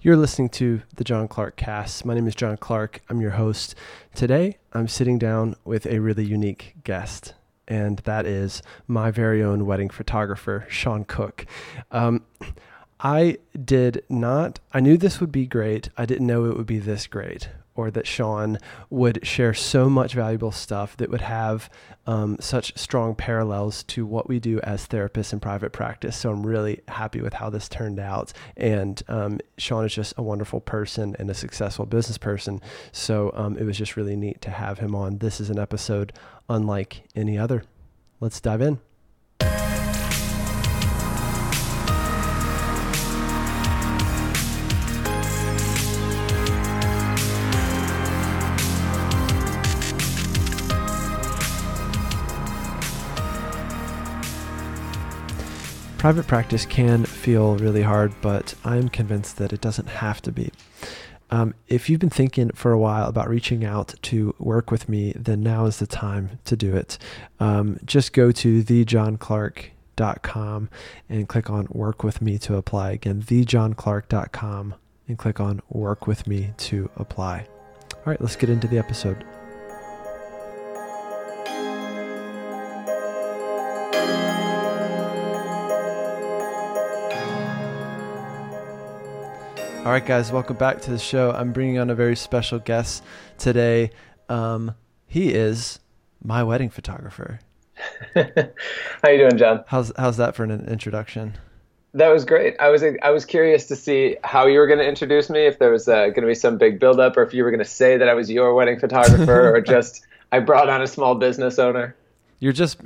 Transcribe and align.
You're 0.00 0.16
listening 0.16 0.50
to 0.50 0.82
the 0.94 1.02
John 1.02 1.26
Clark 1.26 1.56
Cast. 1.56 2.04
My 2.04 2.14
name 2.14 2.28
is 2.28 2.36
John 2.36 2.56
Clark. 2.56 3.00
I'm 3.08 3.20
your 3.20 3.32
host. 3.32 3.74
Today, 4.14 4.58
I'm 4.72 4.86
sitting 4.86 5.18
down 5.18 5.56
with 5.64 5.86
a 5.86 5.98
really 5.98 6.24
unique 6.24 6.76
guest, 6.84 7.34
and 7.66 7.98
that 8.04 8.24
is 8.24 8.62
my 8.86 9.10
very 9.10 9.42
own 9.42 9.66
wedding 9.66 9.90
photographer, 9.90 10.64
Sean 10.68 11.04
Cook. 11.04 11.46
Um, 11.90 12.22
I 13.00 13.38
did 13.60 14.04
not, 14.08 14.60
I 14.72 14.78
knew 14.78 14.98
this 14.98 15.18
would 15.18 15.32
be 15.32 15.48
great. 15.48 15.88
I 15.96 16.06
didn't 16.06 16.28
know 16.28 16.44
it 16.44 16.56
would 16.56 16.66
be 16.66 16.78
this 16.78 17.08
great 17.08 17.48
or 17.78 17.92
that 17.92 18.08
Sean 18.08 18.58
would 18.90 19.24
share 19.24 19.54
so 19.54 19.88
much 19.88 20.12
valuable 20.12 20.50
stuff 20.50 20.96
that 20.96 21.10
would 21.10 21.20
have 21.20 21.70
um, 22.08 22.36
such 22.40 22.76
strong 22.76 23.14
parallels 23.14 23.84
to 23.84 24.04
what 24.04 24.28
we 24.28 24.40
do 24.40 24.58
as 24.64 24.88
therapists 24.88 25.32
in 25.32 25.38
private 25.38 25.70
practice. 25.70 26.16
So 26.16 26.32
I'm 26.32 26.44
really 26.44 26.80
happy 26.88 27.20
with 27.20 27.34
how 27.34 27.50
this 27.50 27.68
turned 27.68 28.00
out. 28.00 28.32
And 28.56 29.00
um, 29.06 29.38
Sean 29.58 29.84
is 29.84 29.94
just 29.94 30.12
a 30.16 30.22
wonderful 30.22 30.60
person 30.60 31.14
and 31.20 31.30
a 31.30 31.34
successful 31.34 31.86
business 31.86 32.18
person. 32.18 32.60
So 32.90 33.30
um, 33.34 33.56
it 33.56 33.62
was 33.62 33.78
just 33.78 33.96
really 33.96 34.16
neat 34.16 34.40
to 34.40 34.50
have 34.50 34.80
him 34.80 34.96
on. 34.96 35.18
This 35.18 35.40
is 35.40 35.48
an 35.48 35.60
episode 35.60 36.12
unlike 36.48 37.04
any 37.14 37.38
other. 37.38 37.62
Let's 38.18 38.40
dive 38.40 38.60
in. 38.60 38.80
Private 55.98 56.26
practice 56.28 56.64
can 56.64 57.04
feel 57.04 57.56
really 57.56 57.82
hard, 57.82 58.14
but 58.22 58.54
I'm 58.64 58.88
convinced 58.88 59.36
that 59.38 59.52
it 59.52 59.60
doesn't 59.60 59.88
have 59.88 60.22
to 60.22 60.30
be. 60.30 60.52
Um, 61.30 61.54
if 61.66 61.90
you've 61.90 61.98
been 61.98 62.08
thinking 62.08 62.50
for 62.50 62.70
a 62.70 62.78
while 62.78 63.08
about 63.08 63.28
reaching 63.28 63.64
out 63.64 63.96
to 64.02 64.32
work 64.38 64.70
with 64.70 64.88
me, 64.88 65.12
then 65.16 65.42
now 65.42 65.66
is 65.66 65.80
the 65.80 65.88
time 65.88 66.38
to 66.44 66.56
do 66.56 66.76
it. 66.76 66.98
Um, 67.40 67.80
just 67.84 68.12
go 68.12 68.30
to 68.30 68.62
thejohnclark.com 68.62 70.70
and 71.08 71.28
click 71.28 71.50
on 71.50 71.66
work 71.70 72.04
with 72.04 72.22
me 72.22 72.38
to 72.38 72.54
apply. 72.56 72.92
Again, 72.92 73.20
thejohnclark.com 73.20 74.74
and 75.08 75.18
click 75.18 75.40
on 75.40 75.62
work 75.68 76.06
with 76.06 76.28
me 76.28 76.52
to 76.58 76.90
apply. 76.94 77.48
All 77.92 78.04
right, 78.04 78.20
let's 78.20 78.36
get 78.36 78.50
into 78.50 78.68
the 78.68 78.78
episode. 78.78 79.24
All 89.88 89.94
right, 89.94 90.04
guys, 90.04 90.30
welcome 90.30 90.56
back 90.56 90.82
to 90.82 90.90
the 90.90 90.98
show. 90.98 91.30
I'm 91.30 91.50
bringing 91.50 91.78
on 91.78 91.88
a 91.88 91.94
very 91.94 92.14
special 92.14 92.58
guest 92.58 93.02
today. 93.38 93.90
Um, 94.28 94.74
he 95.06 95.32
is 95.32 95.80
my 96.22 96.42
wedding 96.42 96.68
photographer. 96.68 97.40
How 98.14 99.08
you 99.08 99.16
doing, 99.16 99.38
John? 99.38 99.64
How's 99.66 99.90
how's 99.96 100.18
that 100.18 100.36
for 100.36 100.44
an 100.44 100.68
introduction? 100.68 101.38
That 101.94 102.08
was 102.08 102.26
great. 102.26 102.54
I 102.60 102.68
was 102.68 102.84
I 103.02 103.08
was 103.08 103.24
curious 103.24 103.64
to 103.68 103.76
see 103.76 104.18
how 104.24 104.46
you 104.46 104.58
were 104.58 104.66
going 104.66 104.78
to 104.78 104.86
introduce 104.86 105.30
me. 105.30 105.46
If 105.46 105.58
there 105.58 105.72
was 105.72 105.88
uh, 105.88 106.08
going 106.08 106.20
to 106.20 106.26
be 106.26 106.34
some 106.34 106.58
big 106.58 106.78
buildup, 106.78 107.16
or 107.16 107.22
if 107.22 107.32
you 107.32 107.42
were 107.42 107.50
going 107.50 107.64
to 107.64 107.64
say 107.64 107.96
that 107.96 108.10
I 108.10 108.12
was 108.12 108.30
your 108.30 108.52
wedding 108.52 108.78
photographer, 108.78 109.48
or 109.56 109.62
just 109.62 110.06
I 110.32 110.40
brought 110.40 110.68
on 110.68 110.82
a 110.82 110.86
small 110.86 111.14
business 111.14 111.58
owner. 111.58 111.96
You're 112.40 112.52
just. 112.52 112.82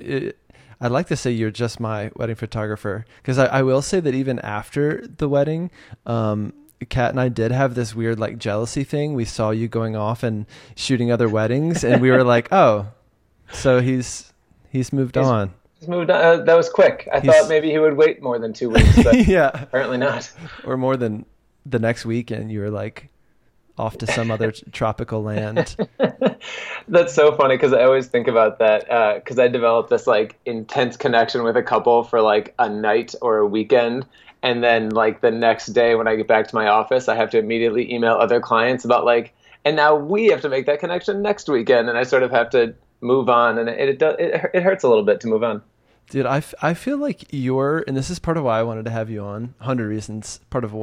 I'd 0.81 0.93
like 0.93 1.09
to 1.09 1.17
say 1.17 1.33
you're 1.33 1.51
just 1.51 1.81
my 1.81 2.13
wedding 2.15 2.37
photographer 2.37 3.05
because 3.17 3.39
I, 3.39 3.47
I, 3.47 3.63
will 3.63 3.83
say 3.83 4.01
that 4.01 4.15
even 4.17 4.41
after 4.41 5.07
the 5.07 5.29
wedding, 5.29 5.71
um, 6.07 6.53
Kat 6.87 7.11
and 7.11 7.21
I 7.21 7.29
did 7.29 7.53
have 7.53 7.75
this 7.75 7.95
weird 7.95 8.19
like 8.19 8.39
jealousy 8.39 8.85
thing. 8.85 9.15
We 9.15 9.25
saw 9.25 9.51
you 9.51 9.69
going 9.69 9.97
off 9.97 10.23
and 10.23 10.47
shooting 10.75 11.11
other 11.11 11.29
weddings, 11.29 11.85
and 11.85 12.01
we 12.01 12.11
were 12.11 12.25
like, 12.25 12.53
"Oh, 12.53 12.89
so 13.53 13.81
he's 13.81 14.33
he's 14.71 14.93
moved 14.93 15.17
he's, 15.17 15.27
on." 15.27 15.53
He's 15.79 15.89
moved 15.89 16.11
on. 16.11 16.25
Uh, 16.25 16.45
that 16.45 16.55
was 16.55 16.69
quick. 16.69 17.09
I 17.13 17.21
he's, 17.21 17.31
thought 17.31 17.49
maybe 17.49 17.71
he 17.71 17.79
would 17.79 17.97
wait 17.97 18.23
more 18.23 18.39
than 18.39 18.53
two 18.53 18.71
weeks, 18.71 19.03
but 19.03 19.27
yeah, 19.27 19.51
apparently 19.55 19.99
not. 19.99 20.31
Or 20.65 20.77
more 20.77 20.97
than 20.97 21.27
the 21.67 21.79
next 21.79 22.05
week, 22.05 22.31
and 22.31 22.51
You 22.51 22.61
were 22.61 22.71
like 22.71 23.09
off 23.79 23.99
to 23.99 24.07
some 24.07 24.31
other 24.31 24.53
tropical 24.73 25.23
land. 25.23 25.77
That's 26.89 27.15
so 27.15 27.35
funny 27.35 27.57
because 27.57 27.73
I 27.73 27.85
always 27.85 28.07
think 28.07 28.29
about 28.29 28.59
that 28.59 28.85
because 29.23 29.39
uh, 29.39 29.45
I 29.45 29.49
developed 29.49 29.91
this 29.91 30.07
like 30.07 30.39
intense 30.45 30.97
connection 30.97 31.43
with 31.43 31.57
a 31.57 31.63
couple 31.63 32.05
for 32.05 32.21
like 32.21 32.55
a 32.59 32.69
night 32.69 33.15
or 33.23 33.39
a 33.39 33.47
weekend, 33.47 34.07
and 34.43 34.63
then 34.63 34.91
like 34.91 35.21
the 35.21 35.31
next 35.31 35.67
day 35.67 35.95
when 35.95 36.09
I 36.09 36.17
get 36.17 36.27
back 36.27 36.49
to 36.49 36.55
my 36.55 36.67
office, 36.67 37.09
I 37.09 37.15
have 37.15 37.31
to 37.31 37.39
immediately 37.39 37.93
email 37.93 38.15
other 38.15 38.41
clients 38.41 38.85
about 38.85 39.05
like, 39.05 39.35
and 39.65 39.77
now 39.77 39.95
we 39.95 40.27
have 40.27 40.41
to 40.43 40.49
make 40.49 40.67
that 40.67 40.81
connection 40.81 41.23
next 41.23 41.49
weekend, 41.49 41.89
and 41.89 41.97
I 41.97 42.03
sort 42.03 42.23
of 42.23 42.31
have 42.31 42.51
to 42.51 42.75
move 43.01 43.29
on, 43.29 43.59
and 43.59 43.69
it 43.69 44.03
it 44.03 44.03
it, 44.03 44.51
it 44.55 44.63
hurts 44.63 44.85
a 44.85 44.89
little 44.89 45.05
bit 45.05 45.21
to 45.21 45.29
move 45.29 45.43
on. 45.43 45.63
Dude, 46.11 46.27
I, 46.27 46.39
f- 46.39 46.55
I 46.61 46.75
feel 46.75 46.99
like 46.99 47.25
you're, 47.31 47.85
and 47.87 47.97
this 47.97 48.11
is 48.11 48.19
part 48.19 48.37
of 48.37 48.45
why 48.45 48.59
I 48.59 48.65
wanted 48.65 48.85
to 48.85 48.91
have 48.91 49.09
you 49.09 49.23
on. 49.23 49.55
Hundred 49.61 49.89
reasons, 49.89 50.41
part 50.51 50.65
of 50.65 50.75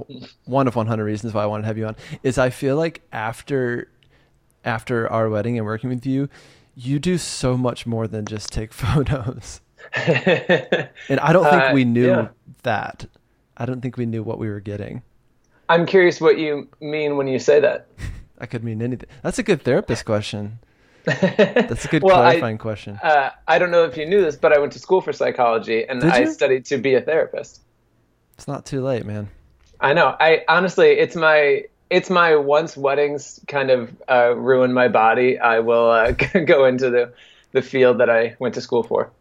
one 0.45 0.67
of 0.67 0.75
one 0.75 0.87
hundred 0.87 1.05
reasons 1.05 1.33
why 1.33 1.43
I 1.43 1.45
wanted 1.45 1.63
to 1.63 1.67
have 1.67 1.77
you 1.77 1.85
on 1.85 1.95
is 2.23 2.37
I 2.37 2.49
feel 2.49 2.77
like 2.77 3.01
after 3.11 3.89
after 4.63 5.11
our 5.11 5.29
wedding 5.29 5.57
and 5.57 5.65
working 5.65 5.89
with 5.89 6.05
you, 6.05 6.29
you 6.75 6.99
do 6.99 7.17
so 7.17 7.57
much 7.57 7.85
more 7.85 8.07
than 8.07 8.25
just 8.25 8.51
take 8.51 8.73
photos. 8.73 9.61
and 9.93 11.19
I 11.19 11.33
don't 11.33 11.43
think 11.45 11.63
uh, 11.63 11.71
we 11.73 11.85
knew 11.85 12.07
yeah. 12.07 12.27
that. 12.63 13.05
I 13.59 13.65
don't 13.65 13.81
think 13.81 13.97
we 13.97 14.05
knew 14.05 14.23
what 14.23 14.39
we 14.39 14.49
were 14.49 14.61
getting. 14.61 15.03
I'm 15.67 15.85
curious 15.85 16.19
what 16.19 16.39
you 16.39 16.69
mean 16.79 17.17
when 17.17 17.27
you 17.27 17.37
say 17.37 17.59
that. 17.59 17.87
I 18.39 18.45
could 18.45 18.63
mean 18.63 18.81
anything. 18.81 19.09
That's 19.21 19.37
a 19.37 19.43
good 19.43 19.61
therapist 19.61 20.05
question. 20.05 20.59
That's 21.03 21.85
a 21.85 21.87
good 21.89 22.03
well, 22.03 22.15
clarifying 22.15 22.55
I, 22.55 22.57
question. 22.57 22.99
Uh, 23.03 23.31
I 23.47 23.59
don't 23.59 23.69
know 23.69 23.83
if 23.83 23.97
you 23.97 24.05
knew 24.05 24.21
this, 24.21 24.37
but 24.37 24.53
I 24.53 24.59
went 24.59 24.71
to 24.73 24.79
school 24.79 25.01
for 25.01 25.11
psychology 25.11 25.85
and 25.85 26.03
I 26.03 26.25
studied 26.25 26.65
to 26.65 26.77
be 26.77 26.95
a 26.95 27.01
therapist. 27.01 27.61
It's 28.35 28.47
not 28.47 28.65
too 28.65 28.81
late, 28.81 29.05
man. 29.05 29.29
I 29.81 29.93
know. 29.93 30.15
I 30.19 30.43
honestly, 30.47 30.91
it's 30.91 31.15
my 31.15 31.65
it's 31.89 32.09
my 32.09 32.35
once 32.35 32.77
weddings 32.77 33.39
kind 33.47 33.71
of 33.71 33.95
uh, 34.09 34.35
ruin 34.35 34.71
my 34.71 34.87
body. 34.87 35.39
I 35.39 35.59
will 35.59 35.89
uh, 35.89 36.11
go 36.45 36.65
into 36.65 36.89
the 36.89 37.13
the 37.51 37.61
field 37.61 37.99
that 37.99 38.09
I 38.09 38.35
went 38.39 38.55
to 38.55 38.61
school 38.61 38.83
for. 38.83 39.11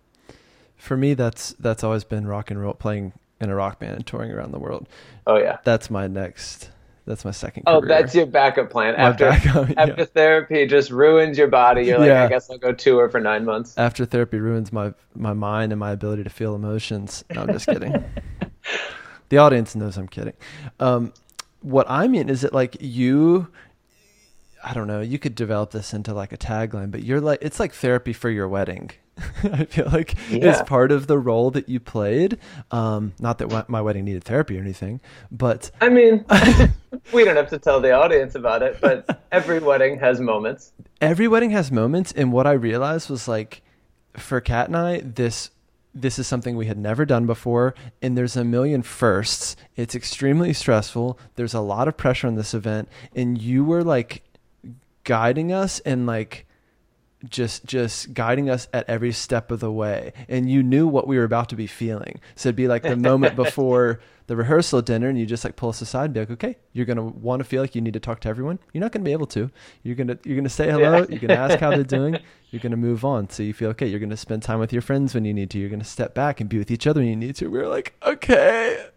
For 0.76 0.96
me, 0.96 1.14
that's 1.14 1.54
that's 1.58 1.82
always 1.82 2.04
been 2.04 2.26
rock 2.26 2.50
and 2.50 2.60
roll, 2.60 2.74
playing 2.74 3.12
in 3.40 3.50
a 3.50 3.54
rock 3.54 3.78
band 3.78 3.94
and 3.94 4.06
touring 4.06 4.32
around 4.32 4.52
the 4.52 4.58
world. 4.58 4.88
Oh 5.26 5.36
yeah, 5.36 5.58
that's 5.64 5.90
my 5.90 6.06
next. 6.06 6.70
That's 7.06 7.24
my 7.24 7.30
second. 7.30 7.62
Oh, 7.66 7.80
that's 7.80 8.14
your 8.14 8.26
backup 8.26 8.68
plan. 8.68 8.92
My 8.92 9.04
after 9.04 9.30
backup, 9.30 9.68
yeah. 9.70 9.82
after 9.82 10.04
therapy 10.04 10.66
just 10.66 10.90
ruins 10.90 11.38
your 11.38 11.48
body, 11.48 11.86
you're 11.86 11.98
like, 11.98 12.08
yeah. 12.08 12.24
I 12.24 12.28
guess 12.28 12.50
I'll 12.50 12.58
go 12.58 12.72
tour 12.72 13.08
for 13.08 13.18
nine 13.18 13.46
months. 13.46 13.72
After 13.78 14.04
therapy 14.04 14.38
ruins 14.38 14.72
my 14.72 14.92
my 15.14 15.32
mind 15.32 15.72
and 15.72 15.80
my 15.80 15.92
ability 15.92 16.24
to 16.24 16.30
feel 16.30 16.54
emotions. 16.54 17.24
No, 17.34 17.42
I'm 17.42 17.48
just 17.48 17.66
kidding. 17.66 18.04
the 19.30 19.38
audience 19.38 19.74
knows 19.74 19.96
I'm 19.96 20.08
kidding. 20.08 20.34
Um, 20.80 21.14
what 21.60 21.86
I 21.88 22.08
mean 22.08 22.28
is 22.28 22.42
that 22.42 22.52
like 22.52 22.76
you 22.80 23.48
I 24.62 24.74
don't 24.74 24.86
know, 24.86 25.00
you 25.00 25.18
could 25.18 25.34
develop 25.34 25.70
this 25.70 25.94
into 25.94 26.12
like 26.12 26.32
a 26.32 26.36
tagline, 26.36 26.90
but 26.90 27.02
you're 27.02 27.20
like 27.20 27.38
it's 27.40 27.58
like 27.58 27.72
therapy 27.72 28.12
for 28.12 28.28
your 28.28 28.48
wedding. 28.48 28.90
I 29.44 29.64
feel 29.64 29.86
like 29.86 30.14
yeah. 30.30 30.50
it's 30.50 30.62
part 30.68 30.92
of 30.92 31.06
the 31.06 31.18
role 31.18 31.50
that 31.52 31.68
you 31.68 31.80
played. 31.80 32.38
Um, 32.70 33.14
not 33.18 33.38
that 33.38 33.68
my 33.68 33.80
wedding 33.80 34.04
needed 34.04 34.24
therapy 34.24 34.58
or 34.58 34.60
anything, 34.60 35.00
but 35.30 35.70
I 35.80 35.88
mean, 35.88 36.24
we 37.12 37.24
don't 37.24 37.36
have 37.36 37.50
to 37.50 37.58
tell 37.58 37.80
the 37.80 37.92
audience 37.92 38.34
about 38.34 38.62
it, 38.62 38.78
but 38.80 39.22
every 39.32 39.60
wedding 39.60 39.98
has 39.98 40.20
moments. 40.20 40.72
Every 41.00 41.28
wedding 41.28 41.50
has 41.50 41.70
moments, 41.70 42.12
and 42.12 42.32
what 42.32 42.46
I 42.46 42.52
realized 42.52 43.10
was 43.10 43.28
like, 43.28 43.62
for 44.16 44.40
Kat 44.40 44.68
and 44.68 44.76
I, 44.76 45.00
this 45.00 45.50
this 45.94 46.18
is 46.18 46.26
something 46.26 46.56
we 46.56 46.66
had 46.66 46.78
never 46.78 47.04
done 47.04 47.26
before, 47.26 47.74
and 48.00 48.16
there's 48.16 48.36
a 48.36 48.44
million 48.44 48.82
firsts. 48.82 49.56
It's 49.74 49.94
extremely 49.94 50.52
stressful. 50.52 51.18
There's 51.34 51.54
a 51.54 51.60
lot 51.60 51.88
of 51.88 51.96
pressure 51.96 52.26
on 52.26 52.34
this 52.34 52.54
event, 52.54 52.88
and 53.14 53.40
you 53.40 53.64
were 53.64 53.82
like 53.82 54.22
guiding 55.04 55.52
us 55.52 55.80
and 55.80 56.06
like 56.06 56.46
just 57.28 57.64
just 57.64 58.14
guiding 58.14 58.48
us 58.48 58.68
at 58.72 58.88
every 58.88 59.12
step 59.12 59.50
of 59.50 59.60
the 59.60 59.72
way. 59.72 60.12
And 60.28 60.50
you 60.50 60.62
knew 60.62 60.86
what 60.86 61.06
we 61.08 61.18
were 61.18 61.24
about 61.24 61.48
to 61.48 61.56
be 61.56 61.66
feeling. 61.66 62.20
So 62.36 62.48
it'd 62.48 62.56
be 62.56 62.68
like 62.68 62.82
the 62.82 62.96
moment 62.96 63.36
before 63.36 64.00
the 64.26 64.36
rehearsal 64.36 64.82
dinner 64.82 65.08
and 65.08 65.18
you 65.18 65.24
just 65.24 65.42
like 65.42 65.56
pull 65.56 65.70
us 65.70 65.80
aside 65.80 66.04
and 66.04 66.14
be 66.14 66.20
like 66.20 66.30
okay 66.30 66.56
you're 66.74 66.84
going 66.84 66.98
to 66.98 67.02
want 67.02 67.40
to 67.40 67.44
feel 67.44 67.62
like 67.62 67.74
you 67.74 67.80
need 67.80 67.94
to 67.94 68.00
talk 68.00 68.20
to 68.20 68.28
everyone? 68.28 68.58
You're 68.72 68.82
not 68.82 68.92
going 68.92 69.02
to 69.02 69.08
be 69.08 69.12
able 69.12 69.26
to. 69.28 69.50
You're 69.82 69.96
going 69.96 70.08
to 70.08 70.18
you're 70.24 70.36
going 70.36 70.44
to 70.44 70.50
say 70.50 70.70
hello. 70.70 70.98
Yeah. 70.98 71.06
you're 71.08 71.20
going 71.20 71.28
to 71.28 71.38
ask 71.38 71.58
how 71.58 71.70
they're 71.70 71.84
doing. 71.84 72.18
You're 72.50 72.60
going 72.60 72.70
to 72.70 72.78
move 72.78 73.04
on. 73.04 73.28
So 73.28 73.42
you 73.42 73.52
feel 73.52 73.68
okay 73.70 73.86
you're 73.86 73.98
going 73.98 74.08
to 74.08 74.16
spend 74.16 74.42
time 74.42 74.58
with 74.58 74.72
your 74.72 74.80
friends 74.80 75.12
when 75.12 75.26
you 75.26 75.34
need 75.34 75.50
to. 75.50 75.58
You're 75.58 75.68
going 75.68 75.80
to 75.80 75.84
step 75.84 76.14
back 76.14 76.40
and 76.40 76.48
be 76.48 76.56
with 76.56 76.70
each 76.70 76.86
other 76.86 77.00
when 77.00 77.10
you 77.10 77.16
need 77.16 77.36
to. 77.36 77.48
We 77.48 77.58
are 77.58 77.68
like 77.68 77.94
okay. 78.02 78.86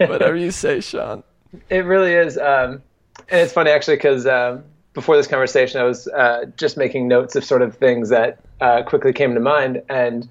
Whatever 0.00 0.36
you 0.36 0.50
say 0.50 0.80
sean. 0.80 1.22
It 1.70 1.86
really 1.86 2.12
is 2.12 2.36
um, 2.36 2.82
and 3.28 3.40
it's 3.40 3.52
funny 3.52 3.70
actually 3.70 3.96
because 3.96 4.26
um, 4.26 4.64
before 4.94 5.16
this 5.16 5.26
conversation, 5.26 5.80
I 5.80 5.84
was 5.84 6.08
uh, 6.08 6.46
just 6.56 6.76
making 6.76 7.08
notes 7.08 7.36
of 7.36 7.44
sort 7.44 7.62
of 7.62 7.76
things 7.76 8.08
that 8.08 8.38
uh, 8.60 8.82
quickly 8.82 9.12
came 9.12 9.34
to 9.34 9.40
mind, 9.40 9.82
and 9.88 10.28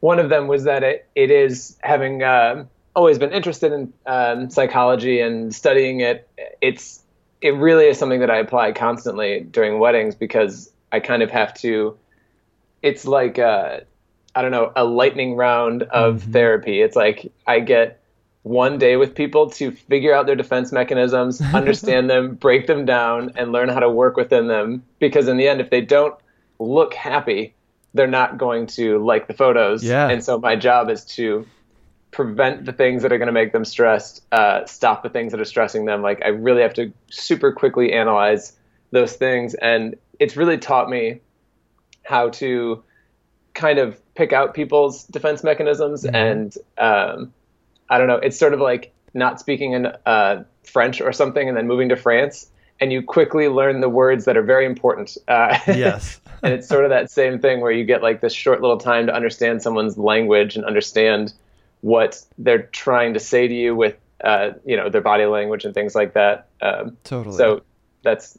one 0.00 0.18
of 0.18 0.30
them 0.30 0.48
was 0.48 0.64
that 0.64 0.82
it, 0.82 1.06
it 1.14 1.30
is 1.30 1.76
having 1.82 2.22
uh, 2.22 2.64
always 2.96 3.18
been 3.18 3.32
interested 3.32 3.72
in 3.72 3.92
um, 4.06 4.50
psychology 4.50 5.20
and 5.20 5.54
studying 5.54 6.00
it, 6.00 6.28
it's 6.60 7.02
it 7.40 7.50
really 7.50 7.86
is 7.86 7.96
something 7.98 8.20
that 8.20 8.30
I 8.30 8.38
apply 8.38 8.72
constantly 8.72 9.40
during 9.40 9.78
weddings 9.78 10.16
because 10.16 10.72
I 10.90 10.98
kind 10.98 11.22
of 11.22 11.30
have 11.30 11.54
to. 11.60 11.96
It's 12.82 13.04
like 13.04 13.38
a, 13.38 13.84
I 14.34 14.42
don't 14.42 14.50
know 14.50 14.72
a 14.74 14.84
lightning 14.84 15.36
round 15.36 15.84
of 15.84 16.22
mm-hmm. 16.22 16.32
therapy. 16.32 16.80
It's 16.80 16.96
like 16.96 17.32
I 17.46 17.60
get 17.60 18.00
one 18.42 18.78
day 18.78 18.96
with 18.96 19.14
people 19.14 19.50
to 19.50 19.70
figure 19.70 20.14
out 20.14 20.26
their 20.26 20.36
defense 20.36 20.72
mechanisms, 20.72 21.40
understand 21.54 22.08
them, 22.08 22.34
break 22.34 22.66
them 22.66 22.84
down, 22.84 23.32
and 23.36 23.52
learn 23.52 23.68
how 23.68 23.80
to 23.80 23.90
work 23.90 24.16
within 24.16 24.48
them. 24.48 24.84
Because 24.98 25.28
in 25.28 25.36
the 25.36 25.48
end, 25.48 25.60
if 25.60 25.70
they 25.70 25.80
don't 25.80 26.14
look 26.58 26.94
happy, 26.94 27.54
they're 27.94 28.06
not 28.06 28.38
going 28.38 28.66
to 28.66 28.98
like 29.04 29.26
the 29.26 29.34
photos. 29.34 29.82
Yeah. 29.82 30.08
And 30.08 30.22
so 30.22 30.38
my 30.38 30.56
job 30.56 30.90
is 30.90 31.04
to 31.16 31.46
prevent 32.10 32.64
the 32.64 32.72
things 32.72 33.02
that 33.02 33.12
are 33.12 33.18
going 33.18 33.26
to 33.26 33.32
make 33.32 33.52
them 33.52 33.64
stressed, 33.64 34.24
uh, 34.32 34.64
stop 34.66 35.02
the 35.02 35.10
things 35.10 35.32
that 35.32 35.40
are 35.40 35.46
stressing 35.46 35.84
them. 35.84 36.02
Like 36.02 36.22
I 36.24 36.28
really 36.28 36.62
have 36.62 36.74
to 36.74 36.92
super 37.10 37.52
quickly 37.52 37.92
analyze 37.92 38.56
those 38.90 39.14
things, 39.14 39.54
and 39.54 39.96
it's 40.18 40.36
really 40.36 40.58
taught 40.58 40.88
me 40.88 41.20
how 42.02 42.30
to 42.30 42.82
kind 43.52 43.78
of 43.78 44.00
pick 44.14 44.32
out 44.32 44.54
people's 44.54 45.04
defense 45.04 45.44
mechanisms 45.44 46.04
mm-hmm. 46.04 46.14
and 46.14 46.54
um, 46.78 47.32
I 47.90 47.98
don't 47.98 48.06
know. 48.06 48.16
It's 48.16 48.38
sort 48.38 48.54
of 48.54 48.60
like 48.60 48.92
not 49.14 49.40
speaking 49.40 49.72
in 49.72 49.86
uh, 50.06 50.44
French 50.64 51.00
or 51.00 51.12
something, 51.12 51.48
and 51.48 51.56
then 51.56 51.66
moving 51.66 51.88
to 51.88 51.96
France, 51.96 52.48
and 52.80 52.92
you 52.92 53.02
quickly 53.02 53.48
learn 53.48 53.80
the 53.80 53.88
words 53.88 54.24
that 54.26 54.36
are 54.36 54.42
very 54.42 54.66
important. 54.66 55.16
Uh, 55.26 55.58
yes. 55.66 56.20
and 56.42 56.52
it's 56.52 56.68
sort 56.68 56.84
of 56.84 56.90
that 56.90 57.10
same 57.10 57.38
thing 57.38 57.60
where 57.60 57.72
you 57.72 57.84
get 57.84 58.02
like 58.02 58.20
this 58.20 58.32
short 58.32 58.60
little 58.60 58.78
time 58.78 59.06
to 59.06 59.14
understand 59.14 59.62
someone's 59.62 59.98
language 59.98 60.56
and 60.56 60.64
understand 60.64 61.32
what 61.80 62.22
they're 62.38 62.62
trying 62.62 63.14
to 63.14 63.20
say 63.20 63.48
to 63.48 63.54
you 63.54 63.74
with, 63.74 63.96
uh, 64.24 64.50
you 64.64 64.76
know, 64.76 64.88
their 64.88 65.00
body 65.00 65.26
language 65.26 65.64
and 65.64 65.74
things 65.74 65.94
like 65.94 66.14
that. 66.14 66.48
Um, 66.60 66.96
totally. 67.04 67.36
So 67.36 67.62
that's 68.02 68.38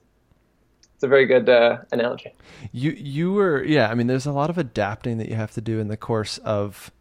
it's 0.96 1.04
a 1.06 1.07
very 1.07 1.25
good 1.25 1.48
uh, 1.48 1.78
analogy. 1.92 2.34
You 2.74 2.92
you 2.92 3.31
were 3.31 3.63
yeah. 3.63 3.90
I 3.90 3.96
mean, 3.96 4.07
there's 4.07 4.25
a 4.25 4.34
lot 4.34 4.50
of 4.50 4.57
adapting 4.57 5.18
that 5.19 5.30
you 5.30 5.36
have 5.36 5.51
to 5.51 5.62
do 5.62 5.80
in 5.80 5.88
the 5.88 5.96
course 5.96 6.40
of 6.40 6.92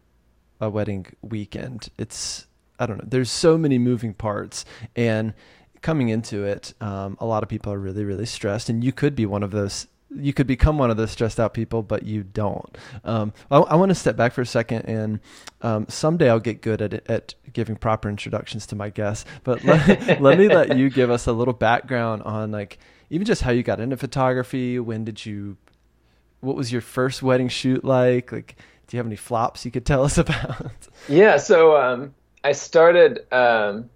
a 0.59 0.69
wedding 0.69 1.07
weekend. 1.21 1.89
It's 1.97 2.47
I 2.79 2.85
don't 2.85 2.97
know. 2.97 3.05
There's 3.07 3.29
so 3.29 3.57
many 3.57 3.77
moving 3.77 4.13
parts, 4.13 4.65
and 4.95 5.33
coming 5.81 6.09
into 6.09 6.43
it, 6.43 6.73
um, 6.81 7.17
a 7.19 7.25
lot 7.25 7.43
of 7.43 7.49
people 7.49 7.73
are 7.73 7.79
really 7.79 8.03
really 8.03 8.25
stressed, 8.25 8.69
and 8.69 8.83
you 8.83 8.91
could 8.91 9.15
be 9.15 9.25
one 9.25 9.43
of 9.43 9.51
those. 9.51 9.87
You 10.15 10.33
could 10.33 10.47
become 10.47 10.79
one 10.79 10.89
of 10.89 10.97
those 10.97 11.11
stressed 11.11 11.39
out 11.39 11.53
people, 11.53 11.83
but 11.83 12.01
you 12.01 12.23
don't. 12.23 12.75
Um, 13.03 13.31
I, 13.51 13.57
I 13.57 13.75
want 13.75 13.89
to 13.89 13.95
step 13.95 14.15
back 14.15 14.33
for 14.33 14.41
a 14.41 14.45
second, 14.45 14.85
and 14.85 15.19
um, 15.61 15.85
someday 15.87 16.29
I'll 16.29 16.39
get 16.39 16.61
good 16.61 16.81
at 16.81 17.09
at 17.09 17.35
giving 17.53 17.75
proper 17.75 18.09
introductions 18.09 18.65
to 18.67 18.75
my 18.75 18.89
guests. 18.89 19.25
But 19.43 19.63
let, 19.65 20.21
let 20.21 20.39
me 20.39 20.47
let 20.47 20.77
you 20.77 20.89
give 20.89 21.11
us 21.11 21.27
a 21.27 21.31
little 21.31 21.53
background 21.53 22.23
on 22.23 22.51
like 22.51 22.79
even 23.09 23.25
just 23.25 23.41
how 23.41 23.51
you 23.51 23.61
got 23.63 23.79
into 23.79 23.97
photography. 23.97 24.79
When 24.79 25.03
did 25.03 25.25
you? 25.25 25.57
What 26.41 26.55
was 26.55 26.71
your 26.71 26.81
first 26.81 27.21
wedding 27.21 27.49
shoot 27.49 27.83
like? 27.83 28.31
Like 28.31 28.55
do 28.89 28.97
you 28.97 28.99
have 28.99 29.05
any 29.05 29.15
flops 29.15 29.65
you 29.65 29.71
could 29.71 29.85
tell 29.85 30.03
us 30.03 30.17
about? 30.17 30.71
yeah, 31.07 31.37
so 31.37 31.77
um, 31.77 32.13
I 32.43 32.51
started. 32.51 33.31
Um, 33.31 33.89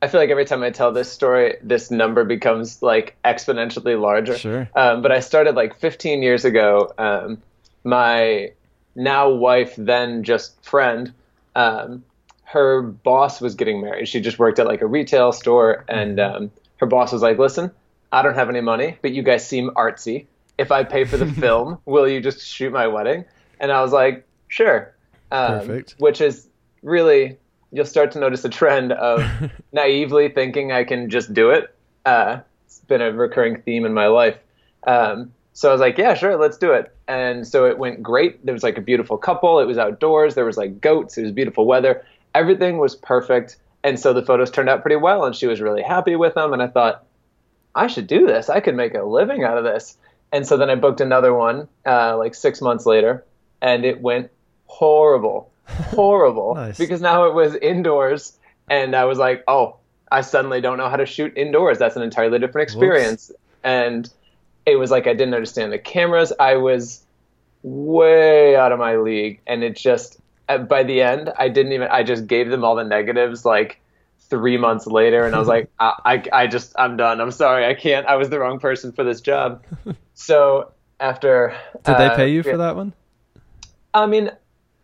I 0.00 0.08
feel 0.08 0.20
like 0.20 0.30
every 0.30 0.44
time 0.44 0.62
I 0.62 0.70
tell 0.70 0.92
this 0.92 1.10
story, 1.10 1.56
this 1.62 1.90
number 1.90 2.24
becomes 2.24 2.82
like 2.82 3.16
exponentially 3.24 4.00
larger. 4.00 4.38
Sure. 4.38 4.68
Um, 4.74 5.02
but 5.02 5.12
I 5.12 5.20
started 5.20 5.54
like 5.54 5.76
15 5.78 6.22
years 6.22 6.44
ago. 6.44 6.92
Um, 6.96 7.42
my 7.84 8.52
now 8.94 9.28
wife, 9.28 9.74
then 9.76 10.22
just 10.22 10.64
friend, 10.64 11.12
um, 11.54 12.04
her 12.44 12.80
boss 12.80 13.40
was 13.40 13.54
getting 13.54 13.82
married. 13.82 14.08
She 14.08 14.20
just 14.20 14.38
worked 14.38 14.58
at 14.58 14.66
like 14.66 14.80
a 14.80 14.86
retail 14.86 15.32
store, 15.32 15.84
and 15.88 16.16
mm-hmm. 16.16 16.36
um, 16.44 16.50
her 16.76 16.86
boss 16.86 17.12
was 17.12 17.20
like, 17.20 17.38
"Listen, 17.38 17.70
I 18.12 18.22
don't 18.22 18.34
have 18.34 18.48
any 18.48 18.62
money, 18.62 18.96
but 19.02 19.10
you 19.10 19.22
guys 19.22 19.46
seem 19.46 19.70
artsy. 19.70 20.26
If 20.56 20.72
I 20.72 20.84
pay 20.84 21.04
for 21.04 21.18
the 21.18 21.26
film, 21.40 21.78
will 21.84 22.08
you 22.08 22.20
just 22.20 22.40
shoot 22.46 22.72
my 22.72 22.86
wedding?" 22.86 23.26
And 23.60 23.72
I 23.72 23.82
was 23.82 23.92
like, 23.92 24.24
Sure. 24.48 24.94
Um, 25.30 25.60
Perfect. 25.60 25.94
Which 25.98 26.20
is 26.20 26.48
really, 26.82 27.38
you'll 27.70 27.84
start 27.84 28.12
to 28.12 28.18
notice 28.18 28.44
a 28.44 28.48
trend 28.48 28.92
of 28.92 29.24
naively 29.72 30.28
thinking 30.28 30.72
I 30.72 30.84
can 30.84 31.10
just 31.10 31.32
do 31.32 31.50
it. 31.50 31.74
Uh, 32.04 32.40
it's 32.66 32.80
been 32.80 33.02
a 33.02 33.12
recurring 33.12 33.62
theme 33.62 33.84
in 33.84 33.92
my 33.92 34.06
life. 34.06 34.38
Um, 34.86 35.32
so 35.52 35.68
I 35.68 35.72
was 35.72 35.80
like, 35.80 35.98
yeah, 35.98 36.14
sure, 36.14 36.36
let's 36.36 36.56
do 36.56 36.72
it. 36.72 36.94
And 37.08 37.46
so 37.46 37.66
it 37.66 37.78
went 37.78 38.02
great. 38.02 38.44
There 38.44 38.54
was 38.54 38.62
like 38.62 38.78
a 38.78 38.82
beautiful 38.82 39.18
couple. 39.18 39.58
It 39.60 39.66
was 39.66 39.78
outdoors. 39.78 40.34
There 40.34 40.44
was 40.44 40.56
like 40.56 40.80
goats. 40.80 41.18
It 41.18 41.22
was 41.22 41.32
beautiful 41.32 41.66
weather. 41.66 42.04
Everything 42.34 42.78
was 42.78 42.94
perfect. 42.94 43.56
And 43.82 43.98
so 43.98 44.12
the 44.12 44.24
photos 44.24 44.50
turned 44.50 44.68
out 44.68 44.82
pretty 44.82 44.96
well. 44.96 45.24
And 45.24 45.34
she 45.34 45.46
was 45.46 45.60
really 45.60 45.82
happy 45.82 46.16
with 46.16 46.34
them. 46.34 46.52
And 46.52 46.62
I 46.62 46.68
thought, 46.68 47.04
I 47.74 47.86
should 47.86 48.06
do 48.06 48.26
this. 48.26 48.48
I 48.50 48.60
could 48.60 48.74
make 48.74 48.94
a 48.94 49.02
living 49.02 49.44
out 49.44 49.58
of 49.58 49.64
this. 49.64 49.96
And 50.32 50.46
so 50.46 50.56
then 50.56 50.68
I 50.68 50.74
booked 50.74 51.00
another 51.00 51.32
one 51.32 51.68
uh, 51.86 52.16
like 52.16 52.34
six 52.34 52.60
months 52.60 52.84
later, 52.84 53.24
and 53.62 53.84
it 53.84 54.00
went 54.00 54.30
horrible, 54.68 55.50
horrible. 55.66 56.54
nice. 56.56 56.78
Because 56.78 57.00
now 57.00 57.24
it 57.24 57.34
was 57.34 57.54
indoors, 57.56 58.38
and 58.70 58.94
I 58.94 59.04
was 59.04 59.18
like, 59.18 59.42
oh, 59.48 59.76
I 60.10 60.20
suddenly 60.20 60.60
don't 60.60 60.78
know 60.78 60.88
how 60.88 60.96
to 60.96 61.06
shoot 61.06 61.36
indoors. 61.36 61.78
That's 61.78 61.96
an 61.96 62.02
entirely 62.02 62.38
different 62.38 62.64
experience. 62.64 63.28
Whoops. 63.28 63.40
And 63.64 64.10
it 64.64 64.76
was 64.76 64.90
like 64.90 65.06
I 65.06 65.14
didn't 65.14 65.34
understand 65.34 65.72
the 65.72 65.78
cameras. 65.78 66.32
I 66.38 66.56
was 66.56 67.02
way 67.62 68.56
out 68.56 68.72
of 68.72 68.78
my 68.78 68.96
league, 68.96 69.40
and 69.46 69.64
it 69.64 69.76
just 69.76 70.20
by 70.46 70.82
the 70.82 71.02
end, 71.02 71.32
I 71.38 71.48
didn't 71.48 71.72
even. 71.72 71.88
I 71.88 72.02
just 72.02 72.26
gave 72.26 72.48
them 72.48 72.64
all 72.64 72.76
the 72.76 72.84
negatives 72.84 73.44
like 73.44 73.80
three 74.30 74.56
months 74.56 74.86
later, 74.86 75.24
and 75.24 75.34
I 75.34 75.38
was 75.38 75.48
like, 75.56 75.70
I, 75.78 75.92
I, 76.04 76.24
I 76.32 76.46
just, 76.46 76.74
I'm 76.78 76.96
done. 76.96 77.20
I'm 77.20 77.30
sorry, 77.30 77.66
I 77.66 77.74
can't. 77.74 78.06
I 78.06 78.16
was 78.16 78.30
the 78.30 78.38
wrong 78.38 78.58
person 78.58 78.92
for 78.92 79.04
this 79.04 79.20
job. 79.20 79.64
so 80.14 80.72
after, 81.00 81.56
did 81.84 81.94
uh, 81.94 82.08
they 82.08 82.16
pay 82.16 82.28
you 82.30 82.42
for 82.42 82.56
that 82.56 82.76
one? 82.76 82.92
I 83.92 84.06
mean, 84.06 84.30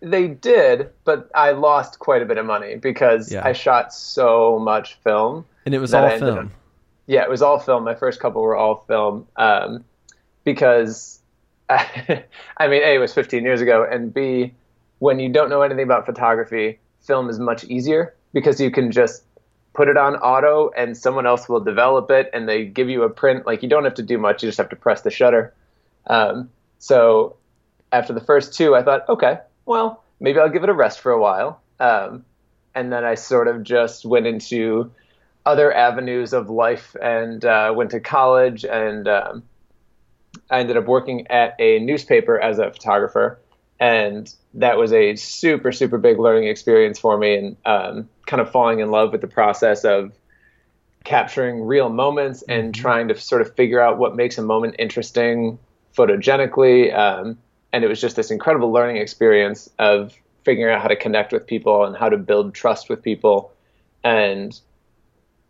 they 0.05 0.29
did, 0.29 0.91
but 1.05 1.31
I 1.35 1.53
lost 1.53 1.99
quite 1.99 2.23
a 2.23 2.27
bit 2.27 2.39
of 2.39 2.47
money 2.47 2.77
because 2.77 3.33
yeah. 3.33 3.43
I 3.45 3.53
shot 3.53 3.93
so 3.93 4.59
much 4.59 4.95
film. 5.03 5.45
And 5.65 5.75
it 5.75 5.79
was 5.79 5.95
all 5.95 6.09
film. 6.19 6.39
Up, 6.39 6.53
yeah, 7.07 7.23
it 7.23 7.31
was 7.31 7.43
all 7.43 7.59
film. 7.59 7.85
My 7.85 7.95
first 7.95 8.21
couple 8.21 8.43
were 8.43 8.57
all 8.57 8.85
film 8.87 9.27
um, 9.37 9.85
because, 10.45 11.21
I, 11.69 12.25
I 12.57 12.69
mean, 12.69 12.83
A, 12.83 12.95
it 12.95 12.99
was 12.99 13.15
15 13.15 13.43
years 13.43 13.61
ago, 13.61 13.87
and 13.91 14.13
B, 14.13 14.55
when 14.99 15.19
you 15.19 15.29
don't 15.29 15.49
know 15.49 15.63
anything 15.63 15.85
about 15.85 16.07
photography, 16.07 16.79
film 17.01 17.29
is 17.29 17.39
much 17.39 17.65
easier 17.65 18.15
because 18.33 18.61
you 18.61 18.71
can 18.71 18.91
just 18.91 19.25
put 19.73 19.89
it 19.89 19.97
on 19.97 20.17
auto 20.17 20.71
and 20.77 20.97
someone 20.97 21.27
else 21.27 21.49
will 21.49 21.61
develop 21.61 22.11
it 22.11 22.31
and 22.33 22.49
they 22.49 22.65
give 22.65 22.89
you 22.89 23.03
a 23.03 23.11
print. 23.11 23.45
Like 23.47 23.63
you 23.63 23.69
don't 23.69 23.85
have 23.85 23.95
to 23.95 24.03
do 24.03 24.19
much, 24.19 24.43
you 24.43 24.49
just 24.49 24.59
have 24.59 24.69
to 24.69 24.77
press 24.77 25.03
the 25.03 25.11
shutter. 25.11 25.53
Um, 26.07 26.51
so 26.79 27.37
after 27.93 28.13
the 28.13 28.21
first 28.21 28.55
two, 28.55 28.75
I 28.75 28.83
thought, 28.83 29.09
okay, 29.09 29.39
well, 29.67 30.04
maybe 30.21 30.39
I'll 30.39 30.51
give 30.51 30.63
it 30.65 30.69
a 30.69 30.75
rest 30.75 31.01
for 31.01 31.13
a 31.13 31.21
while. 31.21 31.61
Um, 31.81 32.25
and 32.75 32.93
then 32.93 33.05
I 33.05 33.15
sort 33.15 33.49
of 33.49 33.63
just 33.63 34.05
went 34.05 34.27
into 34.27 34.91
other 35.47 35.73
avenues 35.73 36.33
of 36.33 36.49
life 36.51 36.97
and 37.01 37.45
uh, 37.45 37.73
went 37.77 37.91
to 37.91 38.01
college 38.01 38.65
and 38.65 39.07
um, 39.07 39.43
I 40.51 40.61
ended 40.61 40.77
up 40.77 40.87
working 40.87 41.27
at 41.29 41.55
a 41.59 41.79
newspaper 41.81 42.39
as 42.39 42.59
a 42.59 42.71
photographer. 42.71 43.39
And 43.81 44.33
that 44.55 44.79
was 44.79 44.93
a 44.93 45.17
super, 45.17 45.73
super 45.73 45.99
big 45.99 46.19
learning 46.19 46.49
experience 46.49 46.99
for 46.99 47.19
me 47.19 47.37
and 47.37 47.57
um, 47.67 48.09
kind 48.27 48.41
of 48.41 48.51
falling 48.51 48.81
in 48.81 48.91
love 48.91 49.13
with 49.13 49.21
the 49.21 49.27
process 49.27 49.85
of 49.85 50.13
capturing 51.05 51.63
real 51.63 51.91
moments 51.91 52.43
and 52.49 52.73
mm-hmm. 52.73 52.83
trying 52.83 53.09
to 53.09 53.19
sort 53.19 53.43
of 53.43 53.55
figure 53.55 53.81
out 53.81 53.99
what 53.99 54.17
makes 54.17 54.39
a 54.39 54.43
moment 54.43 54.77
interesting 54.79 55.59
photogenically. 55.97 56.97
Um, 56.97 57.39
and 57.75 57.83
it 57.83 57.89
was 57.89 58.01
just 58.01 58.15
this 58.15 58.31
incredible 58.31 58.73
learning 58.73 58.99
experience 58.99 59.69
of 59.81 60.17
figuring 60.45 60.73
out 60.73 60.81
how 60.81 60.87
to 60.87 60.95
connect 60.95 61.33
with 61.33 61.45
people 61.45 61.85
and 61.85 61.97
how 61.97 62.09
to 62.09 62.17
build 62.17 62.55
trust 62.55 62.89
with 62.89 63.03
people. 63.03 63.53
And 64.05 64.59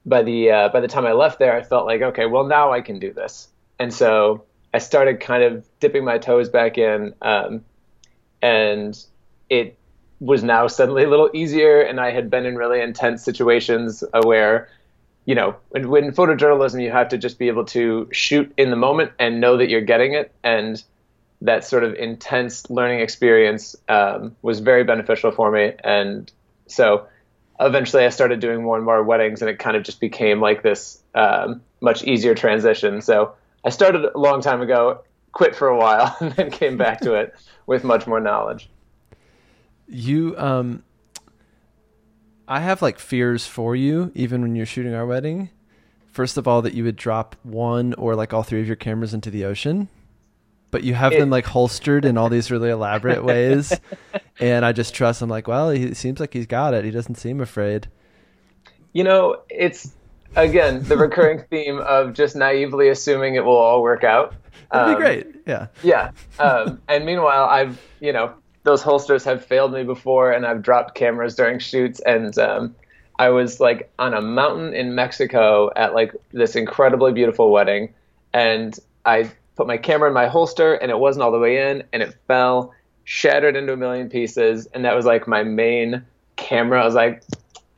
by 0.07 0.23
the 0.23 0.51
uh, 0.51 0.69
by 0.71 0.81
the 0.81 0.89
time 0.89 1.05
I 1.05 1.13
left 1.13 1.39
there, 1.39 1.55
I 1.55 1.63
felt 1.63 1.85
like 1.85 2.01
okay, 2.01 2.25
well 2.25 2.45
now 2.45 2.73
I 2.73 2.81
can 2.81 2.99
do 2.99 3.13
this, 3.13 3.49
and 3.79 3.93
so 3.93 4.45
I 4.73 4.79
started 4.79 5.21
kind 5.21 5.45
of 5.45 5.67
dipping 5.81 6.05
my 6.05 6.17
toes 6.17 6.49
back 6.49 6.79
in, 6.79 7.15
um, 7.21 7.63
and 8.41 8.99
it 9.51 9.77
was 10.19 10.43
now 10.43 10.67
suddenly 10.67 11.05
a 11.05 11.11
little 11.11 11.31
easier. 11.35 11.83
And 11.83 12.01
I 12.01 12.11
had 12.11 12.31
been 12.31 12.47
in 12.47 12.57
really 12.57 12.81
intense 12.81 13.23
situations 13.23 14.03
where, 14.23 14.71
you 15.27 15.35
know, 15.35 15.57
when, 15.71 15.91
when 15.91 16.13
photojournalism, 16.13 16.83
you 16.83 16.91
have 16.91 17.11
to 17.11 17.19
just 17.19 17.39
be 17.39 17.49
able 17.49 17.67
to 17.67 18.09
shoot 18.13 18.51
in 18.57 18.71
the 18.71 18.77
moment 18.77 19.13
and 19.19 19.41
know 19.41 19.59
that 19.59 19.69
you're 19.69 19.83
getting 19.83 20.15
it, 20.15 20.33
and 20.43 20.83
that 21.45 21.63
sort 21.63 21.85
of 21.85 21.95
intense 21.95 22.69
learning 22.71 23.01
experience 23.01 23.77
um, 23.89 24.35
was 24.41 24.61
very 24.61 24.83
beneficial 24.83 25.31
for 25.31 25.51
me. 25.51 25.73
And 25.85 26.33
so 26.67 27.07
eventually 27.61 28.07
I 28.07 28.09
started 28.09 28.41
doing 28.41 28.63
more 28.63 28.77
and 28.77 28.85
more 28.85 29.03
weddings, 29.03 29.43
and 29.43 29.51
it 29.51 29.59
kind 29.59 29.77
of 29.77 29.83
just 29.83 30.01
became 30.01 30.41
like 30.41 30.63
this 30.63 31.03
um, 31.15 31.61
much 31.83 32.03
easier 32.03 32.35
transition. 32.35 33.03
So 33.03 33.35
I 33.63 33.69
started 33.69 34.07
a 34.07 34.19
long 34.19 34.41
time 34.41 34.63
ago, 34.63 35.05
quit 35.33 35.55
for 35.55 35.69
a 35.69 35.77
while, 35.77 36.17
and 36.21 36.33
then 36.33 36.51
came 36.51 36.79
back 36.79 37.01
to 37.03 37.13
it 37.15 37.35
with 37.67 37.85
much 37.85 38.07
more 38.07 38.21
knowledge. 38.21 38.71
You, 39.87 40.35
um, 40.39 40.83
I 42.49 42.61
have 42.61 42.81
like 42.81 42.99
fears 42.99 43.47
for 43.47 43.77
you, 43.77 44.13
even 44.15 44.41
when 44.41 44.57
you're 44.57 44.65
shooting 44.65 44.95
our 44.95 45.05
wedding. 45.05 45.51
First 46.11 46.39
of 46.39 46.49
all, 46.49 46.63
that 46.63 46.73
you 46.73 46.85
would 46.85 46.97
drop 46.97 47.37
one 47.43 47.93
or 47.95 48.15
like 48.15 48.33
all 48.33 48.45
three 48.45 48.63
of 48.63 48.67
your 48.67 48.77
cameras 48.77 49.13
into 49.13 49.31
the 49.31 49.45
ocean, 49.45 49.89
but 50.75 50.83
you 50.83 50.93
have 50.93 51.13
it, 51.13 51.21
them 51.21 51.31
like 51.31 51.47
holstered 51.47 52.05
in 52.05 52.19
all 52.19 52.29
these 52.29 52.51
really 52.51 52.69
elaborate 52.69 53.23
ways. 53.25 53.73
And 54.41 54.65
I 54.65 54.73
just 54.73 54.93
trust. 54.93 55.23
I'm 55.23 55.31
like, 55.31 55.47
well, 55.47 55.71
he 55.71 55.95
seems 55.95 56.19
like 56.19 56.33
he's 56.33 56.49
got 56.49 56.75
it. 56.75 56.85
He 56.85 56.91
doesn't 56.91 57.15
seem 57.15 57.41
afraid. 57.41 57.87
You 58.93 59.05
know, 59.05 59.41
it's 59.49 59.93
again 60.35 60.83
the 60.83 60.97
recurring 60.97 61.45
theme 61.51 61.79
of 61.79 62.13
just 62.13 62.35
naively 62.35 62.89
assuming 62.89 63.37
it 63.37 63.45
will 63.45 63.57
all 63.57 63.83
work 63.83 64.03
out. 64.03 64.35
That'd 64.73 64.89
um, 64.89 64.95
be 64.95 65.01
great. 65.01 65.27
Yeah. 65.47 65.69
Yeah. 65.85 66.11
Um, 66.41 66.83
and 66.89 67.07
meanwhile, 67.07 67.45
I've 67.45 67.81
you 68.01 68.13
know 68.13 68.35
those 68.65 68.83
holsters 68.83 69.23
have 69.23 69.45
failed 69.45 69.73
me 69.73 69.85
before, 69.85 70.33
and 70.33 70.45
I've 70.45 70.61
dropped 70.61 70.97
cameras 70.97 71.37
during 71.37 71.61
shoots, 71.61 72.01
and 72.01 72.37
um, 72.37 72.75
I 73.21 73.29
was 73.29 73.61
like 73.61 73.93
on 74.01 74.13
a 74.13 74.21
mountain 74.21 74.75
in 74.75 74.97
Mexico 74.97 75.71
at 75.77 75.95
like 75.95 76.17
this 76.33 76.57
incredibly 76.57 77.13
beautiful 77.13 77.53
wedding, 77.53 77.95
and 78.33 78.77
I 79.05 79.31
put 79.57 79.67
my 79.67 79.77
camera 79.77 80.09
in 80.09 80.15
my 80.15 80.27
holster, 80.27 80.75
and 80.75 80.91
it 80.91 80.99
wasn't 80.99 81.23
all 81.23 81.33
the 81.33 81.39
way 81.39 81.71
in, 81.71 81.85
and 81.93 82.03
it 82.03 82.17
fell, 82.27 82.75
shattered 83.05 83.57
into 83.57 83.73
a 83.73 83.77
million 83.77 84.09
pieces, 84.09 84.67
and 84.75 84.85
that 84.85 84.95
was 84.95 85.05
like 85.05 85.29
my 85.29 85.43
main 85.43 86.05
camera. 86.37 86.83
I 86.83 86.85
was 86.85 86.95
like, 86.95 87.23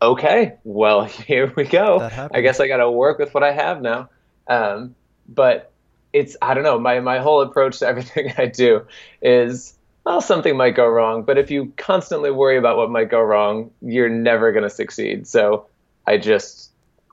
okay, 0.00 0.54
well 0.64 1.04
here 1.04 1.52
we 1.56 1.64
go. 1.64 2.00
I 2.32 2.40
guess 2.40 2.60
I 2.60 2.68
got 2.68 2.78
to 2.78 2.90
work 2.90 3.18
with 3.18 3.34
what 3.34 3.42
I 3.42 3.52
have 3.52 3.82
now. 3.82 4.10
Um, 4.48 4.94
but 5.28 5.72
it's 6.12 6.36
I 6.40 6.54
don't 6.54 6.62
know 6.62 6.78
my 6.78 7.00
my 7.00 7.18
whole 7.18 7.42
approach 7.42 7.80
to 7.80 7.86
everything 7.88 8.32
I 8.38 8.46
do 8.46 8.86
is 9.20 9.76
well, 10.06 10.20
something 10.20 10.56
might 10.56 10.76
go 10.76 10.86
wrong, 10.86 11.24
but 11.24 11.36
if 11.36 11.50
you 11.50 11.72
constantly 11.76 12.30
worry 12.30 12.56
about 12.56 12.76
what 12.76 12.90
might 12.90 13.10
go 13.10 13.20
wrong, 13.20 13.72
you're 13.82 14.08
never 14.08 14.52
going 14.52 14.62
to 14.62 14.70
succeed. 14.70 15.26
So 15.26 15.66
I 16.06 16.16
just 16.16 16.70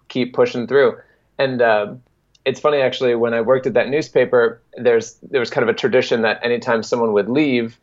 keep 0.10 0.36
pushing 0.36 0.68
through. 0.68 1.00
And 1.40 1.60
uh, 1.60 1.96
it's 2.46 2.60
funny 2.60 2.80
actually 2.80 3.16
when 3.16 3.34
I 3.34 3.42
worked 3.42 3.66
at 3.68 3.74
that 3.74 3.90
newspaper, 3.90 4.62
there's 4.76 5.16
there 5.30 5.40
was 5.40 5.50
kind 5.50 5.68
of 5.68 5.74
a 5.74 5.78
tradition 5.78 6.22
that 6.24 6.40
anytime 6.44 6.84
someone 6.84 7.14
would 7.14 7.30
leave, 7.30 7.80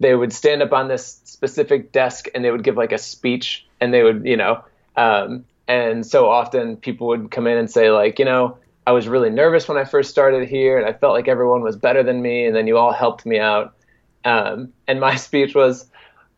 they 0.00 0.14
would 0.14 0.32
stand 0.32 0.62
up 0.62 0.72
on 0.72 0.88
this 0.88 1.20
specific 1.24 1.92
desk 1.92 2.26
and 2.34 2.44
they 2.44 2.50
would 2.50 2.64
give 2.64 2.76
like 2.76 2.92
a 2.92 2.98
speech, 2.98 3.66
and 3.80 3.92
they 3.94 4.02
would 4.02 4.24
you 4.24 4.36
know, 4.36 4.64
um, 4.96 5.44
and 5.68 6.06
so 6.06 6.28
often 6.28 6.76
people 6.76 7.06
would 7.08 7.30
come 7.30 7.46
in 7.46 7.58
and 7.58 7.70
say 7.70 7.90
like 7.90 8.18
you 8.18 8.24
know. 8.24 8.56
I 8.86 8.92
was 8.92 9.06
really 9.06 9.30
nervous 9.30 9.68
when 9.68 9.76
I 9.76 9.84
first 9.84 10.10
started 10.10 10.48
here, 10.48 10.76
and 10.76 10.88
I 10.88 10.94
felt 10.94 11.12
like 11.12 11.28
everyone 11.28 11.60
was 11.60 11.76
better 11.76 12.02
than 12.02 12.22
me, 12.22 12.46
and 12.46 12.56
then 12.56 12.66
you 12.66 12.78
all 12.78 12.92
helped 12.92 13.26
me 13.26 13.38
out 13.38 13.74
um, 14.24 14.72
and 14.86 15.00
my 15.00 15.16
speech 15.16 15.54
was, 15.54 15.88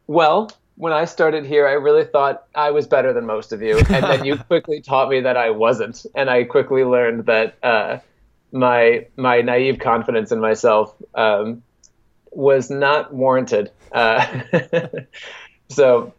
well, 0.07 0.50
when 0.76 0.93
I 0.93 1.05
started 1.05 1.45
here, 1.45 1.67
I 1.67 1.73
really 1.73 2.05
thought 2.05 2.45
I 2.55 2.71
was 2.71 2.87
better 2.87 3.12
than 3.12 3.26
most 3.26 3.52
of 3.52 3.62
you. 3.62 3.79
And 3.79 4.05
then 4.05 4.25
you 4.25 4.37
quickly 4.49 4.81
taught 4.81 5.09
me 5.09 5.21
that 5.21 5.37
I 5.37 5.50
wasn't. 5.50 6.05
And 6.14 6.31
I 6.31 6.45
quickly 6.45 6.85
learned 6.85 7.26
that 7.26 7.57
uh, 7.62 7.99
my, 8.52 9.07
my 9.17 9.43
naive 9.43 9.79
confidence 9.79 10.33
in 10.33 10.41
myself 10.41 10.95
um, 11.14 11.62
was 12.31 12.71
not 12.71 13.12
warranted. 13.12 13.71
Uh, 13.93 14.43
so, 15.69 16.14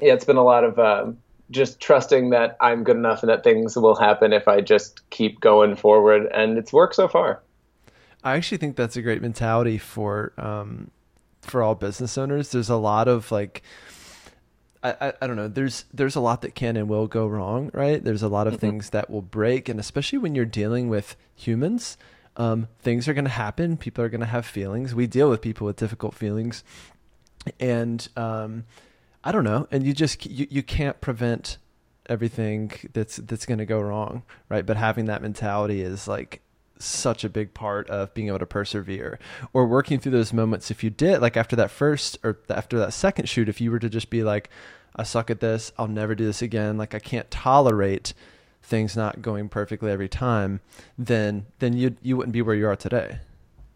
yeah, 0.00 0.12
it's 0.12 0.24
been 0.24 0.36
a 0.36 0.44
lot 0.44 0.64
of 0.64 0.78
um, 0.78 1.18
just 1.50 1.80
trusting 1.80 2.30
that 2.30 2.56
I'm 2.60 2.84
good 2.84 2.96
enough 2.96 3.22
and 3.22 3.30
that 3.30 3.44
things 3.44 3.76
will 3.76 3.96
happen 3.96 4.32
if 4.32 4.46
I 4.46 4.60
just 4.60 5.08
keep 5.10 5.40
going 5.40 5.74
forward. 5.74 6.26
And 6.32 6.58
it's 6.58 6.72
worked 6.72 6.94
so 6.94 7.08
far. 7.08 7.42
I 8.22 8.36
actually 8.36 8.58
think 8.58 8.76
that's 8.76 8.96
a 8.96 9.02
great 9.02 9.22
mentality 9.22 9.78
for 9.78 10.32
um, 10.36 10.90
for 11.50 11.62
all 11.62 11.74
business 11.74 12.16
owners. 12.16 12.50
There's 12.52 12.70
a 12.70 12.76
lot 12.76 13.08
of 13.08 13.30
like. 13.30 13.62
I, 14.82 14.96
I, 14.98 15.12
I, 15.20 15.26
don't 15.26 15.36
know. 15.36 15.48
There's 15.48 15.84
there's 15.92 16.16
a 16.16 16.20
lot 16.20 16.40
that 16.40 16.54
can 16.54 16.76
and 16.76 16.88
will 16.88 17.06
go 17.06 17.26
wrong, 17.26 17.70
right? 17.74 18.02
There's 18.02 18.22
a 18.22 18.28
lot 18.28 18.46
of 18.46 18.54
mm-hmm. 18.54 18.60
things 18.60 18.90
that 18.90 19.10
will 19.10 19.20
break, 19.20 19.68
and 19.68 19.78
especially 19.78 20.18
when 20.18 20.34
you're 20.34 20.46
dealing 20.46 20.88
with 20.88 21.16
humans, 21.34 21.98
um, 22.38 22.68
things 22.78 23.06
are 23.06 23.12
going 23.12 23.26
to 23.26 23.30
happen. 23.30 23.76
People 23.76 24.02
are 24.02 24.08
going 24.08 24.22
to 24.22 24.26
have 24.26 24.46
feelings. 24.46 24.94
We 24.94 25.06
deal 25.06 25.28
with 25.28 25.42
people 25.42 25.66
with 25.66 25.76
difficult 25.76 26.14
feelings, 26.14 26.64
and 27.58 28.08
um, 28.16 28.64
I 29.22 29.32
don't 29.32 29.44
know. 29.44 29.68
And 29.70 29.84
you 29.84 29.92
just 29.92 30.24
you, 30.24 30.46
you 30.48 30.62
can't 30.62 30.98
prevent 31.02 31.58
everything 32.06 32.72
that's 32.92 33.16
that's 33.16 33.46
going 33.46 33.58
to 33.58 33.66
go 33.66 33.80
wrong, 33.80 34.22
right? 34.48 34.64
But 34.64 34.76
having 34.76 35.06
that 35.06 35.20
mentality 35.20 35.82
is 35.82 36.08
like 36.08 36.40
such 36.82 37.24
a 37.24 37.28
big 37.28 37.54
part 37.54 37.88
of 37.90 38.12
being 38.14 38.28
able 38.28 38.38
to 38.38 38.46
persevere 38.46 39.18
or 39.52 39.66
working 39.66 39.98
through 39.98 40.12
those 40.12 40.32
moments 40.32 40.70
if 40.70 40.82
you 40.82 40.90
did 40.90 41.20
like 41.20 41.36
after 41.36 41.56
that 41.56 41.70
first 41.70 42.18
or 42.22 42.38
after 42.48 42.78
that 42.78 42.92
second 42.92 43.28
shoot 43.28 43.48
if 43.48 43.60
you 43.60 43.70
were 43.70 43.78
to 43.78 43.88
just 43.88 44.10
be 44.10 44.22
like 44.22 44.48
i 44.96 45.02
suck 45.02 45.30
at 45.30 45.40
this 45.40 45.72
i'll 45.78 45.88
never 45.88 46.14
do 46.14 46.24
this 46.24 46.42
again 46.42 46.76
like 46.76 46.94
i 46.94 46.98
can't 46.98 47.30
tolerate 47.30 48.14
things 48.62 48.96
not 48.96 49.22
going 49.22 49.48
perfectly 49.48 49.90
every 49.90 50.08
time 50.08 50.60
then 50.98 51.46
then 51.58 51.72
you 51.74 51.96
you 52.02 52.16
wouldn't 52.16 52.32
be 52.32 52.42
where 52.42 52.54
you 52.54 52.66
are 52.66 52.76
today. 52.76 53.18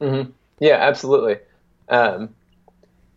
Mm-hmm. 0.01 0.31
yeah 0.61 0.77
absolutely. 0.77 1.39
Um, 1.89 2.31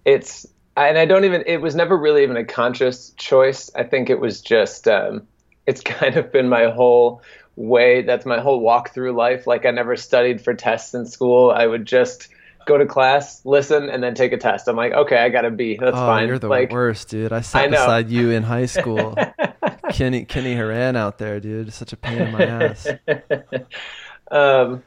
it's 0.06 0.46
and 0.76 0.98
i 0.98 1.06
don't 1.06 1.26
even 1.26 1.44
it 1.46 1.58
was 1.58 1.76
never 1.76 1.98
really 1.98 2.24
even 2.24 2.38
a 2.38 2.46
conscious 2.46 3.12
choice. 3.12 3.70
I 3.76 3.84
think 3.84 4.10
it 4.10 4.20
was 4.20 4.42
just 4.42 4.88
um, 4.88 5.28
it's 5.66 5.82
kind 6.00 6.16
of 6.18 6.32
been 6.32 6.50
my 6.50 6.70
whole 6.70 7.22
way. 7.58 8.04
That's 8.04 8.26
my 8.26 8.40
whole 8.40 8.62
walk 8.62 8.94
through 8.94 9.12
life. 9.18 9.46
Like 9.46 9.66
I 9.66 9.72
never 9.72 9.98
studied 9.98 10.42
for 10.42 10.54
tests 10.54 10.94
in 10.94 11.06
school. 11.06 11.52
I 11.52 11.68
would 11.68 11.86
just 11.86 12.30
go 12.66 12.78
to 12.78 12.86
class, 12.86 13.44
listen, 13.46 13.90
and 13.90 14.02
then 14.02 14.14
take 14.14 14.32
a 14.32 14.38
test. 14.38 14.68
I'm 14.68 14.76
like, 14.76 14.94
okay, 14.94 15.18
I 15.18 15.30
got 15.30 15.44
a 15.44 15.52
B. 15.52 15.78
That's 15.80 15.98
oh, 15.98 16.06
fine. 16.06 16.28
You're 16.28 16.40
the 16.40 16.48
like, 16.48 16.72
worst, 16.72 17.10
dude. 17.10 17.34
I 17.34 17.42
sat 17.42 17.66
I 17.66 17.68
beside 17.68 18.10
you 18.10 18.32
in 18.32 18.44
high 18.44 18.68
school. 18.68 19.16
Kenny 19.92 20.26
Kenny 20.26 20.54
Haran 20.54 20.96
out 20.96 21.18
there, 21.18 21.40
dude. 21.40 21.74
Such 21.74 21.94
a 21.94 21.98
pain 21.98 22.20
in 22.20 22.32
my 22.32 22.46
ass. 22.46 22.88
um, 24.32 24.84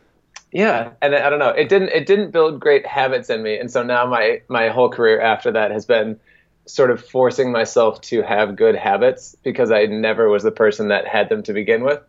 yeah, 0.53 0.93
and 1.03 1.15
I 1.15 1.31
don't 1.31 1.39
know. 1.39 1.51
It 1.51 1.69
didn't 1.69 1.89
it 1.89 2.07
didn't 2.07 2.31
build 2.31 2.61
great 2.61 2.87
habits 2.87 3.31
in 3.31 3.43
me, 3.43 3.59
and 3.59 3.71
so 3.71 3.83
now 3.83 4.07
my 4.07 4.43
my 4.49 4.69
whole 4.69 4.91
career 4.91 5.21
after 5.21 5.53
that 5.53 5.71
has 5.71 5.87
been 5.87 6.21
sort 6.67 6.91
of 6.91 7.05
forcing 7.05 7.51
myself 7.51 8.01
to 8.01 8.23
have 8.23 8.55
good 8.55 8.77
habits 8.77 9.35
because 9.43 9.73
I 9.73 9.87
never 9.87 10.29
was 10.29 10.43
the 10.43 10.53
person 10.53 10.89
that 10.89 11.09
had 11.09 11.29
them 11.29 11.43
to 11.45 11.53
begin 11.53 11.83
with. 11.83 12.01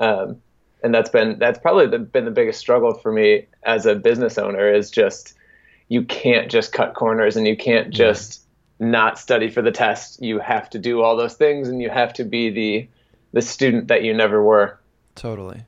Um, 0.00 0.40
and 0.82 0.94
that's 0.94 1.10
been 1.10 1.38
that's 1.38 1.58
probably 1.58 1.86
the, 1.86 1.98
been 1.98 2.24
the 2.24 2.30
biggest 2.30 2.58
struggle 2.58 2.94
for 2.94 3.12
me 3.12 3.46
as 3.62 3.86
a 3.86 3.94
business 3.94 4.38
owner 4.38 4.72
is 4.72 4.90
just 4.90 5.34
you 5.88 6.02
can't 6.04 6.50
just 6.50 6.72
cut 6.72 6.94
corners 6.94 7.36
and 7.36 7.46
you 7.46 7.56
can't 7.56 7.90
just 7.90 8.42
not 8.78 9.18
study 9.18 9.50
for 9.50 9.60
the 9.60 9.70
test. 9.70 10.22
You 10.22 10.38
have 10.38 10.70
to 10.70 10.78
do 10.78 11.02
all 11.02 11.16
those 11.16 11.34
things 11.34 11.68
and 11.68 11.82
you 11.82 11.90
have 11.90 12.12
to 12.14 12.24
be 12.24 12.50
the 12.50 12.88
the 13.32 13.42
student 13.42 13.88
that 13.88 14.02
you 14.02 14.14
never 14.14 14.42
were. 14.42 14.80
Totally. 15.14 15.64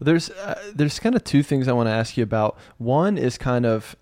There's 0.00 0.30
uh, 0.30 0.72
there's 0.74 0.98
kind 0.98 1.14
of 1.14 1.24
two 1.24 1.42
things 1.42 1.68
I 1.68 1.72
want 1.72 1.88
to 1.88 1.92
ask 1.92 2.16
you 2.16 2.22
about. 2.22 2.56
One 2.78 3.18
is 3.18 3.38
kind 3.38 3.66
of 3.66 3.96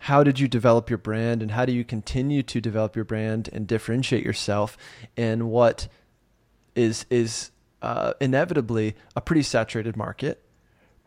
how 0.00 0.22
did 0.22 0.38
you 0.38 0.46
develop 0.46 0.88
your 0.88 0.98
brand 0.98 1.42
and 1.42 1.50
how 1.50 1.64
do 1.64 1.72
you 1.72 1.84
continue 1.84 2.42
to 2.44 2.60
develop 2.60 2.94
your 2.94 3.04
brand 3.04 3.48
and 3.52 3.66
differentiate 3.66 4.24
yourself 4.24 4.76
and 5.16 5.50
what 5.50 5.88
is 6.74 7.06
is 7.10 7.50
uh, 7.86 8.14
inevitably 8.20 8.96
a 9.14 9.20
pretty 9.20 9.44
saturated 9.44 9.96
market, 9.96 10.42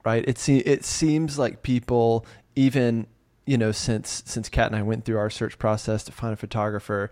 right? 0.06 0.24
It 0.26 0.38
se- 0.38 0.64
it 0.66 0.86
seems 0.86 1.38
like 1.38 1.62
people 1.62 2.26
even 2.56 3.06
you 3.46 3.58
know 3.58 3.74
since 3.74 4.24
since 4.26 4.48
Kat 4.48 4.68
and 4.68 4.78
I 4.78 4.82
went 4.82 5.04
through 5.04 5.18
our 5.18 5.30
search 5.30 5.60
process 5.60 6.06
to 6.06 6.14
find 6.14 6.32
a 6.32 6.38
photographer, 6.38 7.12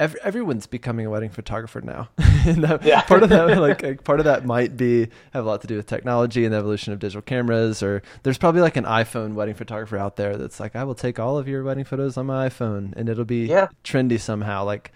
every, 0.00 0.20
everyone's 0.22 0.66
becoming 0.66 1.06
a 1.06 1.10
wedding 1.10 1.30
photographer 1.30 1.80
now. 1.80 2.08
and 2.18 2.64
that, 2.64 2.82
yeah. 2.82 3.02
part 3.02 3.22
of 3.22 3.28
that, 3.28 3.56
like, 3.60 4.02
part 4.02 4.18
of 4.18 4.24
that 4.24 4.44
might 4.44 4.76
be 4.76 5.02
have 5.32 5.44
a 5.44 5.48
lot 5.48 5.60
to 5.60 5.68
do 5.68 5.76
with 5.76 5.86
technology 5.86 6.44
and 6.44 6.52
the 6.52 6.58
evolution 6.58 6.92
of 6.92 6.98
digital 6.98 7.22
cameras. 7.22 7.84
Or 7.84 8.02
there's 8.24 8.36
probably 8.36 8.62
like 8.62 8.76
an 8.76 8.84
iPhone 8.84 9.34
wedding 9.34 9.54
photographer 9.54 9.96
out 9.96 10.16
there 10.16 10.36
that's 10.36 10.58
like, 10.58 10.74
I 10.74 10.82
will 10.82 10.96
take 10.96 11.20
all 11.20 11.38
of 11.38 11.46
your 11.46 11.62
wedding 11.62 11.84
photos 11.84 12.16
on 12.16 12.26
my 12.26 12.48
iPhone, 12.48 12.94
and 12.96 13.08
it'll 13.08 13.24
be 13.24 13.46
yeah. 13.46 13.68
trendy 13.84 14.18
somehow. 14.18 14.64
Like 14.64 14.90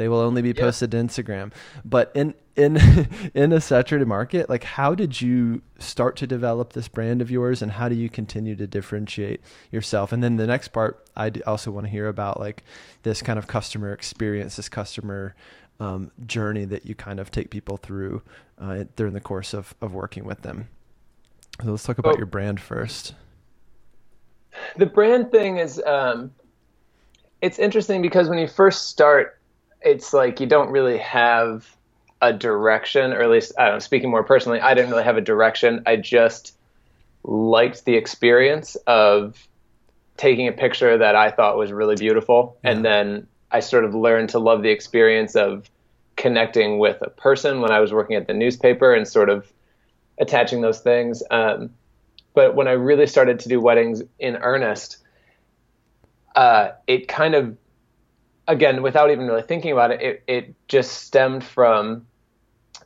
they 0.00 0.08
will 0.08 0.20
only 0.20 0.40
be 0.40 0.54
posted 0.54 0.94
yeah. 0.94 1.02
to 1.02 1.06
Instagram. 1.06 1.52
But 1.84 2.10
in 2.14 2.34
in 2.56 2.78
in 3.34 3.52
a 3.52 3.60
saturated 3.60 4.08
market, 4.08 4.48
like 4.48 4.64
how 4.64 4.94
did 4.94 5.20
you 5.20 5.60
start 5.78 6.16
to 6.16 6.26
develop 6.26 6.72
this 6.72 6.88
brand 6.88 7.20
of 7.20 7.30
yours, 7.30 7.60
and 7.60 7.72
how 7.72 7.90
do 7.90 7.94
you 7.94 8.08
continue 8.08 8.56
to 8.56 8.66
differentiate 8.66 9.42
yourself? 9.70 10.10
And 10.12 10.24
then 10.24 10.36
the 10.36 10.46
next 10.46 10.68
part, 10.68 11.06
I 11.16 11.30
also 11.46 11.70
want 11.70 11.84
to 11.84 11.90
hear 11.90 12.08
about 12.08 12.40
like 12.40 12.64
this 13.02 13.20
kind 13.20 13.38
of 13.38 13.46
customer 13.46 13.92
experience, 13.92 14.56
this 14.56 14.70
customer 14.70 15.34
um, 15.80 16.10
journey 16.26 16.64
that 16.64 16.86
you 16.86 16.94
kind 16.94 17.20
of 17.20 17.30
take 17.30 17.50
people 17.50 17.76
through 17.76 18.22
uh, 18.58 18.84
during 18.96 19.12
the 19.12 19.20
course 19.20 19.52
of 19.52 19.74
of 19.82 19.92
working 19.92 20.24
with 20.24 20.40
them. 20.40 20.68
So 21.62 21.72
let's 21.72 21.84
talk 21.84 21.98
about 21.98 22.16
your 22.16 22.26
brand 22.26 22.58
first. 22.58 23.14
The 24.78 24.86
brand 24.86 25.30
thing 25.30 25.58
is 25.58 25.80
um, 25.84 26.30
it's 27.42 27.58
interesting 27.58 28.00
because 28.00 28.30
when 28.30 28.38
you 28.38 28.48
first 28.48 28.88
start 28.88 29.39
it's 29.82 30.12
like 30.12 30.40
you 30.40 30.46
don't 30.46 30.70
really 30.70 30.98
have 30.98 31.76
a 32.20 32.32
direction, 32.32 33.12
or 33.12 33.22
at 33.22 33.30
least 33.30 33.52
I 33.58 33.66
don't 33.66 33.74
know, 33.74 33.78
speaking 33.78 34.10
more 34.10 34.22
personally, 34.24 34.60
I 34.60 34.74
didn't 34.74 34.90
really 34.90 35.04
have 35.04 35.16
a 35.16 35.22
direction. 35.22 35.82
I 35.86 35.96
just 35.96 36.56
liked 37.22 37.84
the 37.84 37.96
experience 37.96 38.76
of 38.86 39.46
taking 40.16 40.48
a 40.48 40.52
picture 40.52 40.98
that 40.98 41.16
I 41.16 41.30
thought 41.30 41.56
was 41.56 41.72
really 41.72 41.96
beautiful, 41.96 42.58
yeah. 42.62 42.70
and 42.72 42.84
then 42.84 43.26
I 43.50 43.60
sort 43.60 43.84
of 43.84 43.94
learned 43.94 44.30
to 44.30 44.38
love 44.38 44.62
the 44.62 44.70
experience 44.70 45.34
of 45.34 45.70
connecting 46.16 46.78
with 46.78 47.00
a 47.00 47.08
person 47.08 47.62
when 47.62 47.70
I 47.70 47.80
was 47.80 47.92
working 47.92 48.16
at 48.16 48.26
the 48.26 48.34
newspaper 48.34 48.92
and 48.94 49.08
sort 49.08 49.30
of 49.30 49.50
attaching 50.18 50.60
those 50.60 50.80
things. 50.80 51.22
Um, 51.30 51.70
but 52.34 52.54
when 52.54 52.68
I 52.68 52.72
really 52.72 53.06
started 53.06 53.40
to 53.40 53.48
do 53.48 53.60
weddings 53.60 54.02
in 54.18 54.36
earnest, 54.36 54.98
uh, 56.36 56.72
it 56.86 57.08
kind 57.08 57.34
of, 57.34 57.56
again, 58.46 58.82
without 58.82 59.10
even 59.10 59.26
really 59.26 59.42
thinking 59.42 59.72
about 59.72 59.90
it, 59.90 60.00
it, 60.00 60.22
it 60.26 60.54
just 60.68 61.04
stemmed 61.04 61.44
from 61.44 62.06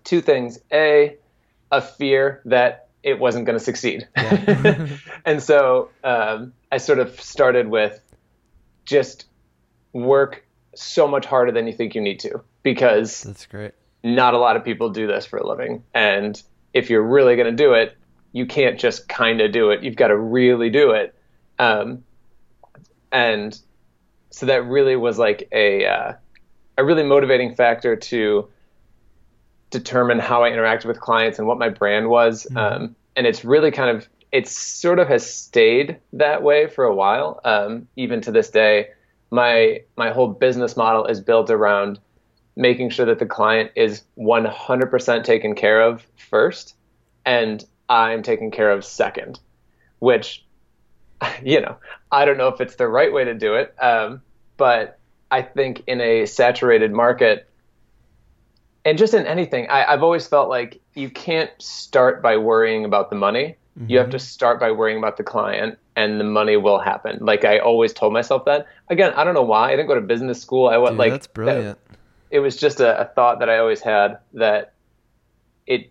two 0.05 0.21
things. 0.21 0.59
A, 0.73 1.17
a 1.71 1.81
fear 1.81 2.41
that 2.45 2.89
it 3.03 3.19
wasn't 3.19 3.47
going 3.47 3.59
to 3.59 3.65
succeed. 3.65 4.09
Yeah. 4.17 4.89
and 5.25 5.43
so 5.43 5.91
um, 6.03 6.53
I 6.73 6.79
sort 6.79 6.99
of 6.99 7.21
started 7.21 7.69
with 7.69 8.01
just 8.85 9.27
work 9.93 10.45
so 10.75 11.07
much 11.07 11.27
harder 11.27 11.53
than 11.53 11.67
you 11.67 11.73
think 11.73 11.95
you 11.95 12.01
need 12.01 12.19
to 12.21 12.43
because 12.63 13.23
that's 13.23 13.47
great. 13.47 13.73
Not 14.03 14.35
a 14.35 14.39
lot 14.39 14.57
of 14.57 14.65
people 14.65 14.91
do 14.91 15.07
this 15.07 15.25
for 15.25 15.39
a 15.39 15.47
living. 15.47 15.85
And 15.95 16.43
if 16.73 16.91
you're 16.91 17.03
really 17.03 17.37
going 17.37 17.51
to 17.51 17.57
do 17.57 17.73
it, 17.73 17.97
you 18.33 18.45
can't 18.45 18.79
just 18.79 19.09
kind 19.09 19.41
of 19.41 19.53
do 19.53 19.71
it. 19.71 19.83
You've 19.83 19.97
got 19.97 20.09
to 20.09 20.17
really 20.17 20.69
do 20.69 20.91
it. 20.91 21.15
Um, 21.59 22.05
and 23.13 23.59
so 24.35 24.47
that 24.47 24.67
really 24.67 24.97
was 24.97 25.17
like 25.17 25.49
a 25.53 25.87
uh, 25.87 26.13
a 26.77 26.85
really 26.85 27.05
motivating 27.05 27.55
factor 27.55 27.95
to 27.95 28.49
determine 29.71 30.19
how 30.19 30.43
I 30.43 30.51
interacted 30.51 30.87
with 30.87 31.01
clients 31.01 31.39
and 31.39 31.47
what 31.47 31.57
my 31.57 31.69
brand 31.69 32.09
was. 32.09 32.45
Mm-hmm. 32.45 32.57
Um, 32.57 32.97
and 33.15 33.29
it's 33.29 33.45
really 33.45 33.71
kind 33.71 33.97
of 33.97 34.09
it 34.33 34.49
sort 34.49 34.99
of 34.99 35.07
has 35.07 35.25
stayed 35.25 36.01
that 36.15 36.43
way 36.43 36.67
for 36.67 36.83
a 36.83 36.93
while, 36.93 37.41
um, 37.45 37.87
even 37.95 38.21
to 38.23 38.33
this 38.33 38.51
day. 38.51 38.89
My 39.31 39.83
my 39.97 40.11
whole 40.11 40.27
business 40.27 40.77
model 40.77 41.07
is 41.07 41.21
built 41.21 41.49
around 41.49 42.01
making 42.57 42.91
sure 42.91 43.07
that 43.07 43.21
the 43.21 43.27
client 43.27 43.71
is 43.77 44.03
100% 44.19 45.25
taken 45.25 45.55
care 45.55 45.81
of 45.81 46.05
first, 46.17 46.75
and 47.25 47.65
I'm 47.89 48.25
taken 48.25 48.51
care 48.51 48.71
of 48.71 48.85
second, 48.85 49.39
which, 50.01 50.45
you 51.45 51.61
know, 51.61 51.77
I 52.11 52.25
don't 52.25 52.39
know 52.39 52.49
if 52.49 52.61
it's 52.61 52.77
the 52.77 52.89
right 52.89 53.13
way 53.13 53.25
to 53.25 53.35
do 53.35 53.55
it, 53.55 53.75
um, 53.81 54.23
but 54.57 54.99
I 55.31 55.43
think 55.43 55.83
in 55.87 56.01
a 56.01 56.27
saturated 56.27 56.93
market, 56.93 57.49
and 58.85 58.99
just 58.99 59.15
in 59.15 59.27
anything, 59.27 59.69
I, 59.69 59.91
have 59.91 60.03
always 60.03 60.27
felt 60.27 60.49
like 60.49 60.81
you 60.95 61.11
can't 61.11 61.51
start 61.59 62.23
by 62.23 62.37
worrying 62.37 62.85
about 62.85 63.11
the 63.11 63.17
money. 63.17 63.57
Mm-hmm. 63.79 63.91
You 63.91 63.99
have 63.99 64.11
to 64.11 64.19
start 64.19 64.61
by 64.61 64.71
worrying 64.71 64.99
about 64.99 65.17
the 65.17 65.25
client, 65.25 65.79
and 65.97 66.21
the 66.21 66.25
money 66.25 66.57
will 66.57 66.79
happen. 66.79 67.19
Like 67.21 67.45
I 67.45 67.59
always 67.59 67.93
told 67.93 68.13
myself 68.13 68.45
that. 68.45 68.67
Again, 68.89 69.13
I 69.15 69.25
don't 69.25 69.35
know 69.35 69.43
why. 69.43 69.69
I 69.69 69.77
didn't 69.77 69.89
go 69.89 69.95
to 69.95 70.01
business 70.01 70.41
school. 70.41 70.69
I 70.69 70.77
went 70.77 70.97
like 70.97 71.13
that's 71.13 71.27
brilliant. 71.27 71.79
That, 71.89 71.99
it 72.31 72.41
was 72.41 72.57
just 72.57 72.81
a, 72.81 73.01
a 73.01 73.05
thought 73.05 73.41
that 73.41 73.49
I 73.49 73.59
always 73.59 73.81
had 73.81 74.19
that 74.35 74.75
it 75.67 75.91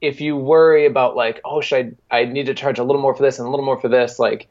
if 0.00 0.20
you 0.20 0.36
worry 0.36 0.86
about 0.86 1.16
like 1.16 1.40
oh 1.44 1.60
should 1.60 1.96
I 2.10 2.20
I 2.20 2.24
need 2.24 2.46
to 2.46 2.54
charge 2.54 2.78
a 2.78 2.84
little 2.84 3.02
more 3.02 3.14
for 3.14 3.22
this 3.22 3.38
and 3.38 3.46
a 3.46 3.50
little 3.50 3.66
more 3.66 3.78
for 3.78 3.88
this 3.88 4.18
like 4.18 4.48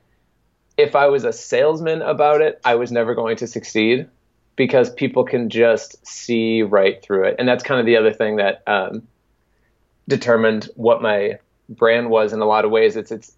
if 0.77 0.95
I 0.95 1.07
was 1.07 1.23
a 1.23 1.33
salesman 1.33 2.01
about 2.01 2.41
it 2.41 2.59
I 2.65 2.75
was 2.75 2.91
never 2.91 3.15
going 3.15 3.37
to 3.37 3.47
succeed 3.47 4.07
because 4.55 4.89
people 4.89 5.23
can 5.23 5.49
just 5.49 6.05
see 6.05 6.61
right 6.61 7.01
through 7.01 7.25
it. 7.25 7.35
And 7.39 7.47
that's 7.47 7.63
kind 7.63 7.79
of 7.79 7.85
the 7.85 7.97
other 7.97 8.13
thing 8.13 8.37
that 8.37 8.63
um, 8.67 9.07
determined 10.07 10.69
what 10.75 11.01
my 11.01 11.39
brand 11.69 12.09
was 12.09 12.33
in 12.33 12.39
a 12.39 12.45
lot 12.45 12.65
of 12.65 12.71
ways. 12.71 12.95
It's 12.95 13.11
it's 13.11 13.35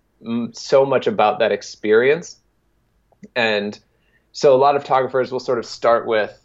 so 0.54 0.86
much 0.86 1.08
about 1.08 1.40
that 1.40 1.52
experience. 1.52 2.38
And 3.36 3.80
so 4.32 4.54
a 4.54 4.58
lot 4.58 4.76
of 4.76 4.82
photographers 4.82 5.32
will 5.32 5.40
sort 5.40 5.60
of 5.60 5.66
start 5.66 6.06
with 6.06 6.40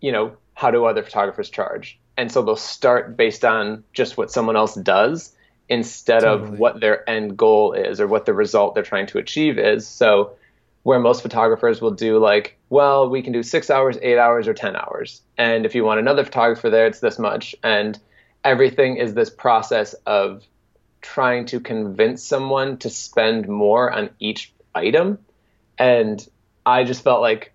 you 0.00 0.12
know 0.12 0.36
how 0.54 0.70
do 0.70 0.84
other 0.84 1.02
photographers 1.02 1.50
charge? 1.50 1.98
And 2.16 2.30
so 2.30 2.42
they'll 2.42 2.56
start 2.56 3.16
based 3.16 3.44
on 3.44 3.82
just 3.92 4.16
what 4.16 4.30
someone 4.30 4.56
else 4.56 4.74
does 4.74 5.34
instead 5.70 6.22
totally. 6.22 6.52
of 6.54 6.58
what 6.58 6.80
their 6.80 7.08
end 7.08 7.38
goal 7.38 7.72
is 7.72 8.00
or 8.00 8.08
what 8.08 8.26
the 8.26 8.34
result 8.34 8.74
they're 8.74 8.82
trying 8.82 9.06
to 9.06 9.18
achieve 9.18 9.58
is. 9.58 9.86
So 9.86 10.32
where 10.82 10.98
most 10.98 11.22
photographers 11.22 11.80
will 11.80 11.92
do 11.92 12.18
like, 12.18 12.58
well, 12.68 13.08
we 13.08 13.22
can 13.22 13.32
do 13.32 13.42
six 13.42 13.70
hours, 13.70 13.96
eight 14.02 14.18
hours, 14.18 14.48
or 14.48 14.54
10 14.54 14.74
hours. 14.76 15.22
And 15.38 15.64
if 15.64 15.74
you 15.74 15.84
want 15.84 16.00
another 16.00 16.24
photographer 16.24 16.70
there, 16.70 16.86
it's 16.86 17.00
this 17.00 17.18
much. 17.18 17.54
And 17.62 17.98
everything 18.42 18.96
is 18.96 19.14
this 19.14 19.30
process 19.30 19.94
of 20.06 20.44
trying 21.00 21.46
to 21.46 21.60
convince 21.60 22.24
someone 22.24 22.76
to 22.78 22.90
spend 22.90 23.48
more 23.48 23.92
on 23.92 24.10
each 24.18 24.52
item. 24.74 25.18
And 25.78 26.26
I 26.66 26.84
just 26.84 27.04
felt 27.04 27.20
like 27.20 27.52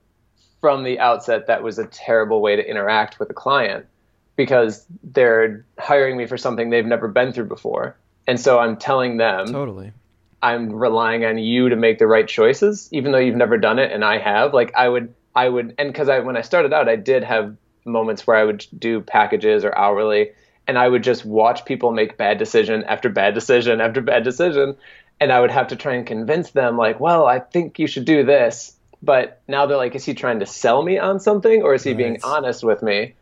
from 0.62 0.84
the 0.84 1.00
outset 1.00 1.48
that 1.48 1.64
was 1.64 1.80
a 1.80 1.86
terrible 1.86 2.42
way 2.42 2.56
to 2.56 2.68
interact 2.68 3.20
with 3.20 3.30
a 3.30 3.34
client 3.34 3.88
because 4.36 4.86
they're 5.04 5.66
hiring 5.78 6.18
me 6.18 6.28
for 6.28 6.38
something 6.38 6.70
they've 6.70 6.86
never 6.86 7.08
been 7.08 7.34
through 7.34 7.46
before. 7.46 7.98
And 8.28 8.40
so 8.40 8.60
I'm 8.60 8.78
telling 8.78 9.18
them 9.18 9.48
Totally. 9.48 9.92
I'm 10.42 10.72
relying 10.72 11.26
on 11.26 11.38
you 11.38 11.70
to 11.70 11.76
make 11.76 12.00
the 12.00 12.08
right 12.08 12.28
choices 12.28 12.90
even 12.92 13.12
though 13.12 13.20
you've 13.20 13.36
never 13.36 13.58
done 13.58 13.80
it 13.80 13.92
and 13.92 14.04
I 14.04 14.18
have. 14.18 14.54
Like 14.54 14.74
I 14.76 14.88
would 14.88 15.14
I 15.36 15.50
would 15.50 15.76
and 15.78 15.94
cuz 15.94 16.10
I 16.10 16.20
when 16.20 16.38
I 16.38 16.42
started 16.42 16.74
out 16.74 16.90
I 16.90 16.96
did 16.96 17.24
have 17.24 17.56
moments 17.86 18.26
where 18.26 18.38
I 18.38 18.44
would 18.44 18.66
do 18.78 19.02
packages 19.02 19.64
or 19.64 19.76
hourly 19.78 20.32
and 20.68 20.78
I 20.78 20.88
would 20.88 21.04
just 21.04 21.26
watch 21.26 21.66
people 21.66 21.92
make 21.92 22.18
bad 22.18 22.38
decision 22.38 22.84
after 22.86 23.10
bad 23.10 23.34
decision 23.34 23.82
after 23.82 24.02
bad 24.02 24.24
decision 24.24 24.76
and 25.20 25.32
I 25.32 25.40
would 25.40 25.52
have 25.52 25.68
to 25.68 25.76
try 25.76 25.94
and 25.94 26.06
convince 26.06 26.52
them 26.52 26.78
like, 26.78 27.00
"Well, 27.00 27.26
I 27.26 27.40
think 27.40 27.80
you 27.80 27.88
should 27.88 28.06
do 28.06 28.24
this." 28.24 28.76
But 29.02 29.42
now 29.48 29.66
they're 29.66 29.78
like, 29.78 29.96
is 29.96 30.04
he 30.04 30.14
trying 30.14 30.40
to 30.40 30.46
sell 30.46 30.82
me 30.82 30.98
on 30.98 31.20
something 31.20 31.62
or 31.62 31.76
is 31.76 31.84
he 31.84 31.92
right. 31.92 31.98
being 31.98 32.20
honest 32.24 32.64
with 32.64 32.82
me? 32.82 33.14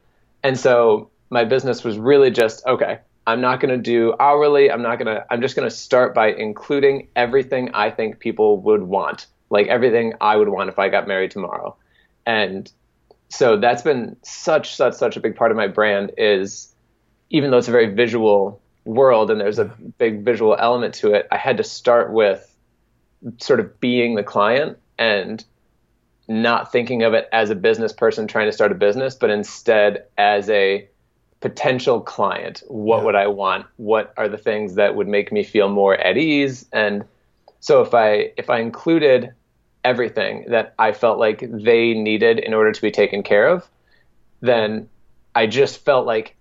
And 0.41 0.57
so 0.57 1.09
my 1.29 1.43
business 1.43 1.83
was 1.83 1.97
really 1.97 2.31
just 2.31 2.65
okay. 2.65 2.99
I'm 3.25 3.41
not 3.41 3.59
going 3.59 3.73
to 3.73 3.81
do 3.81 4.13
hourly. 4.19 4.69
I'm 4.69 4.81
not 4.81 4.99
going 4.99 5.15
to. 5.15 5.25
I'm 5.29 5.41
just 5.41 5.55
going 5.55 5.69
to 5.69 5.75
start 5.75 6.13
by 6.13 6.31
including 6.31 7.07
everything 7.15 7.71
I 7.73 7.89
think 7.89 8.19
people 8.19 8.59
would 8.61 8.83
want, 8.83 9.27
like 9.49 9.67
everything 9.67 10.13
I 10.19 10.35
would 10.35 10.49
want 10.49 10.69
if 10.69 10.77
I 10.79 10.89
got 10.89 11.07
married 11.07 11.31
tomorrow. 11.31 11.75
And 12.25 12.71
so 13.29 13.57
that's 13.57 13.81
been 13.81 14.17
such 14.23 14.75
such 14.75 14.95
such 14.95 15.17
a 15.17 15.19
big 15.19 15.35
part 15.35 15.51
of 15.51 15.57
my 15.57 15.67
brand 15.67 16.11
is 16.17 16.73
even 17.29 17.49
though 17.49 17.57
it's 17.57 17.67
a 17.67 17.71
very 17.71 17.93
visual 17.93 18.61
world 18.85 19.31
and 19.31 19.39
there's 19.39 19.59
a 19.59 19.65
big 19.97 20.23
visual 20.23 20.55
element 20.59 20.93
to 20.95 21.13
it, 21.13 21.27
I 21.31 21.37
had 21.37 21.57
to 21.57 21.63
start 21.63 22.11
with 22.11 22.53
sort 23.39 23.59
of 23.59 23.79
being 23.79 24.15
the 24.15 24.23
client 24.23 24.77
and 24.99 25.43
not 26.27 26.71
thinking 26.71 27.03
of 27.03 27.13
it 27.13 27.27
as 27.31 27.49
a 27.49 27.55
business 27.55 27.93
person 27.93 28.27
trying 28.27 28.47
to 28.47 28.51
start 28.51 28.71
a 28.71 28.75
business, 28.75 29.15
but 29.15 29.29
instead 29.29 30.05
as 30.17 30.49
a 30.49 30.87
potential 31.43 31.99
client. 31.99 32.63
What 32.69 32.99
yeah. 32.99 33.03
would 33.03 33.15
I 33.15 33.27
want? 33.27 33.65
What 33.75 34.13
are 34.15 34.29
the 34.29 34.37
things 34.37 34.75
that 34.75 34.95
would 34.95 35.09
make 35.09 35.29
me 35.29 35.43
feel 35.43 35.67
more 35.67 35.93
at 35.93 36.15
ease? 36.15 36.65
And 36.71 37.03
so 37.59 37.81
if 37.81 37.93
I 37.93 38.31
if 38.37 38.49
I 38.49 38.61
included 38.61 39.33
everything 39.83 40.45
that 40.47 40.73
I 40.79 40.93
felt 40.93 41.19
like 41.19 41.41
they 41.41 41.95
needed 41.95 42.39
in 42.39 42.53
order 42.53 42.71
to 42.71 42.81
be 42.81 42.91
taken 42.91 43.23
care 43.23 43.49
of, 43.49 43.67
then 44.39 44.87
I 45.35 45.47
just 45.47 45.83
felt 45.83 46.07
like 46.07 46.37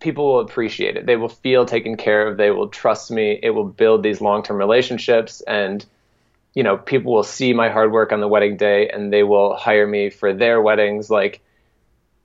people 0.00 0.24
will 0.24 0.40
appreciate 0.40 0.96
it. 0.96 1.04
They 1.04 1.16
will 1.16 1.28
feel 1.28 1.66
taken 1.66 1.98
care 1.98 2.26
of. 2.26 2.38
They 2.38 2.52
will 2.52 2.68
trust 2.68 3.10
me. 3.10 3.38
It 3.42 3.50
will 3.50 3.68
build 3.68 4.02
these 4.02 4.22
long 4.22 4.42
term 4.42 4.56
relationships 4.56 5.42
and 5.42 5.84
you 6.54 6.62
know, 6.62 6.78
people 6.78 7.12
will 7.12 7.22
see 7.22 7.52
my 7.52 7.68
hard 7.68 7.92
work 7.92 8.10
on 8.10 8.22
the 8.22 8.28
wedding 8.28 8.56
day 8.56 8.88
and 8.88 9.12
they 9.12 9.22
will 9.22 9.54
hire 9.54 9.86
me 9.86 10.08
for 10.08 10.32
their 10.32 10.62
weddings. 10.62 11.10
Like 11.10 11.42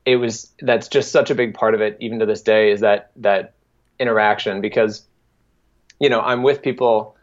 it 0.06 0.16
was, 0.16 0.52
that's 0.60 0.88
just 0.88 1.12
such 1.12 1.30
a 1.30 1.36
big 1.36 1.54
part 1.54 1.74
of 1.74 1.82
it, 1.82 1.98
even 2.00 2.20
to 2.20 2.26
this 2.26 2.42
day, 2.42 2.72
is 2.72 2.82
that, 2.82 3.12
that 3.18 3.54
interaction 4.00 4.62
because, 4.62 5.06
you 6.00 6.10
know, 6.10 6.22
I'm 6.22 6.44
with 6.44 6.62
people 6.62 7.16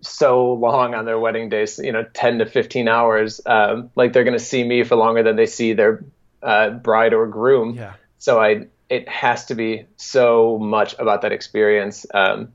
so 0.00 0.52
long 0.52 0.94
on 0.94 1.04
their 1.06 1.18
wedding 1.18 1.48
days, 1.48 1.78
you 1.78 1.92
know, 1.92 2.04
10 2.14 2.38
to 2.38 2.46
15 2.46 2.88
hours. 2.88 3.40
Um, 3.46 3.90
like 3.96 4.12
they're 4.12 4.24
going 4.24 4.38
to 4.38 4.44
see 4.44 4.62
me 4.62 4.84
for 4.84 4.96
longer 4.96 5.22
than 5.22 5.36
they 5.36 5.46
see 5.46 5.72
their 5.72 6.04
uh, 6.42 6.70
bride 6.70 7.14
or 7.14 7.26
groom. 7.26 7.74
Yeah. 7.74 7.94
So 8.18 8.40
I, 8.40 8.66
it 8.88 9.08
has 9.08 9.46
to 9.46 9.54
be 9.54 9.86
so 9.96 10.58
much 10.58 10.94
about 10.98 11.22
that 11.22 11.32
experience. 11.32 12.06
Um, 12.12 12.52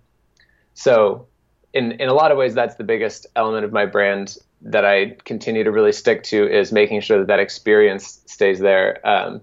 so 0.73 1.27
in 1.73 1.93
in 1.93 2.09
a 2.09 2.13
lot 2.13 2.31
of 2.31 2.37
ways, 2.37 2.53
that's 2.53 2.75
the 2.75 2.83
biggest 2.83 3.27
element 3.35 3.65
of 3.65 3.71
my 3.71 3.85
brand 3.85 4.37
that 4.61 4.85
I 4.85 5.15
continue 5.23 5.63
to 5.63 5.71
really 5.71 5.91
stick 5.91 6.23
to 6.23 6.47
is 6.47 6.71
making 6.71 7.01
sure 7.01 7.19
that 7.19 7.27
that 7.27 7.39
experience 7.39 8.21
stays 8.25 8.59
there. 8.59 9.05
Um, 9.07 9.41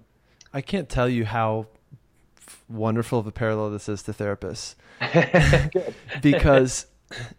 I 0.53 0.61
can't 0.61 0.89
tell 0.89 1.09
you 1.09 1.25
how 1.25 1.67
wonderful 2.69 3.19
of 3.19 3.27
a 3.27 3.31
parallel 3.31 3.71
this 3.71 3.89
is 3.89 4.03
to 4.03 4.13
therapists, 4.13 4.75
because 6.21 6.87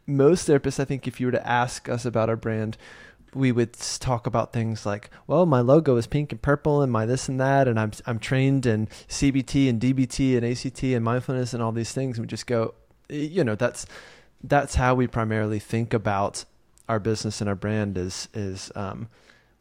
most 0.06 0.48
therapists, 0.48 0.80
I 0.80 0.84
think, 0.84 1.06
if 1.06 1.20
you 1.20 1.26
were 1.26 1.32
to 1.32 1.46
ask 1.46 1.88
us 1.88 2.04
about 2.04 2.28
our 2.28 2.36
brand, 2.36 2.76
we 3.34 3.52
would 3.52 3.74
talk 3.74 4.26
about 4.26 4.52
things 4.52 4.86
like, 4.86 5.10
well, 5.26 5.44
my 5.46 5.60
logo 5.60 5.96
is 5.96 6.06
pink 6.06 6.32
and 6.32 6.40
purple, 6.40 6.82
and 6.82 6.90
my 6.90 7.06
this 7.06 7.28
and 7.28 7.40
that, 7.40 7.68
and 7.68 7.78
I'm 7.78 7.92
I'm 8.06 8.18
trained 8.18 8.66
in 8.66 8.86
CBT 9.08 9.68
and 9.68 9.80
DBT 9.80 10.36
and 10.36 10.44
ACT 10.44 10.82
and 10.84 11.04
mindfulness 11.04 11.54
and 11.54 11.62
all 11.62 11.72
these 11.72 11.92
things, 11.92 12.18
and 12.18 12.24
we 12.24 12.28
just 12.28 12.46
go, 12.46 12.74
you 13.08 13.44
know, 13.44 13.54
that's 13.54 13.86
that's 14.42 14.76
how 14.76 14.94
we 14.94 15.06
primarily 15.06 15.58
think 15.58 15.92
about 15.92 16.44
our 16.88 16.98
business 16.98 17.40
and 17.40 17.48
our 17.48 17.55
brand 17.55 17.98
is 17.98 18.29
is 18.35 18.72
um, 18.74 19.09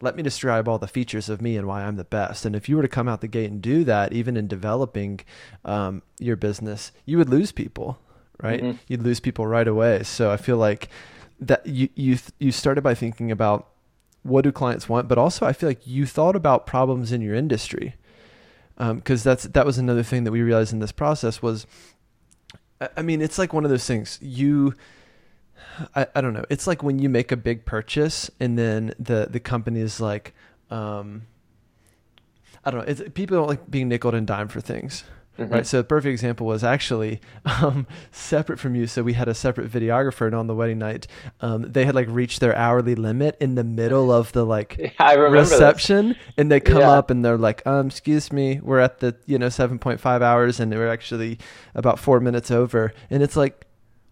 let 0.02 0.16
me 0.16 0.24
describe 0.24 0.68
all 0.68 0.78
the 0.78 0.88
features 0.88 1.28
of 1.30 1.42
me 1.42 1.58
and 1.58 1.68
why 1.68 1.84
I'm 1.84 1.96
the 1.96 2.04
best. 2.04 2.46
And 2.46 2.56
if 2.56 2.70
you 2.70 2.76
were 2.76 2.84
to 2.84 2.88
come 2.88 3.08
out 3.08 3.22
the 3.22 3.28
gate 3.28 3.50
and 3.50 3.62
do 3.62 3.84
that, 3.84 4.14
even 4.14 4.38
in 4.38 4.48
developing 4.48 5.22
um, 5.66 6.04
your 6.20 6.36
business, 6.36 6.92
you 7.06 7.18
would 7.18 7.30
lose 7.30 7.52
people, 7.52 8.00
right? 8.42 8.62
Mm-hmm. 8.62 8.78
You'd 8.88 9.02
lose 9.02 9.20
people 9.20 9.48
right 9.48 9.68
away. 9.68 10.04
So 10.04 10.32
I 10.32 10.38
feel 10.38 10.58
like 10.58 10.90
that 11.40 11.66
you 11.66 11.90
you 11.96 12.18
you 12.40 12.52
started 12.52 12.82
by 12.82 12.94
thinking 12.94 13.32
about 13.32 13.68
what 14.24 14.44
do 14.44 14.52
clients 14.52 14.90
want, 14.90 15.08
but 15.08 15.18
also 15.18 15.46
I 15.46 15.54
feel 15.54 15.70
like 15.70 15.88
you 15.88 16.06
thought 16.06 16.36
about 16.36 16.68
problems 16.68 17.12
in 17.12 17.22
your 17.22 17.36
industry 17.36 17.96
because 18.78 19.26
um, 19.26 19.30
that's 19.30 19.44
that 19.44 19.66
was 19.66 19.78
another 19.78 20.04
thing 20.04 20.24
that 20.24 20.32
we 20.32 20.42
realized 20.42 20.72
in 20.72 20.80
this 20.80 20.92
process 20.92 21.42
was 21.42 21.66
I 22.96 23.02
mean 23.02 23.22
it's 23.22 23.40
like 23.40 23.54
one 23.54 23.64
of 23.64 23.72
those 23.72 23.86
things 23.86 24.20
you 24.22 24.76
I, 25.96 26.08
I 26.16 26.22
don't 26.22 26.34
know 26.34 26.46
it's 26.50 26.68
like 26.68 26.84
when 26.84 27.00
you 27.00 27.10
make 27.10 27.32
a 27.32 27.38
big 27.38 27.66
purchase 27.66 28.30
and 28.40 28.58
then 28.58 28.94
the 29.00 29.28
the 29.30 29.40
company 29.40 29.80
is 29.80 30.00
like 30.00 30.34
um, 30.70 31.24
I 32.66 32.72
don't 32.72 32.82
know 32.82 32.92
it's, 32.92 33.02
people 33.14 33.38
don't 33.38 33.48
like 33.48 33.70
being 33.70 33.88
nickel 33.88 34.14
and 34.14 34.28
dime 34.28 34.48
for 34.48 34.62
things 34.62 35.04
Mm-hmm. 35.38 35.54
Right. 35.54 35.68
So 35.68 35.78
the 35.78 35.84
perfect 35.84 36.12
example 36.12 36.48
was 36.48 36.64
actually 36.64 37.22
um, 37.46 37.86
separate 38.12 38.60
from 38.60 38.76
you. 38.76 38.88
So 38.88 39.04
we 39.04 39.14
had 39.14 39.28
a 39.28 39.36
separate 39.36 39.72
videographer, 39.72 40.26
and 40.26 40.36
on 40.36 40.48
the 40.48 40.56
wedding 40.56 40.80
night, 40.80 41.08
um, 41.42 41.72
they 41.72 41.86
had 41.86 41.94
like 41.96 42.08
reached 42.10 42.40
their 42.40 42.56
hourly 42.56 42.96
limit 42.96 43.38
in 43.40 43.56
the 43.56 43.64
middle 43.64 44.12
of 44.12 44.32
the 44.32 44.46
like 44.46 44.96
yeah, 45.00 45.14
reception, 45.14 46.10
this. 46.10 46.18
and 46.38 46.52
they 46.52 46.60
come 46.60 46.80
yeah. 46.80 46.92
up 46.92 47.12
and 47.12 47.24
they're 47.24 47.38
like, 47.38 47.66
"Um, 47.68 47.88
excuse 47.88 48.32
me, 48.32 48.60
we're 48.62 48.80
at 48.80 49.00
the 49.00 49.16
you 49.26 49.38
know 49.38 49.50
seven 49.50 49.78
point 49.78 50.00
five 50.00 50.22
hours, 50.22 50.60
and 50.60 50.72
we're 50.72 50.90
actually 50.90 51.38
about 51.76 52.00
four 52.00 52.20
minutes 52.20 52.50
over," 52.50 52.94
and 53.10 53.22
it's 53.22 53.36
like 53.36 53.67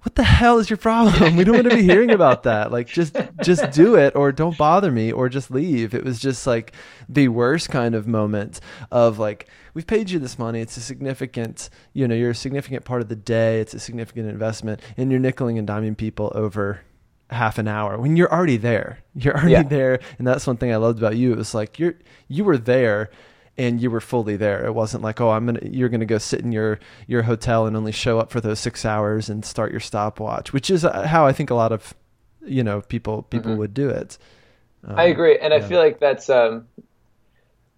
what 0.06 0.14
the 0.14 0.24
hell 0.24 0.60
is 0.60 0.70
your 0.70 0.78
problem? 0.78 1.36
We 1.36 1.44
don't 1.44 1.56
want 1.56 1.70
to 1.70 1.76
be 1.76 1.82
hearing 1.82 2.12
about 2.12 2.44
that. 2.44 2.72
Like 2.72 2.86
just 2.86 3.18
just 3.42 3.72
do 3.72 3.96
it 3.96 4.16
or 4.16 4.32
don't 4.32 4.56
bother 4.56 4.92
me 4.92 5.12
or 5.12 5.30
just 5.30 5.50
leave. 5.50 5.96
It 5.96 6.06
was 6.06 6.20
just 6.20 6.46
like 6.46 6.74
the 7.10 7.28
worst 7.30 7.70
kind 7.70 7.96
of 7.96 8.06
moment 8.08 8.60
of 8.92 9.18
like 9.18 9.48
we've 9.74 9.88
paid 9.88 10.12
you 10.12 10.20
this 10.20 10.38
money. 10.38 10.62
It's 10.62 10.78
a 10.78 10.82
significant, 10.82 11.72
you 11.94 12.08
know, 12.08 12.14
you're 12.14 12.30
a 12.30 12.36
significant 12.36 12.86
part 12.86 13.02
of 13.02 13.10
the 13.10 13.16
day. 13.16 13.60
It's 13.60 13.74
a 13.74 13.80
significant 13.80 14.30
investment 14.30 14.80
and 14.96 15.10
you're 15.10 15.20
nickeling 15.20 15.58
and 15.58 15.68
diming 15.68 15.98
people 15.98 16.32
over 16.36 16.82
half 17.32 17.58
an 17.58 17.68
hour 17.68 17.98
when 17.98 18.16
you're 18.16 18.32
already 18.32 18.58
there. 18.58 19.00
You're 19.16 19.34
already 19.34 19.54
yeah. 19.54 19.64
there 19.64 20.00
and 20.20 20.28
that's 20.28 20.46
one 20.46 20.58
thing 20.58 20.72
I 20.72 20.76
loved 20.76 21.00
about 21.00 21.18
you. 21.18 21.32
It 21.32 21.38
was 21.38 21.56
like 21.56 21.80
you're 21.80 21.96
you 22.28 22.44
were 22.44 22.60
there 22.60 23.10
and 23.58 23.82
you 23.82 23.90
were 23.90 24.02
fully 24.02 24.36
there. 24.36 24.66
It 24.66 24.74
wasn't 24.74 25.04
like, 25.04 25.22
oh, 25.22 25.32
I'm 25.32 25.46
gonna 25.46 25.60
you're 25.64 25.90
gonna 25.90 26.06
go 26.06 26.18
sit 26.18 26.42
in 26.42 26.52
your 26.52 26.80
your 27.08 27.24
hotel 27.24 27.66
and 27.66 27.76
only 27.76 27.92
show 27.92 28.20
up 28.20 28.32
for 28.32 28.42
those 28.42 28.60
six 28.60 28.86
hours 28.86 29.30
and 29.30 29.46
start 29.46 29.72
your 29.72 29.80
stopwatch, 29.80 30.54
which 30.54 30.70
is 30.70 30.86
uh, 30.86 31.08
how 31.08 31.26
I 31.26 31.34
think 31.34 31.50
a 31.50 31.56
lot 31.56 31.72
of 31.72 31.94
you 32.46 32.64
know 32.64 32.82
people 32.82 33.24
people 33.24 33.52
mm-hmm. 33.52 33.60
would 33.60 33.74
do 33.74 33.90
it. 33.90 34.18
Um, 34.86 35.00
I 35.00 35.06
agree, 35.06 35.38
and 35.40 35.52
yeah. 35.52 35.60
I 35.60 35.62
feel 35.62 35.80
like 35.80 36.00
that's 36.00 36.30
um, 36.30 36.68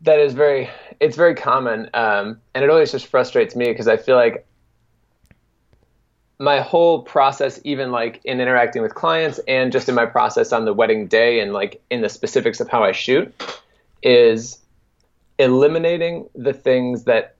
that 0.01 0.19
is 0.19 0.33
very 0.33 0.69
it's 0.99 1.15
very 1.15 1.35
common, 1.35 1.89
um, 1.93 2.41
and 2.53 2.63
it 2.63 2.69
always 2.69 2.91
just 2.91 3.07
frustrates 3.07 3.55
me 3.55 3.65
because 3.65 3.87
I 3.87 3.97
feel 3.97 4.15
like 4.15 4.45
my 6.39 6.61
whole 6.61 7.01
process, 7.01 7.59
even 7.63 7.91
like 7.91 8.21
in 8.23 8.39
interacting 8.39 8.81
with 8.81 8.93
clients 8.93 9.39
and 9.47 9.71
just 9.71 9.89
in 9.89 9.95
my 9.95 10.05
process 10.05 10.51
on 10.51 10.65
the 10.65 10.73
wedding 10.73 11.07
day 11.07 11.39
and 11.39 11.51
like 11.51 11.81
in 11.89 12.01
the 12.01 12.09
specifics 12.09 12.59
of 12.59 12.69
how 12.69 12.83
I 12.83 12.91
shoot, 12.91 13.33
is 14.03 14.59
eliminating 15.39 16.29
the 16.35 16.53
things 16.53 17.03
that 17.05 17.35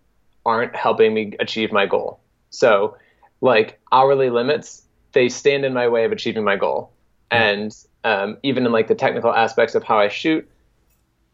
aren't 0.46 0.76
helping 0.76 1.14
me 1.14 1.34
achieve 1.40 1.72
my 1.72 1.86
goal. 1.86 2.20
So, 2.50 2.98
like 3.42 3.80
hourly 3.92 4.30
limits, 4.30 4.84
they 5.12 5.30
stand 5.30 5.66
in 5.66 5.74
my 5.74 5.88
way 5.88 6.06
of 6.06 6.12
achieving 6.12 6.44
my 6.44 6.56
goal. 6.56 6.92
And 7.30 7.76
um, 8.04 8.38
even 8.44 8.66
in 8.66 8.72
like 8.72 8.88
the 8.88 8.96
technical 8.96 9.34
aspects 9.34 9.76
of 9.76 9.84
how 9.84 10.00
I 10.00 10.08
shoot, 10.08 10.50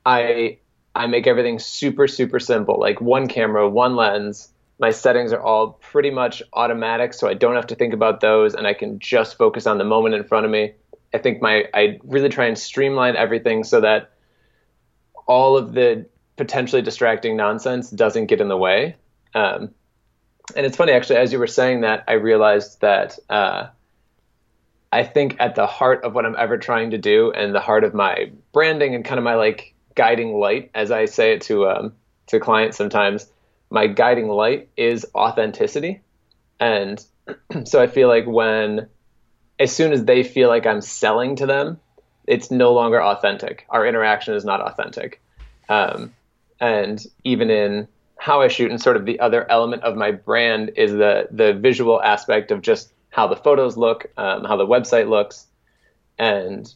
I 0.06 0.58
I 0.96 1.08
make 1.08 1.28
everything 1.28 1.60
super 1.60 2.08
super 2.08 2.40
simple. 2.40 2.80
Like 2.80 3.02
one 3.02 3.28
camera, 3.28 3.70
one 3.70 3.96
lens. 3.96 4.50
My 4.80 4.90
settings 4.90 5.32
are 5.32 5.42
all 5.42 5.74
pretty 5.74 6.10
much 6.10 6.42
automatic, 6.54 7.14
so 7.14 7.28
I 7.28 7.36
don't 7.36 7.56
have 7.56 7.68
to 7.68 7.76
think 7.76 7.94
about 7.94 8.22
those, 8.22 8.56
and 8.56 8.66
I 8.66 8.74
can 8.74 9.00
just 9.00 9.38
focus 9.38 9.68
on 9.68 9.78
the 9.78 9.84
moment 9.84 10.16
in 10.16 10.24
front 10.24 10.46
of 10.46 10.52
me. 10.52 10.74
I 11.14 11.20
think 11.20 11.42
my 11.42 11.66
I 11.74 12.00
really 12.04 12.30
try 12.30 12.46
and 12.46 12.58
streamline 12.58 13.16
everything 13.16 13.64
so 13.64 13.82
that 13.82 14.12
all 15.28 15.56
of 15.56 15.74
the 15.74 16.08
potentially 16.36 16.82
distracting 16.82 17.38
nonsense 17.38 17.90
doesn't 17.90 18.28
get 18.28 18.42
in 18.42 18.48
the 18.48 18.58
way. 18.58 18.96
Um, 19.36 19.74
and 20.56 20.66
it's 20.66 20.78
funny, 20.78 20.92
actually, 20.92 21.18
as 21.18 21.32
you 21.32 21.40
were 21.40 21.48
saying 21.48 21.82
that, 21.82 22.04
I 22.08 22.14
realized 22.14 22.82
that 22.82 23.18
uh, 23.30 23.68
I 24.92 25.04
think 25.04 25.38
at 25.40 25.56
the 25.56 25.68
heart 25.68 26.04
of 26.04 26.14
what 26.14 26.26
I'm 26.26 26.36
ever 26.38 26.58
trying 26.58 26.92
to 26.92 26.98
do 26.98 27.32
and 27.32 27.54
the 27.54 27.60
heart 27.60 27.84
of 27.84 27.94
my 27.94 28.32
branding 28.52 28.94
and 28.94 29.06
kind 29.06 29.18
of 29.18 29.24
my 29.24 29.36
like 29.36 29.74
guiding 29.96 30.34
light, 30.36 30.72
as 30.76 30.92
I 30.92 31.06
say 31.06 31.34
it 31.34 31.42
to 31.44 31.68
um, 31.68 31.94
to 32.28 32.40
clients 32.40 32.78
sometimes, 32.78 33.28
my 33.70 33.88
guiding 33.88 34.28
light 34.28 34.70
is 34.78 35.06
authenticity. 35.16 36.02
And 36.60 37.04
so 37.66 37.82
I 37.82 37.88
feel 37.88 38.08
like 38.08 38.26
when, 38.28 38.88
as 39.60 39.76
soon 39.76 39.94
as 39.94 40.06
they 40.06 40.24
feel 40.24 40.50
like 40.50 40.66
I'm 40.66 40.82
selling 40.82 41.38
to 41.38 41.46
them, 41.46 41.80
it's 42.28 42.52
no 42.52 42.74
longer 42.74 43.02
authentic. 43.02 43.66
Our 43.70 43.86
interaction 43.88 44.36
is 44.36 44.46
not 44.46 44.62
authentic. 44.62 45.22
Um, 45.70 46.14
and 46.64 47.06
even 47.26 47.50
in 47.50 47.90
how 48.18 48.42
I 48.42 48.48
shoot 48.48 48.72
and 48.72 48.82
sort 48.82 48.96
of 48.96 49.06
the 49.06 49.20
other 49.20 49.50
element 49.52 49.84
of 49.84 49.98
my 49.98 50.12
brand 50.12 50.72
is 50.78 50.94
the 50.94 51.28
the 51.30 51.54
visual 51.54 52.02
aspect 52.02 52.52
of 52.52 52.62
just 52.62 52.94
how 53.10 53.28
the 53.28 53.36
photos 53.36 53.76
look, 53.76 54.06
um, 54.18 54.46
how 54.46 54.56
the 54.56 54.66
website 54.66 55.10
looks, 55.10 55.46
and 56.18 56.74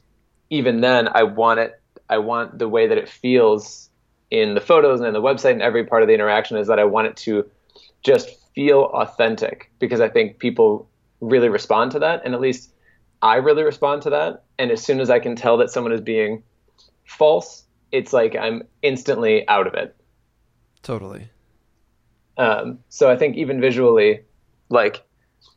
even 0.49 0.81
then 0.81 1.07
I 1.07 1.23
want 1.23 1.61
it. 1.61 1.79
I 2.09 2.17
want 2.17 2.59
the 2.59 2.67
way 2.67 2.87
that 2.87 2.97
it 2.97 3.07
feels 3.07 3.89
in 4.29 4.55
the 4.55 4.61
photos 4.61 4.99
and 4.99 5.07
in 5.07 5.13
the 5.13 5.21
website 5.21 5.53
and 5.53 5.61
every 5.61 5.85
part 5.85 6.01
of 6.01 6.09
the 6.09 6.13
interaction 6.13 6.57
is 6.57 6.67
that 6.67 6.79
I 6.79 6.83
want 6.83 7.07
it 7.07 7.15
to 7.17 7.49
just 8.03 8.27
feel 8.53 8.91
authentic 8.93 9.71
because 9.79 10.01
I 10.01 10.09
think 10.09 10.37
people 10.37 10.89
really 11.21 11.47
respond 11.47 11.91
to 11.91 11.99
that, 11.99 12.25
and 12.25 12.33
at 12.33 12.41
least 12.41 12.73
I 13.21 13.35
really 13.37 13.63
respond 13.63 14.01
to 14.01 14.09
that. 14.09 14.43
And 14.59 14.69
as 14.69 14.83
soon 14.83 14.99
as 14.99 15.09
I 15.09 15.19
can 15.19 15.37
tell 15.37 15.55
that 15.57 15.69
someone 15.69 15.93
is 15.93 16.01
being 16.01 16.43
false 17.05 17.63
it's 17.91 18.13
like 18.13 18.35
I'm 18.35 18.63
instantly 18.81 19.47
out 19.47 19.67
of 19.67 19.73
it. 19.73 19.95
Totally. 20.83 21.29
Um, 22.37 22.79
so 22.89 23.09
I 23.09 23.17
think 23.17 23.35
even 23.35 23.59
visually, 23.59 24.21
like 24.69 25.03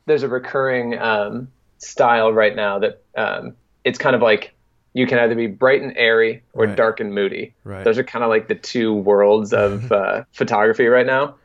there's 0.05 0.23
a 0.23 0.27
recurring 0.27 0.97
um, 0.97 1.49
style 1.77 2.33
right 2.33 2.55
now 2.55 2.79
that 2.79 3.03
um, 3.15 3.55
it's 3.83 3.99
kind 3.99 4.15
of 4.15 4.21
like 4.21 4.53
you 4.93 5.07
can 5.07 5.19
either 5.19 5.35
be 5.35 5.47
bright 5.47 5.81
and 5.81 5.95
airy 5.95 6.43
or 6.53 6.65
right. 6.65 6.75
dark 6.75 6.99
and 6.99 7.13
moody. 7.13 7.53
Right. 7.63 7.83
Those 7.83 7.97
are 7.97 8.03
kind 8.03 8.23
of 8.23 8.29
like 8.29 8.47
the 8.47 8.55
two 8.55 8.93
worlds 8.93 9.53
of 9.53 9.91
uh, 9.91 10.23
photography 10.31 10.87
right 10.87 11.05
now. 11.05 11.35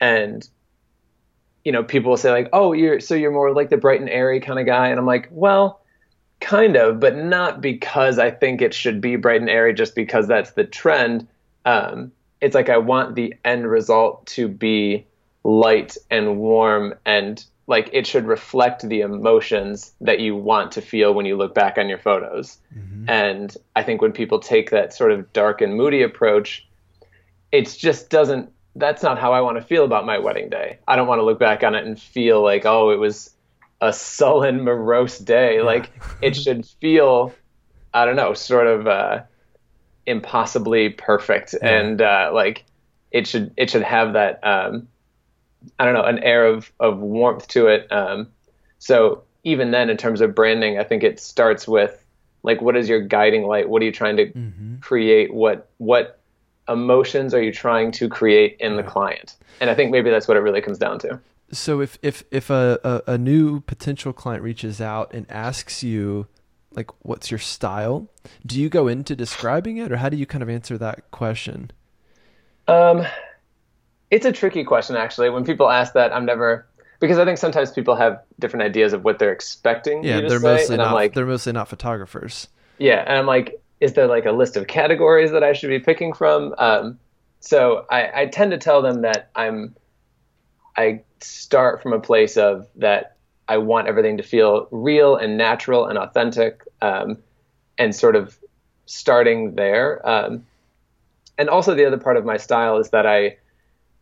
And 0.00 0.48
you 1.64 1.72
know, 1.72 1.84
people 1.84 2.10
will 2.10 2.16
say 2.16 2.32
like, 2.32 2.48
"Oh, 2.52 2.72
you're 2.72 3.00
so 3.00 3.14
you're 3.14 3.30
more 3.30 3.52
like 3.54 3.70
the 3.70 3.76
bright 3.76 4.00
and 4.00 4.10
airy 4.10 4.40
kind 4.40 4.58
of 4.58 4.66
guy," 4.66 4.88
and 4.88 4.98
I'm 4.98 5.06
like, 5.06 5.28
"Well, 5.30 5.80
kind 6.42 6.76
of, 6.76 7.00
but 7.00 7.16
not 7.16 7.60
because 7.60 8.18
I 8.18 8.30
think 8.30 8.60
it 8.60 8.74
should 8.74 9.00
be 9.00 9.16
bright 9.16 9.40
and 9.40 9.50
airy 9.50 9.74
just 9.74 9.94
because 9.94 10.26
that's 10.28 10.52
the 10.52 10.64
trend. 10.64 11.26
Um, 11.64 12.12
it's 12.40 12.54
like 12.54 12.68
I 12.68 12.78
want 12.78 13.14
the 13.14 13.34
end 13.44 13.66
result 13.66 14.26
to 14.26 14.48
be 14.48 15.06
light 15.44 15.96
and 16.10 16.38
warm 16.38 16.94
and 17.04 17.44
like 17.66 17.90
it 17.92 18.06
should 18.06 18.26
reflect 18.26 18.86
the 18.88 19.00
emotions 19.00 19.92
that 20.00 20.20
you 20.20 20.36
want 20.36 20.72
to 20.72 20.80
feel 20.80 21.14
when 21.14 21.26
you 21.26 21.36
look 21.36 21.54
back 21.54 21.78
on 21.78 21.88
your 21.88 21.98
photos. 21.98 22.58
Mm-hmm. 22.76 23.08
And 23.08 23.56
I 23.76 23.82
think 23.82 24.02
when 24.02 24.12
people 24.12 24.40
take 24.40 24.70
that 24.70 24.92
sort 24.92 25.12
of 25.12 25.32
dark 25.32 25.60
and 25.60 25.74
moody 25.74 26.02
approach, 26.02 26.66
it 27.52 27.68
just 27.78 28.10
doesn't 28.10 28.52
that's 28.74 29.02
not 29.02 29.18
how 29.18 29.32
I 29.32 29.42
want 29.42 29.58
to 29.58 29.62
feel 29.62 29.84
about 29.84 30.06
my 30.06 30.18
wedding 30.18 30.48
day. 30.48 30.78
I 30.88 30.96
don't 30.96 31.06
want 31.06 31.18
to 31.18 31.24
look 31.24 31.38
back 31.38 31.62
on 31.62 31.74
it 31.74 31.84
and 31.84 32.00
feel 32.00 32.42
like, 32.42 32.64
oh, 32.64 32.90
it 32.90 32.98
was 32.98 33.30
a 33.82 33.92
sullen, 33.92 34.62
morose 34.62 35.18
day. 35.18 35.56
Yeah. 35.56 35.64
Like 35.64 35.90
it 36.22 36.36
should 36.36 36.64
feel, 36.80 37.34
I 37.92 38.06
don't 38.06 38.16
know, 38.16 38.32
sort 38.32 38.68
of 38.68 38.86
uh, 38.86 39.22
impossibly 40.06 40.88
perfect, 40.88 41.54
yeah. 41.60 41.68
and 41.68 42.00
uh, 42.00 42.30
like 42.32 42.64
it 43.10 43.26
should 43.26 43.52
it 43.56 43.68
should 43.68 43.82
have 43.82 44.14
that 44.14 44.42
um, 44.46 44.88
I 45.78 45.84
don't 45.84 45.94
know 45.94 46.04
an 46.04 46.20
air 46.20 46.46
of 46.46 46.72
of 46.80 46.98
warmth 46.98 47.48
to 47.48 47.66
it. 47.66 47.90
Um, 47.90 48.28
so 48.78 49.24
even 49.44 49.72
then, 49.72 49.90
in 49.90 49.96
terms 49.96 50.20
of 50.20 50.34
branding, 50.34 50.78
I 50.78 50.84
think 50.84 51.02
it 51.02 51.20
starts 51.20 51.66
with 51.66 52.02
like 52.44 52.62
what 52.62 52.76
is 52.76 52.88
your 52.88 53.00
guiding 53.00 53.42
light? 53.42 53.68
What 53.68 53.82
are 53.82 53.84
you 53.84 53.92
trying 53.92 54.16
to 54.16 54.26
mm-hmm. 54.26 54.76
create? 54.78 55.34
What 55.34 55.68
what 55.78 56.20
emotions 56.68 57.34
are 57.34 57.42
you 57.42 57.52
trying 57.52 57.90
to 57.90 58.08
create 58.08 58.56
in 58.60 58.76
the 58.76 58.84
client? 58.84 59.34
And 59.60 59.68
I 59.68 59.74
think 59.74 59.90
maybe 59.90 60.08
that's 60.08 60.28
what 60.28 60.36
it 60.36 60.40
really 60.40 60.60
comes 60.60 60.78
down 60.78 61.00
to 61.00 61.20
so 61.52 61.80
if 61.80 61.98
if 62.02 62.24
if 62.30 62.50
a, 62.50 62.78
a, 62.82 63.12
a 63.12 63.18
new 63.18 63.60
potential 63.60 64.12
client 64.12 64.42
reaches 64.42 64.80
out 64.80 65.12
and 65.12 65.30
asks 65.30 65.82
you 65.82 66.26
like 66.74 66.90
what's 67.04 67.30
your 67.30 67.38
style 67.38 68.08
do 68.46 68.60
you 68.60 68.68
go 68.68 68.88
into 68.88 69.14
describing 69.14 69.76
it 69.76 69.92
or 69.92 69.96
how 69.96 70.08
do 70.08 70.16
you 70.16 70.26
kind 70.26 70.42
of 70.42 70.48
answer 70.48 70.78
that 70.78 71.10
question? 71.10 71.70
Um 72.68 73.04
it's 74.10 74.26
a 74.26 74.32
tricky 74.32 74.64
question 74.64 74.96
actually. 74.96 75.30
When 75.30 75.44
people 75.44 75.70
ask 75.70 75.92
that 75.94 76.12
i'm 76.12 76.24
never 76.24 76.66
because 77.00 77.18
i 77.18 77.24
think 77.24 77.38
sometimes 77.38 77.70
people 77.70 77.96
have 77.96 78.22
different 78.38 78.64
ideas 78.64 78.92
of 78.92 79.04
what 79.04 79.18
they're 79.18 79.32
expecting 79.32 80.04
yeah 80.04 80.20
they're 80.20 80.38
say, 80.38 80.56
mostly 80.56 80.76
not 80.76 80.94
like 80.94 81.14
they're 81.14 81.26
mostly 81.26 81.52
not 81.52 81.68
photographers. 81.68 82.48
Yeah 82.78 83.04
and 83.06 83.18
i'm 83.18 83.26
like 83.26 83.62
is 83.82 83.94
there 83.94 84.06
like 84.06 84.24
a 84.26 84.30
list 84.30 84.56
of 84.56 84.68
categories 84.68 85.32
that 85.32 85.42
I 85.42 85.52
should 85.52 85.68
be 85.68 85.80
picking 85.80 86.12
from? 86.12 86.54
Um, 86.56 87.00
so 87.40 87.84
I, 87.90 88.22
I 88.22 88.26
tend 88.26 88.52
to 88.52 88.58
tell 88.58 88.80
them 88.80 89.02
that 89.02 89.28
I'm 89.34 89.74
I 90.76 91.02
start 91.22 91.82
from 91.82 91.92
a 91.92 92.00
place 92.00 92.36
of 92.36 92.66
that 92.76 93.16
I 93.48 93.58
want 93.58 93.88
everything 93.88 94.16
to 94.16 94.22
feel 94.22 94.68
real 94.70 95.16
and 95.16 95.36
natural 95.36 95.86
and 95.86 95.98
authentic, 95.98 96.62
um, 96.80 97.18
and 97.78 97.94
sort 97.94 98.16
of 98.16 98.38
starting 98.86 99.54
there. 99.54 100.06
Um, 100.08 100.46
and 101.38 101.48
also 101.48 101.74
the 101.74 101.84
other 101.84 101.98
part 101.98 102.16
of 102.16 102.24
my 102.24 102.36
style 102.36 102.78
is 102.78 102.90
that 102.90 103.06
I, 103.06 103.36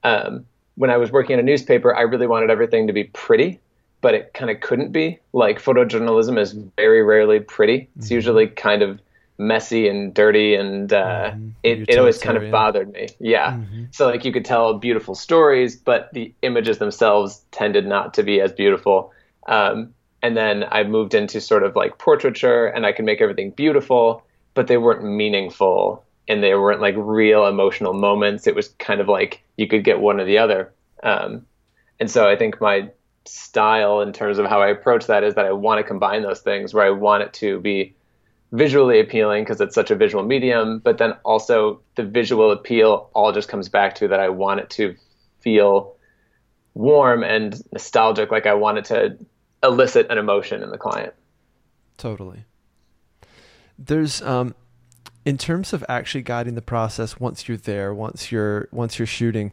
um, 0.02 0.46
when 0.74 0.90
I 0.90 0.96
was 0.96 1.10
working 1.10 1.34
in 1.34 1.40
a 1.40 1.42
newspaper, 1.42 1.94
I 1.94 2.02
really 2.02 2.26
wanted 2.26 2.50
everything 2.50 2.86
to 2.86 2.92
be 2.92 3.04
pretty, 3.04 3.60
but 4.00 4.14
it 4.14 4.34
kind 4.34 4.50
of 4.50 4.60
couldn't 4.60 4.92
be. 4.92 5.18
Like 5.32 5.62
photojournalism 5.62 6.38
is 6.38 6.52
very 6.52 7.02
rarely 7.02 7.40
pretty. 7.40 7.88
It's 7.96 8.06
mm-hmm. 8.06 8.14
usually 8.14 8.46
kind 8.48 8.82
of 8.82 9.00
messy 9.40 9.88
and 9.88 10.14
dirty 10.14 10.54
and 10.54 10.92
uh, 10.92 11.30
mm-hmm. 11.30 11.48
it, 11.62 11.88
it 11.88 11.98
always 11.98 12.18
kind 12.18 12.36
of 12.36 12.50
bothered 12.50 12.92
me. 12.92 13.08
Yeah. 13.18 13.52
Mm-hmm. 13.52 13.84
so 13.90 14.06
like 14.06 14.24
you 14.24 14.32
could 14.32 14.44
tell 14.44 14.78
beautiful 14.78 15.14
stories 15.14 15.76
but 15.76 16.10
the 16.12 16.34
images 16.42 16.78
themselves 16.78 17.42
tended 17.50 17.86
not 17.86 18.14
to 18.14 18.22
be 18.22 18.40
as 18.40 18.52
beautiful. 18.52 19.12
Um, 19.46 19.94
and 20.22 20.36
then 20.36 20.64
i 20.70 20.84
moved 20.84 21.14
into 21.14 21.40
sort 21.40 21.62
of 21.62 21.74
like 21.74 21.96
portraiture 21.96 22.66
and 22.66 22.84
i 22.84 22.92
could 22.92 23.06
make 23.06 23.22
everything 23.22 23.50
beautiful 23.52 24.22
but 24.52 24.66
they 24.66 24.76
weren't 24.76 25.02
meaningful 25.02 26.04
and 26.28 26.42
they 26.42 26.54
weren't 26.54 26.80
like 26.80 26.94
real 26.96 27.46
emotional 27.46 27.92
moments. 27.94 28.46
It 28.46 28.54
was 28.54 28.68
kind 28.78 29.00
of 29.00 29.08
like 29.08 29.42
you 29.56 29.66
could 29.66 29.82
get 29.82 30.00
one 30.00 30.20
or 30.20 30.24
the 30.24 30.38
other. 30.38 30.72
Um, 31.02 31.46
and 32.00 32.10
so 32.10 32.26
i 32.26 32.34
think 32.34 32.60
my 32.60 32.88
style 33.26 34.00
in 34.00 34.12
terms 34.12 34.38
of 34.38 34.46
how 34.46 34.60
i 34.62 34.68
approach 34.68 35.06
that 35.06 35.22
is 35.22 35.34
that 35.34 35.44
i 35.44 35.52
want 35.52 35.78
to 35.78 35.84
combine 35.84 36.22
those 36.22 36.40
things 36.40 36.72
where 36.74 36.84
i 36.84 36.90
want 36.90 37.22
it 37.22 37.32
to 37.34 37.60
be 37.60 37.94
visually 38.52 38.98
appealing 38.98 39.44
because 39.44 39.60
it's 39.60 39.74
such 39.74 39.90
a 39.90 39.96
visual 39.96 40.24
medium, 40.24 40.80
but 40.80 40.98
then 40.98 41.12
also 41.24 41.80
the 41.94 42.04
visual 42.04 42.50
appeal 42.50 43.10
all 43.14 43.32
just 43.32 43.48
comes 43.48 43.68
back 43.68 43.94
to 43.96 44.08
that 44.08 44.20
I 44.20 44.28
want 44.28 44.60
it 44.60 44.70
to 44.70 44.96
feel 45.40 45.96
warm 46.74 47.22
and 47.22 47.60
nostalgic, 47.72 48.30
like 48.30 48.46
I 48.46 48.54
want 48.54 48.78
it 48.78 48.84
to 48.86 49.18
elicit 49.62 50.06
an 50.10 50.18
emotion 50.18 50.62
in 50.62 50.70
the 50.70 50.78
client. 50.78 51.14
Totally. 51.96 52.44
There's 53.78 54.20
um 54.22 54.54
in 55.24 55.36
terms 55.36 55.72
of 55.72 55.84
actually 55.88 56.22
guiding 56.22 56.54
the 56.54 56.62
process 56.62 57.20
once 57.20 57.46
you're 57.46 57.56
there, 57.56 57.94
once 57.94 58.32
you're 58.32 58.68
once 58.72 58.98
you're 58.98 59.06
shooting, 59.06 59.52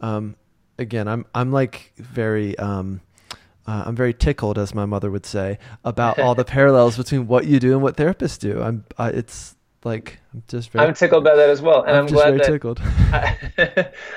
um 0.00 0.36
again, 0.78 1.08
I'm 1.08 1.26
I'm 1.34 1.50
like 1.50 1.92
very 1.96 2.56
um 2.58 3.00
uh, 3.68 3.82
I'm 3.84 3.94
very 3.94 4.14
tickled, 4.14 4.56
as 4.56 4.74
my 4.74 4.86
mother 4.86 5.10
would 5.10 5.26
say, 5.26 5.58
about 5.84 6.18
all 6.18 6.34
the 6.34 6.44
parallels 6.56 6.96
between 6.96 7.26
what 7.26 7.44
you 7.44 7.60
do 7.60 7.74
and 7.74 7.82
what 7.82 7.98
therapists 7.98 8.38
do. 8.38 8.62
I'm, 8.62 8.86
uh, 8.96 9.10
it's 9.12 9.56
like 9.84 10.18
I'm 10.34 10.42
just 10.48 10.70
very. 10.70 10.86
I'm 10.86 10.94
tickled 10.94 11.24
by 11.24 11.36
that 11.36 11.50
as 11.50 11.62
well, 11.62 11.82
and 11.82 11.96
I'm, 11.96 12.06
I'm 12.06 12.12
glad 12.12 12.34
that, 12.34 12.46
tickled. 12.46 12.80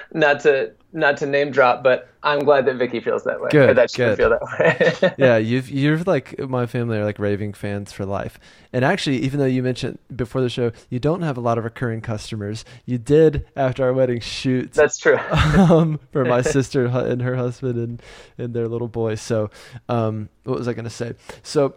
not 0.14 0.42
to 0.42 0.74
not 0.92 1.18
to 1.18 1.26
name 1.26 1.52
drop, 1.52 1.84
but 1.84 2.10
I'm 2.24 2.40
glad 2.40 2.66
that 2.66 2.76
Vicky 2.76 3.00
feels 3.00 3.24
that 3.24 3.40
way. 3.40 3.50
Good, 3.50 3.78
that 3.78 3.92
she 3.92 3.98
good. 3.98 4.18
feel 4.18 4.30
that 4.30 4.42
way. 4.60 5.14
yeah, 5.18 5.38
you've 5.38 5.70
you're 5.70 6.00
like 6.00 6.38
my 6.40 6.66
family 6.66 6.98
are 6.98 7.06
like 7.06 7.20
raving 7.20 7.54
fans 7.54 7.92
for 7.92 8.06
life. 8.06 8.40
And 8.74 8.84
actually, 8.84 9.18
even 9.20 9.40
though 9.40 9.46
you 9.46 9.64
mentioned 9.64 10.00
before 10.16 10.42
the 10.42 10.50
show, 10.50 10.72
you 10.90 11.00
don't 11.00 11.22
have 11.22 11.38
a 11.38 11.42
lot 11.42 11.58
of 11.58 11.64
recurring 11.64 12.02
customers. 12.02 12.66
You 12.86 12.98
did 12.98 13.46
after 13.56 13.84
our 13.84 13.94
wedding 13.94 14.20
shoot. 14.20 14.74
That's 14.74 14.98
true. 14.98 15.18
um, 15.58 16.00
for 16.12 16.26
my 16.26 16.42
sister 16.42 16.86
and 16.86 17.22
her 17.22 17.36
husband 17.36 17.78
and 17.78 18.02
and 18.38 18.54
their 18.54 18.68
little 18.68 18.88
boy. 18.88 19.16
So, 19.16 19.50
um, 19.88 20.30
what 20.44 20.58
was 20.58 20.68
I 20.68 20.74
going 20.74 20.86
to 20.86 20.90
say? 20.90 21.14
So. 21.44 21.76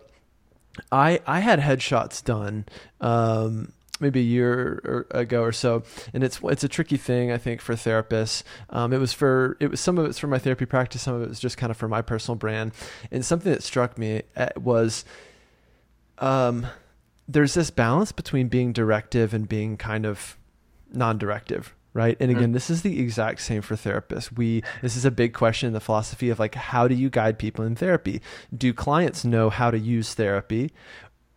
I 0.91 1.21
I 1.25 1.39
had 1.39 1.61
headshots 1.61 2.25
done 2.25 2.67
um, 3.01 3.74
maybe 4.01 4.21
a 4.21 4.25
year 4.25 5.07
ago 5.11 5.43
or 5.43 5.53
so, 5.53 5.83
and 6.13 6.25
it's 6.25 6.41
it's 6.45 6.65
a 6.65 6.69
tricky 6.69 6.97
thing 6.97 7.31
I 7.31 7.39
think 7.39 7.61
for 7.61 7.75
therapists. 7.75 8.43
Um, 8.71 8.93
it 8.93 8.99
was 8.99 9.13
for 9.13 9.57
it 9.61 9.71
was 9.71 9.81
some 9.81 9.99
of 9.99 10.07
it's 10.07 10.19
for 10.19 10.27
my 10.27 10.39
therapy 10.39 10.67
practice, 10.67 11.03
some 11.03 11.15
of 11.15 11.23
it 11.23 11.29
was 11.29 11.41
just 11.41 11.57
kind 11.57 11.71
of 11.71 11.77
for 11.77 11.89
my 11.89 12.03
personal 12.03 12.37
brand, 12.37 12.73
and 13.11 13.25
something 13.25 13.53
that 13.53 13.63
struck 13.63 13.99
me 13.99 14.23
uh, 14.37 14.49
was, 14.57 15.05
um, 16.19 16.67
there's 17.29 17.55
this 17.55 17.71
balance 17.71 18.13
between 18.13 18.49
being 18.49 18.73
directive 18.73 19.33
and 19.35 19.49
being 19.49 19.77
kind 19.77 20.07
of 20.07 20.37
non-directive 20.93 21.75
right? 21.95 22.17
And 22.19 22.31
again 22.31 22.45
mm-hmm. 22.45 22.53
this 22.53 22.69
is 22.69 22.83
the 22.83 23.01
exact 23.01 23.41
same 23.41 23.63
for 23.63 23.77
therapists. 23.77 24.37
We 24.37 24.63
this 24.83 24.97
is 24.97 25.05
a 25.05 25.11
big 25.11 25.33
question 25.33 25.69
in 25.69 25.73
the 25.73 25.81
philosophy 25.81 26.29
of 26.29 26.39
like 26.39 26.57
how 26.57 26.87
do 26.89 26.95
you 26.95 27.09
guide 27.09 27.39
people 27.39 27.65
in 27.65 27.77
therapy? 27.77 28.21
Do 28.55 28.75
clients 28.75 29.25
know 29.25 29.49
how 29.49 29.71
to 29.71 29.79
use 29.79 30.13
therapy 30.13 30.73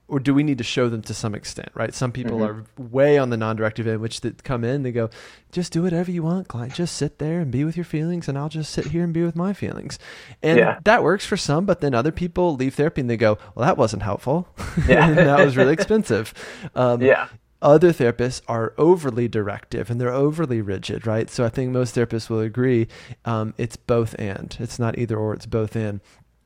or 0.10 0.20
do 0.20 0.34
we 0.34 0.44
need 0.44 0.58
to 0.58 0.64
show 0.64 0.88
them 0.88 1.02
to 1.02 1.14
some 1.14 1.36
extent, 1.36 1.70
right? 1.74 1.94
Some 1.94 2.12
people 2.12 2.40
mm-hmm. 2.40 2.62
are 2.62 2.90
way 2.90 3.18
on 3.18 3.30
the 3.30 3.38
non-directive 3.38 3.88
end, 3.88 4.00
which 4.00 4.22
that 4.22 4.44
come 4.44 4.64
in, 4.64 4.84
they 4.84 4.92
go, 4.92 5.10
just 5.52 5.74
do 5.74 5.84
whatever 5.84 6.12
you 6.12 6.24
want, 6.24 6.48
client. 6.48 6.74
Just 6.74 6.96
sit 6.96 7.20
there 7.20 7.42
and 7.42 7.52
be 7.52 7.66
with 7.66 7.76
your 7.76 7.84
feelings, 7.84 8.30
and 8.30 8.38
I'll 8.38 8.48
just 8.48 8.72
sit 8.72 8.88
here 8.88 9.04
and 9.04 9.14
be 9.14 9.24
with 9.24 9.36
my 9.36 9.52
feelings. 9.52 10.00
And 10.42 10.60
yeah. 10.60 10.80
that 10.86 11.04
works 11.04 11.26
for 11.26 11.36
some, 11.36 11.66
but 11.66 11.82
then 11.82 11.94
other 11.94 12.12
people 12.12 12.56
leave 12.56 12.76
therapy 12.76 13.02
and 13.02 13.10
they 13.10 13.18
go, 13.18 13.38
well, 13.54 13.66
that 13.66 13.78
wasn't 13.78 14.04
helpful. 14.04 14.48
Yeah. 14.88 15.12
that 15.12 15.44
was 15.44 15.58
really 15.58 15.74
expensive. 15.74 16.34
Um, 16.76 17.02
yeah. 17.02 17.28
Other 17.62 17.92
therapists 17.92 18.42
are 18.48 18.74
overly 18.78 19.28
directive 19.28 19.90
and 19.90 20.00
they're 20.00 20.14
overly 20.14 20.62
rigid, 20.62 21.08
right? 21.08 21.30
So 21.30 21.44
I 21.44 21.50
think 21.50 21.72
most 21.72 21.96
therapists 21.96 22.30
will 22.30 22.40
agree 22.40 22.88
um, 23.26 23.56
it's 23.58 23.76
both 23.76 24.16
and. 24.20 24.56
It's 24.60 24.78
not 24.78 24.98
either 24.98 25.18
or, 25.18 25.34
it's 25.34 25.48
both 25.48 25.76
and. 25.76 26.00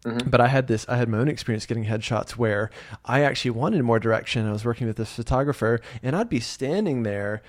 Mm-hmm. 0.03 0.29
But 0.29 0.41
I 0.41 0.47
had 0.47 0.67
this, 0.67 0.85
I 0.89 0.97
had 0.97 1.09
my 1.09 1.19
own 1.19 1.27
experience 1.27 1.65
getting 1.65 1.85
headshots 1.85 2.31
where 2.31 2.71
I 3.05 3.21
actually 3.21 3.51
wanted 3.51 3.83
more 3.83 3.99
direction. 3.99 4.47
I 4.47 4.51
was 4.51 4.65
working 4.65 4.87
with 4.87 4.97
this 4.97 5.13
photographer 5.13 5.79
and 6.01 6.15
I'd 6.15 6.29
be 6.29 6.39
standing 6.39 7.03
there 7.03 7.41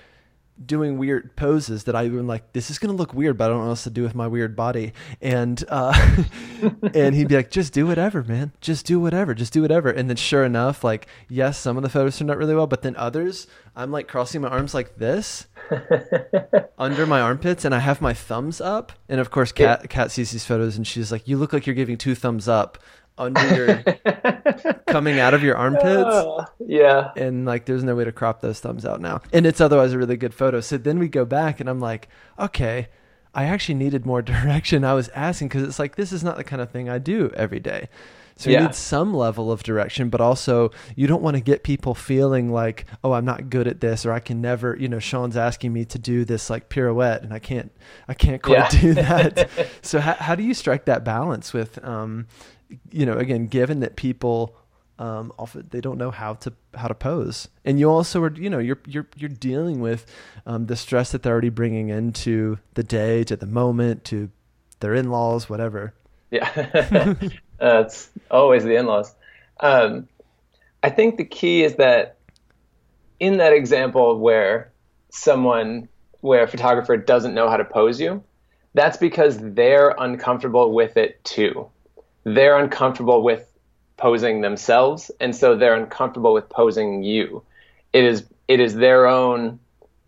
doing 0.63 0.97
weird 0.97 1.35
poses 1.35 1.85
that 1.85 1.95
I 1.95 2.05
even 2.05 2.27
like, 2.27 2.53
this 2.53 2.69
is 2.69 2.79
going 2.79 2.91
to 2.91 2.97
look 2.97 3.13
weird, 3.13 3.37
but 3.37 3.45
I 3.45 3.47
don't 3.47 3.57
know 3.57 3.63
what 3.63 3.69
else 3.69 3.83
to 3.83 3.89
do 3.89 4.03
with 4.03 4.15
my 4.15 4.27
weird 4.27 4.55
body. 4.55 4.93
And, 5.21 5.63
uh, 5.67 5.93
and 6.93 7.15
he'd 7.15 7.27
be 7.27 7.35
like, 7.35 7.51
just 7.51 7.73
do 7.73 7.87
whatever, 7.87 8.23
man. 8.23 8.51
Just 8.61 8.85
do 8.85 8.99
whatever. 8.99 9.33
Just 9.33 9.53
do 9.53 9.61
whatever. 9.61 9.89
And 9.89 10.09
then 10.09 10.17
sure 10.17 10.43
enough, 10.43 10.83
like, 10.83 11.07
yes, 11.29 11.57
some 11.57 11.77
of 11.77 11.83
the 11.83 11.89
photos 11.89 12.17
turned 12.17 12.31
out 12.31 12.37
really 12.37 12.55
well, 12.55 12.67
but 12.67 12.81
then 12.81 12.95
others, 12.95 13.47
I'm 13.75 13.91
like 13.91 14.07
crossing 14.07 14.41
my 14.41 14.49
arms 14.49 14.73
like 14.73 14.97
this 14.97 15.47
under 16.77 17.05
my 17.05 17.21
armpits 17.21 17.65
and 17.65 17.73
I 17.73 17.79
have 17.79 18.01
my 18.01 18.13
thumbs 18.13 18.61
up. 18.61 18.91
And 19.09 19.19
of 19.19 19.31
course, 19.31 19.51
Kat, 19.51 19.89
Kat 19.89 20.11
sees 20.11 20.31
these 20.31 20.45
photos 20.45 20.77
and 20.77 20.85
she's 20.85 21.11
like, 21.11 21.27
you 21.27 21.37
look 21.37 21.53
like 21.53 21.65
you're 21.65 21.75
giving 21.75 21.97
two 21.97 22.15
thumbs 22.15 22.47
up 22.47 22.77
under 23.17 23.55
your 23.55 23.83
coming 24.87 25.19
out 25.19 25.33
of 25.33 25.43
your 25.43 25.55
armpits. 25.55 25.85
Uh, 25.85 26.45
yeah. 26.59 27.11
And 27.15 27.45
like 27.45 27.65
there's 27.65 27.83
no 27.83 27.95
way 27.95 28.05
to 28.05 28.11
crop 28.11 28.41
those 28.41 28.59
thumbs 28.59 28.85
out 28.85 29.01
now. 29.01 29.21
And 29.31 29.45
it's 29.45 29.61
otherwise 29.61 29.93
a 29.93 29.97
really 29.97 30.17
good 30.17 30.33
photo. 30.33 30.61
So 30.61 30.77
then 30.77 30.99
we 30.99 31.07
go 31.07 31.25
back 31.25 31.59
and 31.59 31.69
I'm 31.69 31.79
like, 31.79 32.09
okay, 32.39 32.87
I 33.33 33.45
actually 33.45 33.75
needed 33.75 34.05
more 34.05 34.21
direction. 34.23 34.83
I 34.83 34.93
was 34.93 35.09
asking 35.09 35.49
because 35.49 35.63
it's 35.63 35.79
like 35.79 35.95
this 35.95 36.11
is 36.11 36.23
not 36.23 36.37
the 36.37 36.43
kind 36.43 36.61
of 36.61 36.71
thing 36.71 36.89
I 36.89 36.99
do 36.99 37.31
every 37.35 37.59
day. 37.59 37.89
So 38.35 38.49
you 38.49 38.55
yeah. 38.55 38.63
need 38.63 38.75
some 38.75 39.13
level 39.13 39.51
of 39.51 39.61
direction, 39.63 40.09
but 40.09 40.19
also 40.19 40.71
you 40.95 41.05
don't 41.05 41.21
want 41.21 41.35
to 41.35 41.41
get 41.41 41.63
people 41.63 41.93
feeling 41.93 42.51
like, 42.51 42.85
oh, 43.03 43.11
I'm 43.11 43.25
not 43.25 43.49
good 43.49 43.67
at 43.67 43.79
this, 43.79 44.05
or 44.05 44.11
I 44.11 44.19
can 44.19 44.41
never, 44.41 44.75
you 44.75 44.87
know, 44.87 44.99
Sean's 44.99 45.37
asking 45.37 45.71
me 45.71 45.85
to 45.85 45.99
do 45.99 46.25
this 46.25 46.49
like 46.49 46.69
pirouette, 46.69 47.21
and 47.21 47.31
I 47.31 47.39
can't, 47.39 47.71
I 48.07 48.15
can't 48.15 48.41
quite 48.41 48.73
yeah. 48.73 48.81
do 48.81 48.93
that. 48.95 49.49
so 49.83 49.99
how, 49.99 50.13
how 50.13 50.35
do 50.35 50.43
you 50.43 50.53
strike 50.53 50.85
that 50.85 51.03
balance 51.03 51.53
with, 51.53 51.83
um, 51.85 52.27
you 52.91 53.05
know, 53.05 53.17
again, 53.17 53.47
given 53.47 53.79
that 53.81 53.95
people 53.95 54.55
um, 54.99 55.33
often 55.39 55.67
they 55.71 55.81
don't 55.81 55.97
know 55.97 56.11
how 56.11 56.35
to 56.35 56.53
how 56.75 56.87
to 56.87 56.93
pose, 56.93 57.47
and 57.65 57.79
you 57.79 57.89
also 57.89 58.21
are, 58.23 58.33
you 58.33 58.49
know, 58.49 58.59
you're 58.59 58.79
you're 58.85 59.07
you're 59.15 59.29
dealing 59.29 59.81
with 59.81 60.05
um, 60.45 60.67
the 60.67 60.75
stress 60.75 61.11
that 61.11 61.23
they're 61.23 61.33
already 61.33 61.49
bringing 61.49 61.89
into 61.89 62.59
the 62.75 62.83
day, 62.83 63.23
to 63.23 63.35
the 63.35 63.47
moment, 63.47 64.03
to 64.05 64.29
their 64.79 64.93
in-laws, 64.93 65.49
whatever. 65.49 65.93
Yeah, 66.29 66.49
uh, 67.59 67.83
it's 67.85 68.09
always 68.29 68.63
the 68.63 68.75
in-laws. 68.75 69.15
Um, 69.59 70.07
I 70.83 70.89
think 70.89 71.17
the 71.17 71.25
key 71.25 71.63
is 71.63 71.75
that 71.75 72.17
in 73.19 73.37
that 73.37 73.53
example 73.53 74.19
where 74.19 74.71
someone, 75.09 75.87
where 76.21 76.43
a 76.43 76.47
photographer 76.47 76.97
doesn't 76.97 77.33
know 77.33 77.49
how 77.49 77.57
to 77.57 77.65
pose 77.65 77.99
you, 77.99 78.23
that's 78.73 78.97
because 78.97 79.37
they're 79.39 79.95
uncomfortable 79.97 80.73
with 80.73 80.97
it 80.97 81.23
too 81.23 81.69
they're 82.23 82.57
uncomfortable 82.57 83.23
with 83.23 83.47
posing 83.97 84.41
themselves 84.41 85.11
and 85.19 85.35
so 85.35 85.55
they're 85.55 85.75
uncomfortable 85.75 86.33
with 86.33 86.49
posing 86.49 87.03
you 87.03 87.43
it 87.93 88.03
is 88.03 88.25
it 88.47 88.59
is 88.59 88.75
their 88.75 89.07
own 89.07 89.59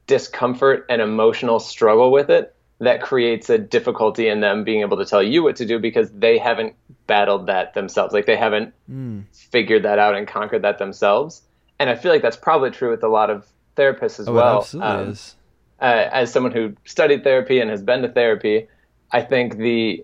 discomfort 0.08 0.86
and 0.90 1.02
emotional 1.02 1.60
struggle 1.60 2.12
with 2.12 2.30
it 2.30 2.56
that 2.80 3.02
creates 3.02 3.50
a 3.50 3.58
difficulty 3.58 4.28
in 4.28 4.42
them 4.42 4.64
being 4.64 4.82
able 4.82 4.98
to 4.98 5.06
tell 5.06 5.24
you 5.24 5.42
what 5.42 5.56
to 5.56 5.66
do 5.66 5.80
because 5.80 6.12
they 6.12 6.38
haven't 6.38 6.76
battled 7.08 7.48
that 7.48 7.74
themselves 7.74 8.14
like 8.14 8.26
they 8.26 8.36
haven't 8.36 8.74
mm. 8.90 9.24
figured 9.32 9.84
that 9.84 10.00
out 10.00 10.16
and 10.16 10.28
conquered 10.28 10.64
that 10.64 10.78
themselves 10.78 11.42
and 11.80 11.90
i 11.90 11.96
feel 11.96 12.12
like 12.12 12.22
that's 12.22 12.38
probably 12.38 12.72
true 12.72 12.90
with 12.90 13.04
a 13.04 13.08
lot 13.08 13.30
of 13.30 13.48
therapists 13.78 14.20
as 14.20 14.28
oh, 14.28 14.34
well 14.34 14.60
absolutely 14.60 14.92
um, 14.92 15.10
is. 15.10 15.36
Uh, 15.80 16.10
as 16.12 16.32
someone 16.32 16.52
who 16.52 16.74
studied 16.86 17.24
therapy 17.24 17.60
and 17.60 17.70
has 17.70 17.82
been 17.82 18.02
to 18.02 18.10
therapy 18.10 18.68
i 19.12 19.22
think 19.22 19.58
the 19.58 20.04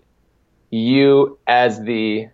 you 0.72 1.38
as 1.48 1.82
the 1.84 2.28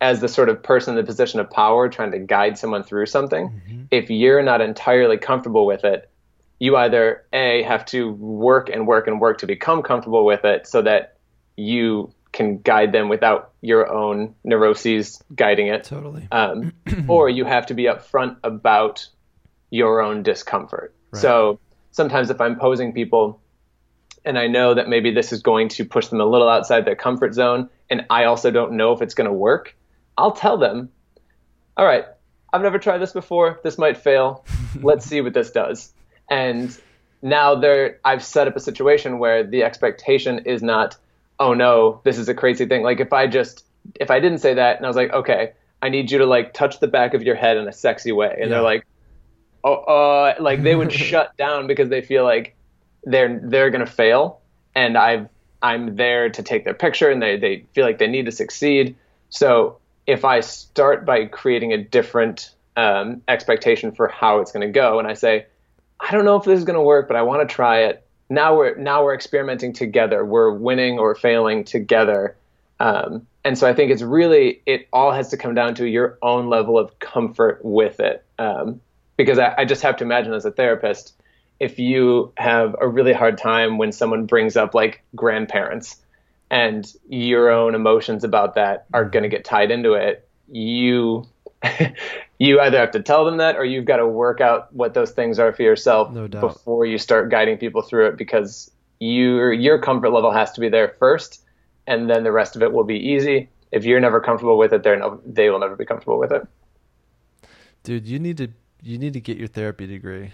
as 0.00 0.20
the 0.20 0.28
sort 0.28 0.48
of 0.48 0.62
person 0.62 0.92
in 0.92 0.96
the 0.96 1.06
position 1.06 1.40
of 1.40 1.50
power 1.50 1.88
trying 1.88 2.12
to 2.12 2.18
guide 2.18 2.58
someone 2.58 2.82
through 2.82 3.06
something, 3.06 3.48
mm-hmm. 3.48 3.82
if 3.90 4.10
you're 4.10 4.42
not 4.42 4.60
entirely 4.60 5.16
comfortable 5.16 5.66
with 5.66 5.84
it, 5.84 6.10
you 6.58 6.76
either 6.76 7.24
a 7.32 7.62
have 7.62 7.84
to 7.86 8.12
work 8.12 8.68
and 8.68 8.86
work 8.86 9.06
and 9.06 9.20
work 9.20 9.38
to 9.38 9.46
become 9.46 9.82
comfortable 9.82 10.24
with 10.24 10.44
it 10.44 10.66
so 10.66 10.82
that 10.82 11.16
you 11.56 12.12
can 12.32 12.58
guide 12.58 12.92
them 12.92 13.08
without 13.08 13.52
your 13.62 13.90
own 13.90 14.34
neuroses 14.44 15.22
guiding 15.34 15.68
it. 15.68 15.84
Totally. 15.84 16.28
Um, 16.30 16.72
or 17.08 17.30
you 17.30 17.44
have 17.44 17.66
to 17.66 17.74
be 17.74 17.84
upfront 17.84 18.36
about 18.44 19.08
your 19.70 20.02
own 20.02 20.22
discomfort. 20.22 20.94
Right. 21.10 21.22
So 21.22 21.58
sometimes 21.90 22.28
if 22.28 22.40
I'm 22.40 22.58
posing 22.58 22.92
people 22.92 23.40
and 24.26 24.38
I 24.38 24.48
know 24.48 24.74
that 24.74 24.88
maybe 24.88 25.12
this 25.12 25.32
is 25.32 25.40
going 25.40 25.68
to 25.70 25.84
push 25.84 26.08
them 26.08 26.20
a 26.20 26.26
little 26.26 26.48
outside 26.48 26.84
their 26.84 26.96
comfort 26.96 27.32
zone, 27.32 27.70
and 27.88 28.04
I 28.10 28.24
also 28.24 28.50
don't 28.50 28.72
know 28.72 28.92
if 28.92 29.00
it's 29.00 29.14
going 29.14 29.28
to 29.28 29.32
work, 29.32 29.76
I'll 30.18 30.32
tell 30.32 30.58
them, 30.58 30.90
all 31.76 31.86
right, 31.86 32.04
I've 32.52 32.62
never 32.62 32.78
tried 32.78 32.98
this 32.98 33.12
before. 33.12 33.60
This 33.62 33.78
might 33.78 33.96
fail. 33.96 34.44
Let's 34.82 35.06
see 35.06 35.20
what 35.20 35.32
this 35.32 35.50
does. 35.52 35.92
And 36.28 36.76
now 37.22 37.54
there, 37.54 38.00
I've 38.04 38.24
set 38.24 38.48
up 38.48 38.56
a 38.56 38.60
situation 38.60 39.18
where 39.18 39.44
the 39.44 39.62
expectation 39.62 40.40
is 40.40 40.62
not, 40.62 40.96
oh 41.38 41.54
no, 41.54 42.00
this 42.04 42.18
is 42.18 42.28
a 42.28 42.34
crazy 42.34 42.66
thing. 42.66 42.82
Like 42.82 42.98
if 42.98 43.12
I 43.12 43.28
just, 43.28 43.64
if 43.94 44.10
I 44.10 44.18
didn't 44.18 44.38
say 44.38 44.54
that 44.54 44.76
and 44.76 44.84
I 44.84 44.88
was 44.88 44.96
like, 44.96 45.12
okay, 45.12 45.52
I 45.82 45.88
need 45.88 46.10
you 46.10 46.18
to 46.18 46.26
like 46.26 46.52
touch 46.52 46.80
the 46.80 46.88
back 46.88 47.14
of 47.14 47.22
your 47.22 47.36
head 47.36 47.56
in 47.56 47.68
a 47.68 47.72
sexy 47.72 48.10
way. 48.10 48.30
And 48.30 48.44
yeah. 48.44 48.48
they're 48.48 48.62
like, 48.62 48.86
oh, 49.62 49.74
uh, 49.74 50.34
like 50.40 50.62
they 50.62 50.74
would 50.74 50.92
shut 51.10 51.36
down 51.36 51.66
because 51.66 51.90
they 51.90 52.02
feel 52.02 52.24
like 52.24 52.55
they're 53.06 53.40
they're 53.42 53.70
gonna 53.70 53.86
fail, 53.86 54.40
and 54.74 54.98
I've 54.98 55.28
I'm 55.62 55.96
there 55.96 56.28
to 56.28 56.42
take 56.42 56.64
their 56.64 56.74
picture, 56.74 57.10
and 57.10 57.22
they 57.22 57.38
they 57.38 57.64
feel 57.72 57.86
like 57.86 57.98
they 57.98 58.08
need 58.08 58.26
to 58.26 58.32
succeed. 58.32 58.96
So 59.30 59.78
if 60.06 60.24
I 60.24 60.40
start 60.40 61.04
by 61.04 61.26
creating 61.26 61.72
a 61.72 61.78
different 61.78 62.50
um, 62.76 63.22
expectation 63.26 63.92
for 63.92 64.08
how 64.08 64.40
it's 64.40 64.52
going 64.52 64.66
to 64.66 64.72
go, 64.72 64.98
and 64.98 65.08
I 65.08 65.14
say, 65.14 65.46
I 65.98 66.12
don't 66.12 66.24
know 66.24 66.36
if 66.36 66.44
this 66.44 66.58
is 66.58 66.64
going 66.64 66.76
to 66.76 66.82
work, 66.82 67.08
but 67.08 67.16
I 67.16 67.22
want 67.22 67.48
to 67.48 67.52
try 67.52 67.84
it. 67.84 68.06
Now 68.28 68.56
we're 68.56 68.76
now 68.76 69.04
we're 69.04 69.14
experimenting 69.14 69.72
together. 69.72 70.24
We're 70.24 70.52
winning 70.52 70.98
or 70.98 71.14
failing 71.14 71.64
together. 71.64 72.36
Um, 72.78 73.26
and 73.44 73.56
so 73.56 73.66
I 73.66 73.72
think 73.72 73.90
it's 73.90 74.02
really 74.02 74.62
it 74.66 74.88
all 74.92 75.12
has 75.12 75.28
to 75.28 75.36
come 75.36 75.54
down 75.54 75.76
to 75.76 75.86
your 75.86 76.18
own 76.22 76.48
level 76.48 76.78
of 76.78 76.98
comfort 76.98 77.60
with 77.62 78.00
it. 78.00 78.24
Um, 78.38 78.80
because 79.16 79.38
I, 79.38 79.54
I 79.58 79.64
just 79.64 79.82
have 79.82 79.96
to 79.98 80.04
imagine 80.04 80.34
as 80.34 80.44
a 80.44 80.50
therapist, 80.50 81.14
if 81.58 81.78
you 81.78 82.32
have 82.36 82.76
a 82.80 82.88
really 82.88 83.12
hard 83.12 83.38
time 83.38 83.78
when 83.78 83.92
someone 83.92 84.26
brings 84.26 84.56
up 84.56 84.74
like 84.74 85.02
grandparents 85.14 85.96
and 86.50 86.90
your 87.08 87.50
own 87.50 87.74
emotions 87.74 88.24
about 88.24 88.54
that 88.54 88.86
are 88.92 89.04
going 89.04 89.22
to 89.22 89.28
get 89.28 89.44
tied 89.44 89.70
into 89.70 89.94
it, 89.94 90.28
you 90.50 91.26
you 92.38 92.60
either 92.60 92.78
have 92.78 92.90
to 92.92 93.02
tell 93.02 93.24
them 93.24 93.38
that 93.38 93.56
or 93.56 93.64
you've 93.64 93.86
got 93.86 93.96
to 93.96 94.06
work 94.06 94.40
out 94.40 94.72
what 94.72 94.94
those 94.94 95.10
things 95.10 95.38
are 95.38 95.52
for 95.52 95.62
yourself 95.62 96.12
no 96.12 96.28
before 96.28 96.84
you 96.84 96.98
start 96.98 97.30
guiding 97.30 97.56
people 97.56 97.80
through 97.82 98.06
it 98.06 98.16
because 98.16 98.70
your 99.00 99.52
your 99.52 99.80
comfort 99.80 100.10
level 100.10 100.30
has 100.30 100.52
to 100.52 100.60
be 100.60 100.68
there 100.68 100.94
first 100.98 101.42
and 101.86 102.10
then 102.10 102.24
the 102.24 102.32
rest 102.32 102.56
of 102.56 102.62
it 102.62 102.72
will 102.72 102.84
be 102.84 102.96
easy. 102.96 103.48
If 103.72 103.84
you're 103.84 104.00
never 104.00 104.20
comfortable 104.20 104.58
with 104.58 104.72
it, 104.72 104.82
they're 104.82 104.96
no, 104.96 105.20
they 105.24 105.50
will 105.50 105.58
never 105.58 105.76
be 105.76 105.84
comfortable 105.84 106.18
with 106.18 106.32
it. 106.32 106.46
Dude, 107.82 108.06
you 108.06 108.18
need 108.18 108.36
to 108.38 108.48
you 108.82 108.98
need 108.98 109.12
to 109.14 109.20
get 109.20 109.36
your 109.36 109.48
therapy 109.48 109.86
degree. 109.86 110.32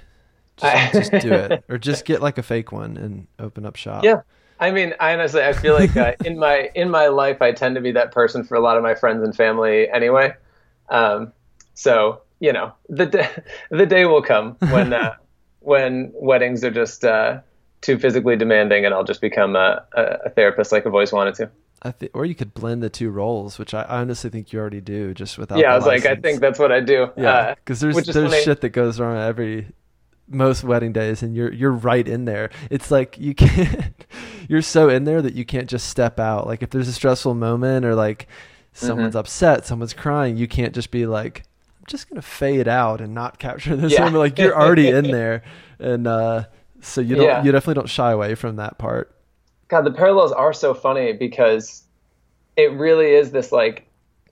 Just, 0.58 0.92
just 1.10 1.24
do 1.24 1.32
it, 1.32 1.64
or 1.68 1.78
just 1.78 2.04
get 2.04 2.20
like 2.20 2.38
a 2.38 2.42
fake 2.42 2.72
one 2.72 2.96
and 2.96 3.26
open 3.38 3.64
up 3.64 3.76
shop. 3.76 4.04
Yeah, 4.04 4.20
I 4.62 4.70
mean, 4.70 4.94
I 5.00 5.12
honestly, 5.12 5.42
I 5.42 5.54
feel 5.54 5.74
like 5.74 5.96
uh, 5.96 6.12
in 6.24 6.38
my 6.38 6.70
in 6.74 6.88
my 6.88 7.08
life, 7.08 7.42
I 7.42 7.52
tend 7.52 7.74
to 7.74 7.80
be 7.80 7.92
that 7.92 8.12
person 8.12 8.44
for 8.44 8.54
a 8.54 8.60
lot 8.60 8.76
of 8.76 8.82
my 8.84 8.94
friends 8.94 9.24
and 9.24 9.34
family 9.34 9.88
anyway. 9.90 10.34
Um, 10.88 11.32
so 11.74 12.22
you 12.38 12.52
know, 12.52 12.72
the 12.88 13.06
day, 13.06 13.28
the 13.70 13.86
day 13.86 14.04
will 14.04 14.22
come 14.22 14.56
when 14.70 14.92
uh, 14.92 15.14
when 15.60 16.12
weddings 16.14 16.62
are 16.64 16.70
just 16.70 17.04
uh, 17.04 17.40
too 17.80 17.98
physically 17.98 18.36
demanding, 18.36 18.84
and 18.84 18.94
I'll 18.94 19.04
just 19.04 19.20
become 19.20 19.56
a, 19.56 19.84
a 19.94 20.30
therapist 20.30 20.70
like 20.70 20.86
I've 20.86 20.94
always 20.94 21.12
wanted 21.12 21.34
to. 21.36 21.50
I 21.84 21.90
think, 21.90 22.12
or 22.14 22.24
you 22.24 22.36
could 22.36 22.54
blend 22.54 22.84
the 22.84 22.90
two 22.90 23.10
roles, 23.10 23.58
which 23.58 23.74
I 23.74 23.82
honestly 23.82 24.30
think 24.30 24.52
you 24.52 24.60
already 24.60 24.80
do, 24.80 25.12
just 25.12 25.38
without. 25.38 25.58
Yeah, 25.58 25.72
I 25.72 25.74
was 25.74 25.86
license. 25.86 26.04
like, 26.04 26.18
I 26.18 26.20
think 26.20 26.40
that's 26.40 26.60
what 26.60 26.70
I 26.70 26.78
do. 26.78 27.10
Yeah, 27.16 27.54
because 27.56 27.82
uh, 27.82 27.90
there's 27.90 28.06
there's 28.06 28.44
shit 28.44 28.60
that 28.60 28.70
goes 28.70 29.00
wrong 29.00 29.18
every 29.18 29.72
most 30.28 30.64
wedding 30.64 30.92
days, 30.92 31.22
and 31.22 31.34
you're 31.34 31.52
you're 31.52 31.72
right 31.72 32.06
in 32.06 32.24
there. 32.24 32.50
It's 32.70 32.90
like 32.90 33.18
you 33.18 33.34
can't, 33.36 34.06
you're 34.48 34.62
so 34.62 34.88
in 34.88 35.04
there 35.04 35.22
that 35.22 35.34
you 35.34 35.44
can't 35.44 35.68
just 35.68 35.88
step 35.88 36.18
out. 36.18 36.46
Like 36.46 36.62
if 36.62 36.70
there's 36.70 36.88
a 36.88 36.92
stressful 36.92 37.34
moment 37.34 37.84
or 37.84 37.94
like 37.94 38.28
someone's 38.72 39.10
mm-hmm. 39.10 39.18
upset, 39.18 39.66
someone's 39.66 39.94
crying, 39.94 40.36
you 40.36 40.48
can't 40.48 40.74
just 40.74 40.90
be 40.90 41.06
like, 41.06 41.44
I'm 41.78 41.84
just 41.86 42.08
gonna 42.08 42.22
fade 42.22 42.68
out 42.68 43.00
and 43.00 43.14
not 43.14 43.38
capture 43.38 43.76
this 43.76 43.92
yeah. 43.92 44.04
moment. 44.04 44.18
Like 44.18 44.38
you're 44.38 44.56
already 44.56 44.88
in 44.88 45.10
there, 45.10 45.42
and 45.78 46.06
uh, 46.06 46.44
so 46.80 47.00
you 47.00 47.16
don't 47.16 47.24
yeah. 47.24 47.42
you 47.42 47.52
definitely 47.52 47.74
don't 47.74 47.88
shy 47.88 48.10
away 48.12 48.34
from 48.34 48.56
that 48.56 48.78
part. 48.78 49.14
God, 49.68 49.82
the 49.82 49.92
parallels 49.92 50.32
are 50.32 50.52
so 50.52 50.74
funny 50.74 51.14
because 51.14 51.84
it 52.56 52.72
really 52.72 53.14
is 53.14 53.30
this 53.30 53.52
like, 53.52 53.86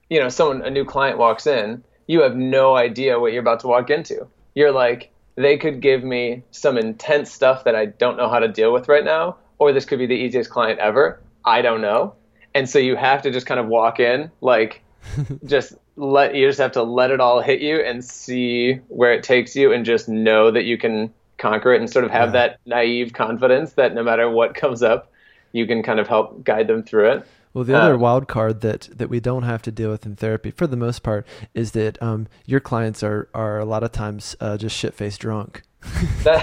you 0.09 0.19
know, 0.19 0.29
someone 0.29 0.61
a 0.61 0.69
new 0.69 0.85
client 0.85 1.17
walks 1.17 1.47
in, 1.47 1.83
you 2.07 2.21
have 2.21 2.35
no 2.35 2.75
idea 2.75 3.19
what 3.19 3.33
you're 3.33 3.41
about 3.41 3.59
to 3.61 3.67
walk 3.67 3.89
into. 3.89 4.27
You're 4.53 4.71
like, 4.71 5.11
they 5.43 5.57
could 5.57 5.81
give 5.81 6.03
me 6.03 6.43
some 6.51 6.77
intense 6.77 7.31
stuff 7.31 7.63
that 7.63 7.75
I 7.75 7.85
don't 7.85 8.17
know 8.17 8.29
how 8.29 8.39
to 8.39 8.47
deal 8.47 8.73
with 8.73 8.87
right 8.87 9.03
now, 9.03 9.37
or 9.59 9.73
this 9.73 9.85
could 9.85 9.99
be 9.99 10.05
the 10.05 10.15
easiest 10.15 10.49
client 10.49 10.79
ever. 10.79 11.21
I 11.45 11.61
don't 11.61 11.81
know. 11.81 12.15
And 12.53 12.69
so 12.69 12.79
you 12.79 12.95
have 12.95 13.21
to 13.23 13.31
just 13.31 13.45
kind 13.45 13.59
of 13.59 13.67
walk 13.67 13.99
in, 13.99 14.31
like, 14.41 14.81
just 15.45 15.73
let 15.95 16.35
you 16.35 16.47
just 16.47 16.59
have 16.59 16.71
to 16.73 16.83
let 16.83 17.11
it 17.11 17.19
all 17.19 17.41
hit 17.41 17.61
you 17.61 17.79
and 17.81 18.03
see 18.03 18.75
where 18.87 19.13
it 19.13 19.23
takes 19.23 19.55
you 19.55 19.71
and 19.71 19.85
just 19.85 20.07
know 20.07 20.51
that 20.51 20.63
you 20.63 20.77
can 20.77 21.13
conquer 21.37 21.73
it 21.73 21.79
and 21.81 21.89
sort 21.89 22.05
of 22.05 22.11
have 22.11 22.29
yeah. 22.29 22.47
that 22.47 22.59
naive 22.65 23.13
confidence 23.13 23.73
that 23.73 23.93
no 23.93 24.03
matter 24.03 24.29
what 24.29 24.55
comes 24.55 24.83
up, 24.83 25.11
you 25.51 25.65
can 25.65 25.83
kind 25.83 25.99
of 25.99 26.07
help 26.07 26.43
guide 26.43 26.67
them 26.67 26.83
through 26.83 27.11
it. 27.11 27.27
Well, 27.53 27.63
the 27.63 27.77
other 27.77 27.95
um, 27.95 27.99
wild 27.99 28.27
card 28.27 28.61
that, 28.61 28.89
that 28.93 29.09
we 29.09 29.19
don't 29.19 29.43
have 29.43 29.61
to 29.63 29.71
deal 29.71 29.91
with 29.91 30.05
in 30.05 30.15
therapy, 30.15 30.51
for 30.51 30.67
the 30.67 30.77
most 30.77 31.03
part, 31.03 31.27
is 31.53 31.71
that 31.71 32.01
um, 32.01 32.27
your 32.45 32.59
clients 32.59 33.03
are 33.03 33.27
are 33.33 33.59
a 33.59 33.65
lot 33.65 33.83
of 33.83 33.91
times 33.91 34.35
uh, 34.39 34.57
just 34.57 34.75
shit 34.75 34.93
faced 34.93 35.21
drunk. 35.21 35.63
or, 36.25 36.39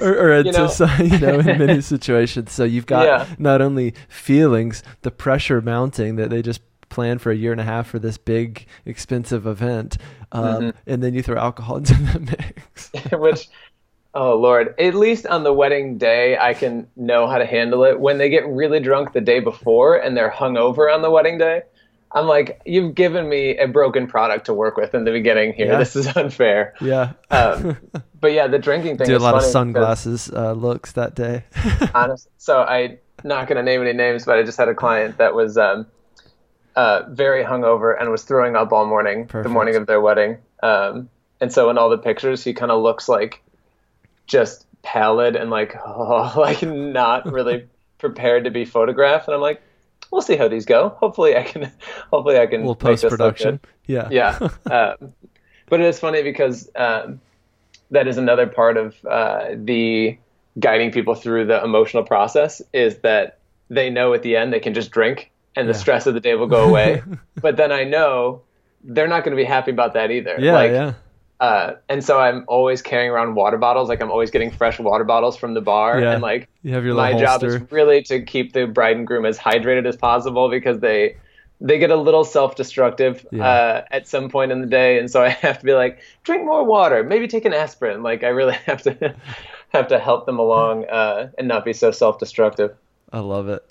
or 0.00 0.36
you 0.38 0.52
know, 0.52 0.66
just, 0.68 0.80
you 0.80 1.18
know, 1.18 1.38
in 1.38 1.58
many 1.58 1.80
situations. 1.82 2.52
So 2.52 2.64
you've 2.64 2.86
got 2.86 3.06
yeah. 3.06 3.26
not 3.38 3.60
only 3.60 3.94
feelings, 4.08 4.82
the 5.02 5.10
pressure 5.10 5.60
mounting 5.60 6.16
that 6.16 6.30
they 6.30 6.42
just 6.42 6.60
planned 6.88 7.20
for 7.20 7.30
a 7.32 7.36
year 7.36 7.52
and 7.52 7.60
a 7.60 7.64
half 7.64 7.88
for 7.88 7.98
this 7.98 8.16
big, 8.16 8.66
expensive 8.84 9.46
event, 9.46 9.98
um, 10.32 10.44
mm-hmm. 10.44 10.70
and 10.86 11.02
then 11.02 11.14
you 11.14 11.22
throw 11.22 11.36
alcohol 11.36 11.76
into 11.78 11.94
the 11.94 12.20
mix. 12.20 12.90
Which 13.12 13.48
Oh 14.14 14.36
Lord! 14.36 14.74
At 14.78 14.94
least 14.94 15.26
on 15.26 15.42
the 15.42 15.52
wedding 15.52 15.98
day, 15.98 16.38
I 16.38 16.54
can 16.54 16.86
know 16.96 17.26
how 17.26 17.38
to 17.38 17.46
handle 17.46 17.84
it. 17.84 17.98
When 17.98 18.18
they 18.18 18.28
get 18.28 18.46
really 18.46 18.80
drunk 18.80 19.12
the 19.12 19.20
day 19.20 19.40
before 19.40 19.96
and 19.96 20.16
they're 20.16 20.30
hungover 20.30 20.92
on 20.92 21.02
the 21.02 21.10
wedding 21.10 21.36
day, 21.36 21.62
I'm 22.12 22.26
like, 22.26 22.60
you've 22.64 22.94
given 22.94 23.28
me 23.28 23.58
a 23.58 23.66
broken 23.66 24.06
product 24.06 24.46
to 24.46 24.54
work 24.54 24.76
with 24.76 24.94
in 24.94 25.04
the 25.04 25.10
beginning 25.10 25.52
here. 25.52 25.66
Yeah. 25.66 25.78
This 25.84 25.96
is 25.96 26.16
unfair. 26.16 26.74
Yeah. 26.80 27.12
um, 27.30 27.76
but 28.20 28.32
yeah, 28.32 28.46
the 28.46 28.58
drinking 28.58 28.98
thing. 28.98 29.08
Do 29.08 29.16
a 29.16 29.18
lot 29.18 29.34
of 29.34 29.42
sunglasses 29.42 30.30
uh, 30.30 30.52
looks 30.52 30.92
that 30.92 31.16
day. 31.16 31.42
honest. 31.94 32.28
So 32.38 32.62
I 32.62 32.98
not 33.24 33.48
going 33.48 33.56
to 33.56 33.62
name 33.62 33.80
any 33.82 33.92
names, 33.92 34.24
but 34.24 34.38
I 34.38 34.44
just 34.44 34.58
had 34.58 34.68
a 34.68 34.74
client 34.74 35.18
that 35.18 35.34
was 35.34 35.58
um, 35.58 35.86
uh, 36.76 37.02
very 37.08 37.42
hungover 37.42 37.98
and 37.98 38.10
was 38.10 38.22
throwing 38.22 38.54
up 38.54 38.72
all 38.72 38.86
morning, 38.86 39.26
Perfect. 39.26 39.44
the 39.44 39.50
morning 39.52 39.76
of 39.76 39.86
their 39.86 40.00
wedding. 40.00 40.38
Um, 40.62 41.08
and 41.40 41.52
so 41.52 41.68
in 41.70 41.78
all 41.78 41.90
the 41.90 41.98
pictures, 41.98 42.44
he 42.44 42.52
kind 42.54 42.70
of 42.70 42.82
looks 42.82 43.08
like 43.08 43.42
just 44.26 44.66
pallid 44.82 45.36
and 45.36 45.50
like 45.50 45.76
oh, 45.86 46.32
like 46.36 46.62
not 46.62 47.30
really 47.30 47.66
prepared 47.98 48.44
to 48.44 48.50
be 48.50 48.64
photographed. 48.64 49.28
And 49.28 49.34
i'm 49.34 49.40
like 49.40 49.62
we'll 50.10 50.22
see 50.22 50.36
how 50.36 50.48
these 50.48 50.66
go. 50.66 50.90
Hopefully 50.90 51.36
i 51.36 51.42
can 51.42 51.72
hopefully 52.12 52.38
i 52.38 52.46
can 52.46 52.64
we'll 52.64 52.74
post 52.74 53.04
production 53.08 53.60
yeah. 53.86 54.08
Yeah. 54.10 54.38
Um, 54.70 55.12
but 55.68 55.80
it 55.80 55.86
is 55.86 55.98
funny 55.98 56.22
because 56.22 56.70
um, 56.76 57.20
that 57.90 58.06
is 58.06 58.18
another 58.18 58.46
part 58.46 58.76
of 58.76 58.96
uh, 59.04 59.48
the 59.54 60.18
guiding 60.58 60.92
people 60.92 61.14
through 61.14 61.46
the 61.46 61.62
emotional 61.62 62.04
process 62.04 62.62
is 62.72 62.98
that 62.98 63.38
they 63.70 63.90
know 63.90 64.14
at 64.14 64.22
the 64.22 64.36
end 64.36 64.52
they 64.52 64.60
can 64.60 64.74
just 64.74 64.90
drink 64.90 65.30
and 65.56 65.68
the 65.68 65.72
yeah. 65.72 65.78
stress 65.78 66.06
of 66.06 66.14
the 66.14 66.20
day 66.20 66.34
will 66.34 66.46
go 66.46 66.64
away. 66.68 67.02
But 67.40 67.56
then 67.56 67.72
i 67.72 67.84
know 67.84 68.42
they're 68.82 69.08
not 69.08 69.24
going 69.24 69.36
to 69.36 69.42
be 69.42 69.46
happy 69.46 69.70
about 69.70 69.94
that 69.94 70.10
either. 70.10 70.36
Yeah 70.38 70.52
like, 70.52 70.70
yeah 70.70 70.94
uh, 71.44 71.76
and 71.90 72.02
so 72.02 72.18
I'm 72.18 72.44
always 72.48 72.80
carrying 72.80 73.10
around 73.10 73.34
water 73.34 73.58
bottles. 73.58 73.90
Like 73.90 74.00
I'm 74.00 74.10
always 74.10 74.30
getting 74.30 74.50
fresh 74.50 74.78
water 74.78 75.04
bottles 75.04 75.36
from 75.36 75.52
the 75.52 75.60
bar. 75.60 76.00
Yeah. 76.00 76.12
And 76.12 76.22
like 76.22 76.48
you 76.62 76.72
have 76.72 76.86
your 76.86 76.94
my 76.94 77.18
job 77.18 77.44
is 77.44 77.60
really 77.70 78.02
to 78.04 78.22
keep 78.22 78.54
the 78.54 78.66
bride 78.66 78.96
and 78.96 79.06
groom 79.06 79.26
as 79.26 79.38
hydrated 79.38 79.86
as 79.86 79.94
possible 79.94 80.48
because 80.48 80.80
they 80.80 81.16
they 81.60 81.78
get 81.78 81.90
a 81.90 81.96
little 81.96 82.24
self-destructive 82.24 83.26
yeah. 83.30 83.46
uh, 83.46 83.84
at 83.90 84.08
some 84.08 84.30
point 84.30 84.52
in 84.52 84.60
the 84.62 84.66
day, 84.66 84.98
and 84.98 85.10
so 85.10 85.22
I 85.22 85.28
have 85.28 85.58
to 85.58 85.64
be 85.64 85.74
like, 85.74 86.00
drink 86.22 86.44
more 86.44 86.64
water, 86.64 87.04
maybe 87.04 87.28
take 87.28 87.44
an 87.44 87.52
aspirin. 87.52 88.02
Like 88.02 88.24
I 88.24 88.28
really 88.28 88.54
have 88.66 88.82
to 88.82 89.14
have 89.68 89.88
to 89.88 89.98
help 89.98 90.24
them 90.24 90.38
along 90.38 90.86
uh, 90.86 91.28
and 91.36 91.46
not 91.46 91.64
be 91.66 91.74
so 91.74 91.90
self-destructive. 91.90 92.74
I 93.12 93.18
love 93.18 93.48
it. 93.48 93.62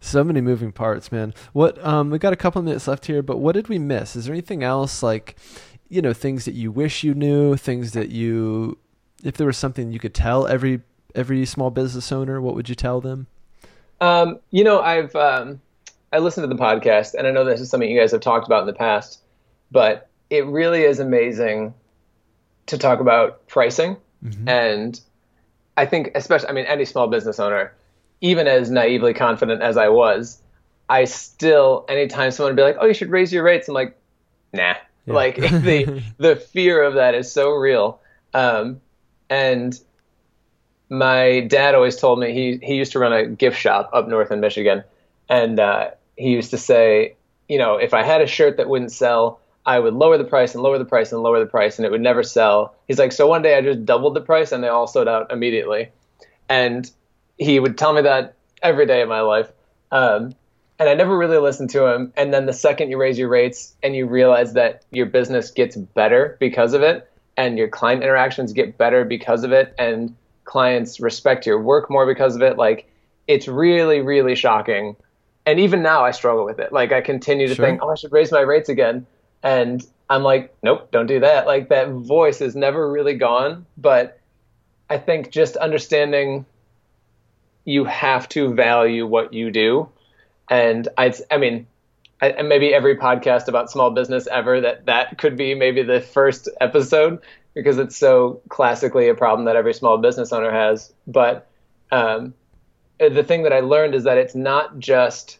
so 0.00 0.24
many 0.24 0.40
moving 0.40 0.72
parts, 0.72 1.12
man. 1.12 1.34
What 1.52 1.84
um 1.84 2.08
we 2.08 2.18
got 2.18 2.32
a 2.32 2.36
couple 2.36 2.62
minutes 2.62 2.88
left 2.88 3.04
here, 3.04 3.22
but 3.22 3.36
what 3.36 3.52
did 3.52 3.68
we 3.68 3.78
miss? 3.78 4.16
Is 4.16 4.24
there 4.24 4.34
anything 4.34 4.62
else 4.62 5.02
like 5.02 5.36
you 5.88 6.02
know, 6.02 6.12
things 6.12 6.44
that 6.44 6.54
you 6.54 6.70
wish 6.70 7.02
you 7.02 7.14
knew, 7.14 7.56
things 7.56 7.92
that 7.92 8.10
you 8.10 8.78
if 9.24 9.36
there 9.36 9.46
was 9.46 9.56
something 9.56 9.92
you 9.92 9.98
could 9.98 10.14
tell 10.14 10.46
every 10.46 10.80
every 11.14 11.44
small 11.44 11.70
business 11.70 12.12
owner, 12.12 12.40
what 12.40 12.54
would 12.54 12.68
you 12.68 12.74
tell 12.74 13.00
them? 13.00 13.26
Um, 14.00 14.38
you 14.50 14.64
know, 14.64 14.80
I've 14.80 15.14
um 15.16 15.60
I 16.12 16.18
listened 16.18 16.48
to 16.48 16.54
the 16.54 16.60
podcast 16.60 17.14
and 17.14 17.26
I 17.26 17.30
know 17.30 17.44
this 17.44 17.60
is 17.60 17.70
something 17.70 17.90
you 17.90 17.98
guys 17.98 18.12
have 18.12 18.20
talked 18.20 18.46
about 18.46 18.60
in 18.60 18.66
the 18.66 18.72
past, 18.72 19.22
but 19.70 20.08
it 20.30 20.46
really 20.46 20.82
is 20.82 21.00
amazing 21.00 21.74
to 22.66 22.76
talk 22.76 23.00
about 23.00 23.46
pricing 23.46 23.96
mm-hmm. 24.22 24.48
and 24.48 25.00
I 25.76 25.86
think 25.86 26.10
especially 26.14 26.48
I 26.48 26.52
mean 26.52 26.66
any 26.66 26.84
small 26.84 27.08
business 27.08 27.40
owner 27.40 27.72
even 28.20 28.46
as 28.46 28.70
naively 28.70 29.14
confident 29.14 29.62
as 29.62 29.76
I 29.76 29.88
was, 29.88 30.40
I 30.88 31.04
still, 31.04 31.84
anytime 31.88 32.30
someone 32.30 32.52
would 32.52 32.56
be 32.56 32.62
like, 32.62 32.76
"Oh, 32.80 32.86
you 32.86 32.94
should 32.94 33.10
raise 33.10 33.32
your 33.32 33.44
rates," 33.44 33.68
I'm 33.68 33.74
like, 33.74 33.96
"Nah." 34.52 34.74
Yeah. 35.08 35.14
Like 35.14 35.36
the 35.40 36.02
the 36.18 36.36
fear 36.36 36.82
of 36.82 36.94
that 36.94 37.14
is 37.14 37.30
so 37.30 37.50
real. 37.50 38.00
Um, 38.34 38.80
and 39.30 39.78
my 40.88 41.40
dad 41.40 41.74
always 41.74 41.96
told 41.96 42.18
me 42.18 42.32
he 42.32 42.58
he 42.62 42.74
used 42.74 42.92
to 42.92 42.98
run 42.98 43.12
a 43.12 43.26
gift 43.26 43.58
shop 43.58 43.90
up 43.92 44.08
north 44.08 44.30
in 44.30 44.40
Michigan, 44.40 44.84
and 45.28 45.60
uh, 45.60 45.90
he 46.16 46.30
used 46.30 46.50
to 46.50 46.58
say, 46.58 47.16
you 47.48 47.58
know, 47.58 47.76
if 47.76 47.94
I 47.94 48.02
had 48.02 48.20
a 48.20 48.26
shirt 48.26 48.56
that 48.56 48.68
wouldn't 48.68 48.92
sell, 48.92 49.40
I 49.66 49.78
would 49.78 49.94
lower 49.94 50.18
the 50.18 50.24
price 50.24 50.54
and 50.54 50.62
lower 50.62 50.78
the 50.78 50.84
price 50.84 51.12
and 51.12 51.22
lower 51.22 51.38
the 51.38 51.46
price, 51.46 51.78
and 51.78 51.84
it 51.84 51.90
would 51.90 52.00
never 52.00 52.22
sell. 52.22 52.74
He's 52.86 52.98
like, 52.98 53.12
so 53.12 53.26
one 53.26 53.42
day 53.42 53.56
I 53.56 53.60
just 53.60 53.84
doubled 53.84 54.14
the 54.14 54.20
price, 54.20 54.52
and 54.52 54.62
they 54.62 54.68
all 54.68 54.86
sold 54.86 55.08
out 55.08 55.30
immediately. 55.30 55.90
And 56.48 56.90
he 57.36 57.60
would 57.60 57.76
tell 57.76 57.92
me 57.92 58.02
that 58.02 58.34
every 58.62 58.86
day 58.86 59.02
of 59.02 59.08
my 59.08 59.20
life. 59.20 59.50
Um, 59.90 60.34
and 60.78 60.88
I 60.88 60.94
never 60.94 61.16
really 61.16 61.38
listened 61.38 61.70
to 61.70 61.86
him. 61.86 62.12
And 62.16 62.32
then 62.32 62.46
the 62.46 62.52
second 62.52 62.90
you 62.90 62.98
raise 62.98 63.18
your 63.18 63.28
rates 63.28 63.74
and 63.82 63.96
you 63.96 64.06
realize 64.06 64.52
that 64.54 64.84
your 64.90 65.06
business 65.06 65.50
gets 65.50 65.76
better 65.76 66.36
because 66.40 66.72
of 66.72 66.82
it, 66.82 67.10
and 67.36 67.58
your 67.58 67.68
client 67.68 68.02
interactions 68.02 68.52
get 68.52 68.78
better 68.78 69.04
because 69.04 69.44
of 69.44 69.52
it, 69.52 69.74
and 69.78 70.14
clients 70.44 70.98
respect 70.98 71.46
your 71.46 71.60
work 71.60 71.90
more 71.90 72.06
because 72.06 72.34
of 72.34 72.42
it, 72.42 72.56
like 72.56 72.90
it's 73.26 73.46
really, 73.46 74.00
really 74.00 74.34
shocking. 74.34 74.96
And 75.44 75.60
even 75.60 75.82
now, 75.82 76.04
I 76.04 76.10
struggle 76.10 76.44
with 76.44 76.58
it. 76.58 76.72
Like 76.72 76.92
I 76.92 77.00
continue 77.00 77.48
to 77.48 77.54
sure. 77.54 77.64
think, 77.64 77.80
oh, 77.82 77.90
I 77.90 77.94
should 77.94 78.12
raise 78.12 78.32
my 78.32 78.40
rates 78.40 78.68
again, 78.68 79.06
and 79.42 79.86
I'm 80.10 80.22
like, 80.22 80.54
nope, 80.62 80.90
don't 80.90 81.06
do 81.06 81.20
that. 81.20 81.46
Like 81.46 81.68
that 81.68 81.90
voice 81.90 82.40
is 82.40 82.56
never 82.56 82.90
really 82.90 83.14
gone. 83.14 83.66
But 83.76 84.20
I 84.90 84.98
think 84.98 85.30
just 85.30 85.56
understanding 85.56 86.46
you 87.64 87.84
have 87.84 88.28
to 88.30 88.54
value 88.54 89.06
what 89.06 89.34
you 89.34 89.50
do. 89.50 89.88
And 90.50 90.88
I, 90.96 91.12
I 91.30 91.36
mean, 91.36 91.66
I, 92.20 92.42
maybe 92.42 92.74
every 92.74 92.96
podcast 92.96 93.48
about 93.48 93.70
small 93.70 93.90
business 93.90 94.26
ever 94.26 94.60
that 94.60 94.86
that 94.86 95.18
could 95.18 95.36
be 95.36 95.54
maybe 95.54 95.82
the 95.82 96.00
first 96.00 96.48
episode 96.60 97.20
because 97.54 97.78
it's 97.78 97.96
so 97.96 98.40
classically 98.48 99.08
a 99.08 99.14
problem 99.14 99.46
that 99.46 99.56
every 99.56 99.74
small 99.74 99.98
business 99.98 100.32
owner 100.32 100.50
has. 100.50 100.92
But 101.06 101.48
um, 101.90 102.34
the 102.98 103.22
thing 103.22 103.42
that 103.44 103.52
I 103.52 103.60
learned 103.60 103.94
is 103.94 104.04
that 104.04 104.18
it's 104.18 104.34
not 104.34 104.78
just 104.78 105.38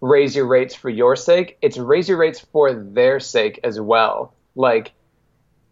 raise 0.00 0.36
your 0.36 0.46
rates 0.46 0.74
for 0.74 0.90
your 0.90 1.16
sake; 1.16 1.58
it's 1.62 1.76
raise 1.76 2.08
your 2.08 2.18
rates 2.18 2.40
for 2.40 2.72
their 2.72 3.20
sake 3.20 3.60
as 3.64 3.80
well. 3.80 4.34
Like 4.54 4.92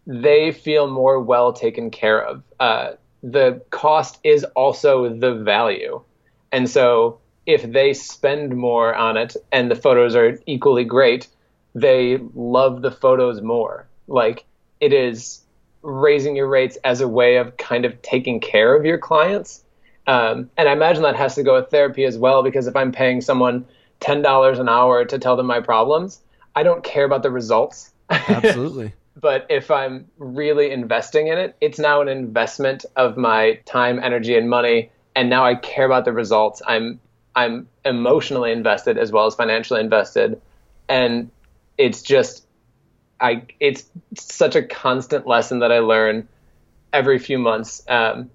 they 0.07 0.51
feel 0.51 0.87
more 0.87 1.19
well 1.19 1.53
taken 1.53 1.89
care 1.89 2.23
of. 2.23 2.43
Uh, 2.59 2.91
the 3.23 3.61
cost 3.71 4.19
is 4.23 4.43
also 4.55 5.09
the 5.09 5.33
value. 5.33 6.01
And 6.51 6.69
so 6.69 7.19
if 7.45 7.63
they 7.63 7.93
spend 7.93 8.55
more 8.55 8.95
on 8.95 9.17
it 9.17 9.35
and 9.51 9.69
the 9.69 9.75
photos 9.75 10.15
are 10.15 10.39
equally 10.45 10.83
great, 10.83 11.27
they 11.73 12.19
love 12.33 12.81
the 12.81 12.91
photos 12.91 13.41
more. 13.41 13.87
Like 14.07 14.45
it 14.79 14.93
is 14.93 15.41
raising 15.81 16.35
your 16.35 16.47
rates 16.47 16.77
as 16.83 17.01
a 17.01 17.07
way 17.07 17.37
of 17.37 17.57
kind 17.57 17.85
of 17.85 18.01
taking 18.01 18.39
care 18.39 18.75
of 18.75 18.85
your 18.85 18.97
clients. 18.97 19.63
Um, 20.07 20.49
and 20.57 20.67
I 20.69 20.73
imagine 20.73 21.03
that 21.03 21.15
has 21.15 21.35
to 21.35 21.43
go 21.43 21.55
with 21.55 21.69
therapy 21.69 22.05
as 22.05 22.17
well, 22.17 22.43
because 22.43 22.67
if 22.67 22.75
I'm 22.75 22.91
paying 22.91 23.21
someone 23.21 23.65
$10 24.01 24.59
an 24.59 24.69
hour 24.69 25.05
to 25.05 25.19
tell 25.19 25.35
them 25.35 25.47
my 25.47 25.59
problems, 25.59 26.21
I 26.55 26.63
don't 26.63 26.83
care 26.83 27.05
about 27.05 27.23
the 27.23 27.31
results. 27.31 27.91
Absolutely 28.09 28.93
but 29.15 29.45
if 29.49 29.71
I'm 29.71 30.07
really 30.17 30.71
investing 30.71 31.27
in 31.27 31.37
it, 31.37 31.55
it's 31.61 31.79
now 31.79 32.01
an 32.01 32.07
investment 32.07 32.85
of 32.95 33.17
my 33.17 33.59
time, 33.65 33.99
energy, 33.99 34.37
and 34.37 34.49
money. 34.49 34.91
And 35.15 35.29
now 35.29 35.45
I 35.45 35.55
care 35.55 35.85
about 35.85 36.05
the 36.05 36.11
results. 36.11 36.61
I'm 36.67 36.99
I'm 37.35 37.67
emotionally 37.83 38.51
invested 38.51 38.97
as 38.97 39.11
well 39.11 39.25
as 39.25 39.35
financially 39.35 39.81
invested, 39.81 40.41
and 40.87 41.29
it's 41.77 42.01
just 42.01 42.45
I 43.19 43.43
it's 43.59 43.85
such 44.15 44.55
a 44.55 44.63
constant 44.63 45.27
lesson 45.27 45.59
that 45.59 45.71
I 45.71 45.79
learn 45.79 46.27
every 46.93 47.19
few 47.19 47.37
months. 47.37 47.83
Um, 47.87 48.29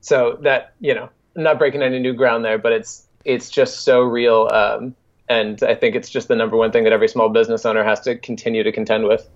so 0.00 0.38
that 0.42 0.74
you 0.80 0.94
know, 0.94 1.08
I'm 1.36 1.42
not 1.42 1.58
breaking 1.58 1.82
any 1.82 1.98
new 1.98 2.12
ground 2.12 2.44
there, 2.44 2.58
but 2.58 2.72
it's 2.72 3.06
it's 3.24 3.50
just 3.50 3.80
so 3.80 4.00
real. 4.00 4.48
Um, 4.52 4.94
and 5.28 5.62
I 5.62 5.74
think 5.74 5.94
it's 5.94 6.10
just 6.10 6.28
the 6.28 6.36
number 6.36 6.56
one 6.56 6.72
thing 6.72 6.84
that 6.84 6.92
every 6.92 7.08
small 7.08 7.28
business 7.28 7.64
owner 7.64 7.84
has 7.84 8.00
to 8.00 8.16
continue 8.16 8.62
to 8.62 8.72
contend 8.72 9.06
with. 9.06 9.28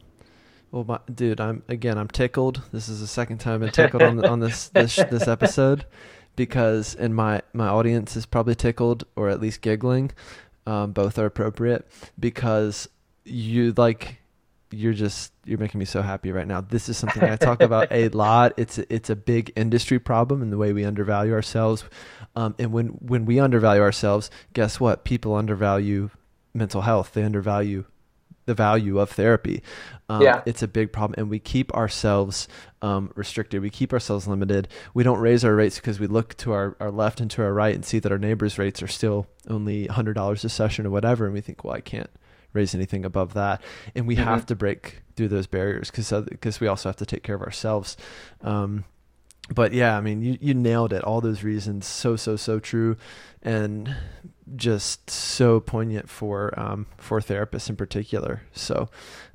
Well, 0.73 0.85
my, 0.85 0.99
dude, 1.13 1.41
I'm 1.41 1.63
again. 1.69 1.97
I'm 1.97 2.09
tickled. 2.09 2.63
This 2.73 2.89
is 2.89 3.01
the 3.01 3.07
second 3.07 3.39
time 3.39 3.55
I've 3.55 3.61
been 3.61 3.71
tickled 3.71 4.03
on 4.03 4.25
on 4.25 4.41
this 4.41 4.69
this 4.69 4.97
this 4.97 5.29
episode 5.29 5.87
because, 6.37 6.95
and 6.95 7.15
my 7.15 7.43
my 7.53 7.69
audience 7.69 8.17
is 8.17 8.27
probably 8.27 8.55
tickled 8.55 9.05
or 9.17 9.29
at 9.29 9.41
least 9.41 9.61
giggling. 9.61 10.13
Um, 10.67 10.93
both 10.93 11.19
are 11.19 11.27
appropriate 11.27 11.87
because 12.19 12.89
you 13.25 13.73
like 13.77 14.21
you're 14.71 14.93
just 14.93 15.33
you're 15.45 15.59
making 15.59 15.79
me 15.79 15.85
so 15.85 16.03
happy 16.03 16.33
right 16.33 16.47
now. 16.47 16.61
This 16.61 16.89
is 16.89 16.97
something 16.97 17.23
I 17.23 17.37
talk 17.37 17.63
about 17.63 17.89
a 17.91 18.09
lot. 18.11 18.53
It's 18.57 18.79
a, 18.79 18.93
it's 18.93 19.11
a 19.11 19.17
big 19.17 19.53
industry 19.57 19.99
problem 19.99 20.43
in 20.43 20.51
the 20.51 20.59
way 20.59 20.73
we 20.73 20.85
undervalue 20.85 21.33
ourselves. 21.33 21.85
Um, 22.35 22.55
and 22.59 22.73
when 22.73 22.89
when 22.89 23.25
we 23.25 23.41
undervalue 23.41 23.83
ourselves, 23.83 24.31
guess 24.53 24.81
what? 24.81 25.05
People 25.05 25.35
undervalue 25.35 26.11
mental 26.53 26.83
health. 26.83 27.13
They 27.13 27.23
undervalue 27.23 27.85
the 28.47 28.55
value 28.55 28.99
of 28.99 29.11
therapy. 29.11 29.63
Um, 30.09 30.23
yeah. 30.23 30.43
It's 30.47 30.63
a 30.63 30.69
big 30.69 30.93
problem. 30.93 31.17
And 31.19 31.29
we 31.29 31.39
keep 31.39 31.73
ourselves 31.75 32.49
um, 32.81 33.13
restricted. 33.15 33.61
We 33.61 33.71
keep 33.71 33.93
ourselves 33.93 34.27
limited. 34.27 34.69
We 34.95 35.03
don't 35.03 35.19
raise 35.19 35.45
our 35.45 35.55
rates 35.55 35.77
because 35.77 36.01
we 36.01 36.07
look 36.07 36.37
to 36.39 36.53
our, 36.53 36.77
our 36.81 36.91
left 36.91 37.21
and 37.21 37.31
to 37.33 37.43
our 37.43 37.53
right 37.53 37.75
and 37.75 37.85
see 37.85 37.99
that 37.99 38.11
our 38.11 38.19
neighbors' 38.19 38.59
rates 38.59 38.83
are 38.83 38.89
still 38.89 39.27
only 39.49 39.87
$100 39.89 40.45
a 40.45 40.49
session 40.49 40.87
or 40.87 40.91
whatever. 40.91 41.27
And 41.27 41.35
we 41.35 41.41
think, 41.41 41.65
well, 41.65 41.75
I 41.75 41.81
can't 41.81 42.11
raise 42.53 42.75
anything 42.75 43.05
above 43.05 43.35
that. 43.35 43.63
And 43.95 44.07
we 44.07 44.17
mm-hmm. 44.17 44.25
have 44.25 44.47
to 44.47 44.57
break 44.57 45.03
through 45.17 45.29
those 45.29 45.47
barriers 45.47 45.91
because 45.91 46.11
because 46.29 46.61
we 46.61 46.67
also 46.67 46.89
have 46.89 46.97
to 46.97 47.07
take 47.07 47.23
care 47.23 47.37
of 47.37 47.43
ourselves. 47.43 47.97
Um, 48.43 48.85
but 49.55 49.73
yeah, 49.73 49.97
I 49.97 50.01
mean, 50.01 50.23
you, 50.23 50.39
you 50.41 50.55
nailed 50.55 50.93
it. 50.93 51.05
All 51.05 51.21
those 51.21 51.45
reasons, 51.45 51.87
so 51.87 52.17
so 52.17 52.37
so 52.37 52.59
true, 52.59 52.97
and 53.43 53.95
just 54.55 55.11
so 55.11 55.59
poignant 55.61 56.09
for 56.09 56.59
um, 56.59 56.87
for 56.99 57.21
therapists 57.21 57.69
in 57.69 57.77
particular. 57.77 58.43
So 58.53 58.89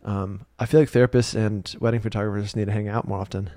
um, 0.06 0.46
I 0.60 0.66
feel 0.66 0.80
like 0.80 0.92
therapists 0.92 1.36
and 1.36 1.74
wedding 1.80 2.00
photographers 2.00 2.56
need 2.56 2.66
to 2.66 2.72
hang 2.72 2.88
out 2.88 3.08
more 3.08 3.20
often. 3.20 3.50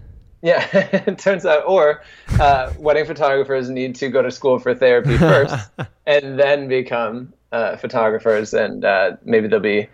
Yeah, 0.42 0.66
it 1.06 1.18
turns 1.18 1.46
out, 1.46 1.64
or 1.66 2.02
uh, 2.38 2.72
wedding 2.78 3.06
photographers 3.06 3.70
need 3.70 3.94
to 3.96 4.10
go 4.10 4.20
to 4.20 4.30
school 4.30 4.58
for 4.58 4.74
therapy 4.74 5.16
first, 5.16 5.70
and 6.06 6.38
then 6.38 6.68
become 6.68 7.32
uh, 7.50 7.76
photographers, 7.76 8.52
and 8.52 8.84
uh, 8.84 9.12
maybe 9.24 9.48
they'll 9.48 9.60
be 9.60 9.88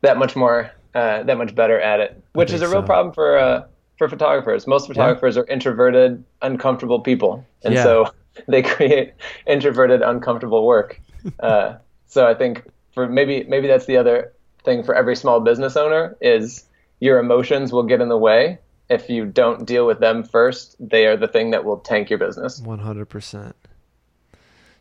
that 0.00 0.18
much 0.18 0.34
more, 0.34 0.72
uh, 0.94 1.22
that 1.22 1.38
much 1.38 1.54
better 1.54 1.80
at 1.80 2.00
it. 2.00 2.20
Which 2.32 2.52
is 2.52 2.62
a 2.62 2.68
real 2.68 2.82
so. 2.82 2.86
problem 2.86 3.14
for 3.14 3.38
uh, 3.38 3.64
for 3.96 4.08
photographers. 4.08 4.66
Most 4.66 4.88
photographers 4.88 5.36
yeah. 5.36 5.42
are 5.42 5.46
introverted, 5.46 6.24
uncomfortable 6.40 6.98
people, 6.98 7.46
and 7.62 7.74
yeah. 7.74 7.84
so 7.84 8.12
they 8.48 8.62
create 8.62 9.14
introverted, 9.46 10.02
uncomfortable 10.02 10.66
work. 10.66 11.00
Uh, 11.38 11.78
so 12.08 12.26
I 12.26 12.34
think 12.34 12.64
for 12.94 13.08
maybe 13.08 13.44
maybe 13.44 13.68
that's 13.68 13.86
the 13.86 13.96
other 13.96 14.32
thing 14.64 14.82
for 14.82 14.92
every 14.92 15.14
small 15.14 15.38
business 15.38 15.76
owner 15.76 16.16
is 16.20 16.64
your 16.98 17.20
emotions 17.20 17.72
will 17.72 17.84
get 17.84 18.00
in 18.00 18.08
the 18.08 18.18
way 18.18 18.58
if 18.90 19.08
you 19.08 19.24
don't 19.24 19.64
deal 19.64 19.86
with 19.86 20.00
them 20.00 20.24
first. 20.24 20.74
They 20.80 21.06
are 21.06 21.16
the 21.16 21.28
thing 21.28 21.52
that 21.52 21.64
will 21.64 21.78
tank 21.78 22.10
your 22.10 22.18
business. 22.18 22.60
One 22.60 22.80
hundred 22.80 23.06
percent, 23.06 23.54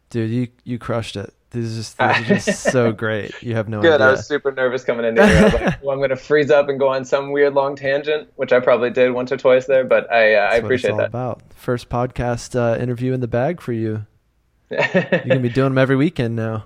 dude. 0.09 0.31
You 0.31 0.47
you 0.63 0.79
crushed 0.79 1.15
it. 1.15 1.31
This 1.51 1.65
is 1.65 1.75
just, 1.75 1.97
this 1.97 2.19
is 2.19 2.45
just 2.45 2.63
so 2.71 2.91
great. 2.93 3.33
You 3.43 3.55
have 3.55 3.67
no 3.67 3.81
Good. 3.81 3.95
idea. 3.95 4.07
I 4.07 4.11
was 4.11 4.25
super 4.25 4.53
nervous 4.53 4.85
coming 4.85 5.05
in 5.05 5.17
here. 5.17 5.25
I 5.25 5.43
was 5.43 5.53
like, 5.53 5.61
well, 5.83 5.91
I'm 5.91 5.99
going 5.99 6.09
to 6.09 6.15
freeze 6.15 6.49
up 6.49 6.69
and 6.69 6.79
go 6.79 6.87
on 6.87 7.03
some 7.03 7.31
weird 7.33 7.53
long 7.53 7.75
tangent, 7.75 8.29
which 8.37 8.53
I 8.53 8.61
probably 8.61 8.89
did 8.89 9.11
once 9.11 9.33
or 9.33 9.37
twice 9.37 9.65
there, 9.65 9.83
but 9.83 10.09
I, 10.09 10.35
uh, 10.35 10.49
I 10.49 10.55
appreciate 10.55 10.95
that. 10.95 11.07
About 11.07 11.41
first 11.53 11.89
podcast 11.89 12.55
uh, 12.55 12.81
interview 12.81 13.11
in 13.11 13.19
the 13.19 13.27
bag 13.27 13.59
for 13.59 13.73
you. 13.73 14.05
You're 14.71 14.79
gonna 15.27 15.39
be 15.41 15.49
doing 15.49 15.71
them 15.71 15.77
every 15.77 15.97
weekend 15.97 16.37
now. 16.37 16.65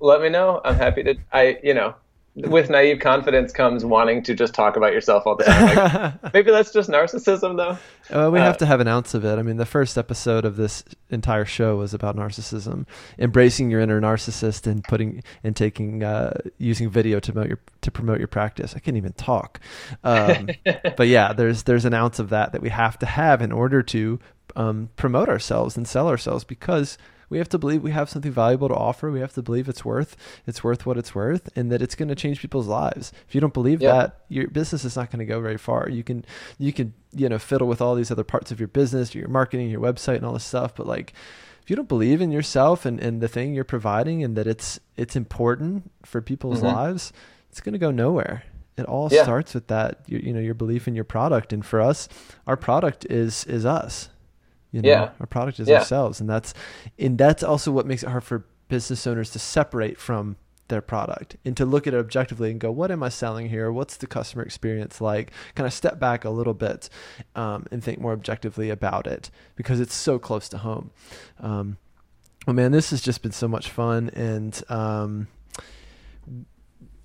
Let 0.00 0.22
me 0.22 0.30
know. 0.30 0.62
I'm 0.64 0.76
happy 0.76 1.02
to. 1.02 1.16
I, 1.30 1.58
you 1.62 1.74
know, 1.74 1.94
with 2.36 2.68
naive 2.68 2.98
confidence 2.98 3.52
comes 3.52 3.84
wanting 3.84 4.22
to 4.24 4.34
just 4.34 4.54
talk 4.54 4.76
about 4.76 4.92
yourself 4.92 5.24
all 5.26 5.36
the 5.36 5.44
time. 5.44 5.76
Like, 6.22 6.32
maybe 6.34 6.50
that's 6.50 6.72
just 6.72 6.90
narcissism, 6.90 7.56
though. 7.56 7.78
Uh, 8.14 8.28
we 8.30 8.40
uh, 8.40 8.44
have 8.44 8.58
to 8.58 8.66
have 8.66 8.80
an 8.80 8.88
ounce 8.88 9.14
of 9.14 9.24
it. 9.24 9.38
I 9.38 9.42
mean, 9.42 9.56
the 9.56 9.66
first 9.66 9.96
episode 9.96 10.44
of 10.44 10.56
this 10.56 10.84
entire 11.10 11.44
show 11.44 11.76
was 11.76 11.94
about 11.94 12.16
narcissism, 12.16 12.86
embracing 13.18 13.70
your 13.70 13.80
inner 13.80 14.00
narcissist 14.00 14.66
and 14.66 14.82
putting 14.82 15.22
and 15.44 15.54
taking 15.54 16.02
uh, 16.02 16.40
using 16.58 16.90
video 16.90 17.20
to 17.20 17.32
promote 17.32 17.48
your 17.48 17.60
to 17.82 17.90
promote 17.90 18.18
your 18.18 18.28
practice. 18.28 18.74
I 18.74 18.80
can't 18.80 18.96
even 18.96 19.12
talk, 19.12 19.60
um, 20.02 20.48
but 20.96 21.06
yeah, 21.06 21.32
there's 21.32 21.62
there's 21.62 21.84
an 21.84 21.94
ounce 21.94 22.18
of 22.18 22.30
that 22.30 22.52
that 22.52 22.62
we 22.62 22.70
have 22.70 22.98
to 22.98 23.06
have 23.06 23.42
in 23.42 23.52
order 23.52 23.82
to 23.84 24.18
um, 24.56 24.90
promote 24.96 25.28
ourselves 25.28 25.76
and 25.76 25.86
sell 25.86 26.08
ourselves 26.08 26.42
because 26.42 26.98
we 27.34 27.38
have 27.38 27.48
to 27.48 27.58
believe 27.58 27.82
we 27.82 27.90
have 27.90 28.08
something 28.08 28.30
valuable 28.30 28.68
to 28.68 28.76
offer. 28.76 29.10
We 29.10 29.18
have 29.18 29.32
to 29.32 29.42
believe 29.42 29.68
it's 29.68 29.84
worth 29.84 30.16
it's 30.46 30.62
worth 30.62 30.86
what 30.86 30.96
it's 30.96 31.16
worth, 31.16 31.50
and 31.56 31.72
that 31.72 31.82
it's 31.82 31.96
going 31.96 32.08
to 32.08 32.14
change 32.14 32.40
people's 32.40 32.68
lives. 32.68 33.12
If 33.26 33.34
you 33.34 33.40
don't 33.40 33.52
believe 33.52 33.80
that, 33.80 34.20
your 34.28 34.46
business 34.46 34.84
is 34.84 34.94
not 34.94 35.10
going 35.10 35.18
to 35.18 35.24
go 35.24 35.40
very 35.40 35.58
far. 35.58 35.88
You 35.88 36.04
can 36.04 36.24
you 36.58 36.72
can 36.72 36.94
you 37.12 37.28
know 37.28 37.40
fiddle 37.40 37.66
with 37.66 37.80
all 37.80 37.96
these 37.96 38.12
other 38.12 38.22
parts 38.22 38.52
of 38.52 38.60
your 38.60 38.68
business, 38.68 39.16
your 39.16 39.26
marketing, 39.26 39.68
your 39.68 39.80
website, 39.80 40.18
and 40.18 40.24
all 40.24 40.32
this 40.32 40.44
stuff, 40.44 40.76
but 40.76 40.86
like 40.86 41.12
if 41.60 41.70
you 41.70 41.74
don't 41.74 41.88
believe 41.88 42.20
in 42.20 42.30
yourself 42.30 42.86
and, 42.86 43.00
and 43.00 43.20
the 43.20 43.26
thing 43.26 43.52
you're 43.52 43.64
providing 43.64 44.22
and 44.22 44.36
that 44.36 44.46
it's 44.46 44.78
it's 44.96 45.16
important 45.16 45.90
for 46.04 46.20
people's 46.20 46.58
mm-hmm. 46.58 46.76
lives, 46.76 47.12
it's 47.50 47.60
going 47.60 47.72
to 47.72 47.80
go 47.80 47.90
nowhere. 47.90 48.44
It 48.76 48.84
all 48.84 49.08
yeah. 49.10 49.24
starts 49.24 49.54
with 49.54 49.66
that 49.68 50.02
you, 50.06 50.18
you 50.18 50.32
know 50.32 50.40
your 50.40 50.54
belief 50.54 50.86
in 50.86 50.94
your 50.94 51.04
product, 51.04 51.52
and 51.52 51.66
for 51.66 51.80
us, 51.80 52.08
our 52.46 52.56
product 52.56 53.06
is 53.10 53.44
is 53.46 53.66
us. 53.66 54.08
You 54.74 54.82
know, 54.82 54.88
yeah. 54.88 55.10
our 55.20 55.26
product 55.26 55.60
is 55.60 55.68
yeah. 55.68 55.78
ourselves, 55.78 56.20
and 56.20 56.28
that's 56.28 56.52
and 56.98 57.16
that's 57.16 57.44
also 57.44 57.70
what 57.70 57.86
makes 57.86 58.02
it 58.02 58.08
hard 58.08 58.24
for 58.24 58.44
business 58.66 59.06
owners 59.06 59.30
to 59.30 59.38
separate 59.38 60.00
from 60.00 60.36
their 60.66 60.80
product 60.80 61.36
and 61.44 61.56
to 61.56 61.64
look 61.64 61.86
at 61.86 61.94
it 61.94 61.98
objectively 61.98 62.50
and 62.50 62.58
go, 62.58 62.72
what 62.72 62.90
am 62.90 63.00
I 63.00 63.08
selling 63.08 63.50
here? 63.50 63.70
What's 63.70 63.96
the 63.96 64.08
customer 64.08 64.42
experience 64.42 65.00
like? 65.00 65.30
Kind 65.54 65.68
of 65.68 65.72
step 65.72 66.00
back 66.00 66.24
a 66.24 66.30
little 66.30 66.54
bit 66.54 66.88
um, 67.36 67.66
and 67.70 67.84
think 67.84 68.00
more 68.00 68.12
objectively 68.12 68.68
about 68.68 69.06
it 69.06 69.30
because 69.54 69.78
it's 69.78 69.94
so 69.94 70.18
close 70.18 70.48
to 70.48 70.58
home. 70.58 70.90
Um, 71.38 71.76
well, 72.44 72.54
man, 72.54 72.72
this 72.72 72.90
has 72.90 73.00
just 73.00 73.22
been 73.22 73.30
so 73.30 73.46
much 73.46 73.70
fun, 73.70 74.10
and 74.10 74.60
um, 74.68 75.28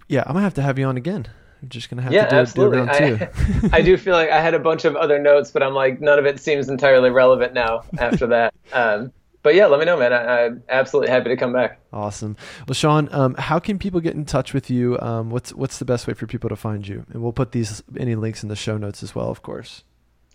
yeah, 0.08 0.24
I'm 0.26 0.34
gonna 0.34 0.42
have 0.42 0.56
to 0.56 0.64
have 0.64 0.80
you 0.80 0.86
on 0.86 0.98
again. 0.98 1.28
I'm 1.62 1.70
just 1.70 1.90
gonna 1.90 2.02
have 2.02 2.14
yeah, 2.14 2.26
to 2.26 2.30
do, 2.30 2.36
absolutely. 2.36 2.78
do 2.78 2.86
round 2.86 3.20
two. 3.20 3.70
I, 3.74 3.78
I 3.80 3.82
do 3.82 3.98
feel 3.98 4.14
like 4.14 4.30
I 4.30 4.42
had 4.42 4.54
a 4.54 4.60
bunch 4.60 4.86
of 4.86 4.96
other 4.96 5.20
notes, 5.20 5.52
but 5.52 5.64
I'm 5.64 5.74
like 5.74 6.00
none 6.00 6.20
of 6.20 6.26
it 6.26 6.40
seems 6.40 6.70
entirely 6.70 7.10
relevant 7.10 7.54
now 7.54 7.84
after 7.98 8.28
that. 8.28 8.54
Um, 8.72 9.12
but 9.42 9.56
yeah, 9.56 9.68
let 9.68 9.80
me 9.80 9.86
know, 9.86 9.98
man. 9.98 10.12
I, 10.12 10.46
am 10.46 10.64
absolutely 10.68 11.10
happy 11.10 11.30
to 11.30 11.38
come 11.38 11.54
back. 11.54 11.80
Awesome. 11.94 12.36
Well, 12.68 12.74
Sean, 12.74 13.08
um, 13.14 13.36
how 13.36 13.58
can 13.58 13.80
people 13.80 14.02
get 14.02 14.14
in 14.14 14.26
touch 14.26 14.54
with 14.54 14.70
you? 14.70 15.00
Um, 15.00 15.30
what's 15.30 15.54
what's 15.54 15.80
the 15.80 15.86
best 15.86 16.08
way 16.08 16.14
for 16.14 16.28
people 16.28 16.50
to 16.50 16.56
find 16.56 16.88
you? 16.88 17.06
And 17.12 17.22
we'll 17.22 17.34
put 17.34 17.52
these 17.52 17.82
any 17.98 18.16
links 18.16 18.44
in 18.44 18.50
the 18.50 18.56
show 18.56 18.78
notes 18.78 19.02
as 19.04 19.16
well, 19.16 19.30
of 19.30 19.42
course. 19.42 19.84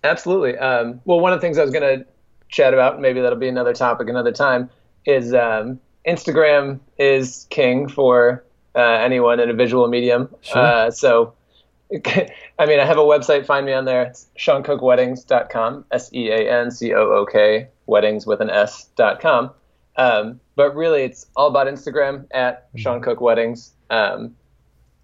Absolutely. 0.02 0.56
Um, 0.58 1.00
well, 1.04 1.20
one 1.20 1.32
of 1.32 1.40
the 1.40 1.46
things 1.46 1.58
I 1.58 1.62
was 1.62 1.70
going 1.70 1.98
to 1.98 2.06
chat 2.48 2.74
about, 2.74 3.00
maybe 3.00 3.20
that'll 3.20 3.38
be 3.38 3.48
another 3.48 3.72
topic 3.72 4.08
another 4.08 4.32
time, 4.32 4.68
is 5.06 5.32
um, 5.32 5.80
Instagram 6.06 6.80
is 6.98 7.46
king 7.50 7.88
for 7.88 8.44
uh, 8.74 8.80
anyone 8.80 9.40
in 9.40 9.50
a 9.50 9.54
visual 9.54 9.88
medium. 9.88 10.34
Sure. 10.40 10.62
Uh, 10.62 10.90
so, 10.90 11.34
I 11.92 12.66
mean, 12.66 12.80
I 12.80 12.84
have 12.84 12.98
a 12.98 13.02
website. 13.02 13.46
Find 13.46 13.66
me 13.66 13.72
on 13.72 13.84
there. 13.84 14.02
It's 14.02 14.26
seancookweddings.com. 14.38 15.86
S 15.90 16.12
E 16.12 16.30
A 16.30 16.60
N 16.60 16.70
C 16.70 16.92
O 16.92 17.12
O 17.12 17.26
K 17.26 17.68
weddings 17.86 18.26
with 18.26 18.40
an 18.40 18.50
S 18.50 18.88
dot 18.96 19.20
com. 19.20 19.50
Um, 19.96 20.40
but 20.56 20.74
really, 20.74 21.02
it's 21.02 21.26
all 21.36 21.48
about 21.48 21.66
Instagram 21.66 22.26
at 22.32 22.68
mm-hmm. 22.68 22.78
Sean 22.78 23.02
Cook 23.02 23.20
Weddings. 23.20 23.72
Um, 23.90 24.34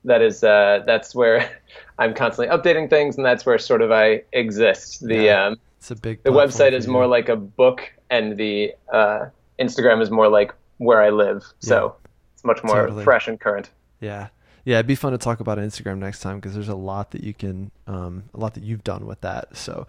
that 0.05 0.23
is 0.23 0.43
uh, 0.43 0.83
that's 0.87 1.15
where 1.15 1.51
I'm 1.99 2.15
constantly 2.15 2.55
updating 2.57 2.89
things, 2.89 3.17
and 3.17 3.25
that's 3.25 3.45
where 3.45 3.59
sort 3.59 3.83
of 3.83 3.93
I 3.93 4.23
exist. 4.33 5.07
The 5.07 5.25
yeah, 5.25 5.47
um, 5.47 5.57
it's 5.79 5.91
a 5.91 5.97
big. 5.97 6.23
The 6.23 6.31
website 6.31 6.73
is 6.73 6.87
more 6.87 7.07
like 7.07 7.29
a 7.29 7.37
book, 7.37 7.93
and 8.09 8.37
the 8.37 8.75
uh, 8.93 9.27
Instagram 9.59 10.01
is 10.01 10.11
more 10.11 10.29
like 10.29 10.55
where 10.79 11.03
I 11.03 11.11
live. 11.11 11.45
So 11.61 11.95
it's 12.41 12.45
much 12.47 12.65
more 12.65 12.87
totally. 12.87 13.05
fresh 13.05 13.29
and 13.29 13.39
current. 13.39 13.71
Yeah. 14.01 14.29
Yeah, 14.65 14.77
it'd 14.77 14.87
be 14.87 14.95
fun 14.95 15.13
to 15.13 15.19
talk 15.19 15.41
about 15.41 15.59
Instagram 15.59 15.99
next 15.99 16.21
time 16.21 16.37
because 16.37 16.55
there's 16.55 16.69
a 16.69 16.75
lot 16.75 17.13
that 17.13 17.23
you 17.23 17.33
can, 17.33 17.71
um, 17.87 18.25
a 18.35 18.39
lot 18.39 18.55
that 18.55 18.63
you've 18.63 18.85
done 18.85 19.07
with 19.07 19.21
that. 19.23 19.57
So, 19.57 19.87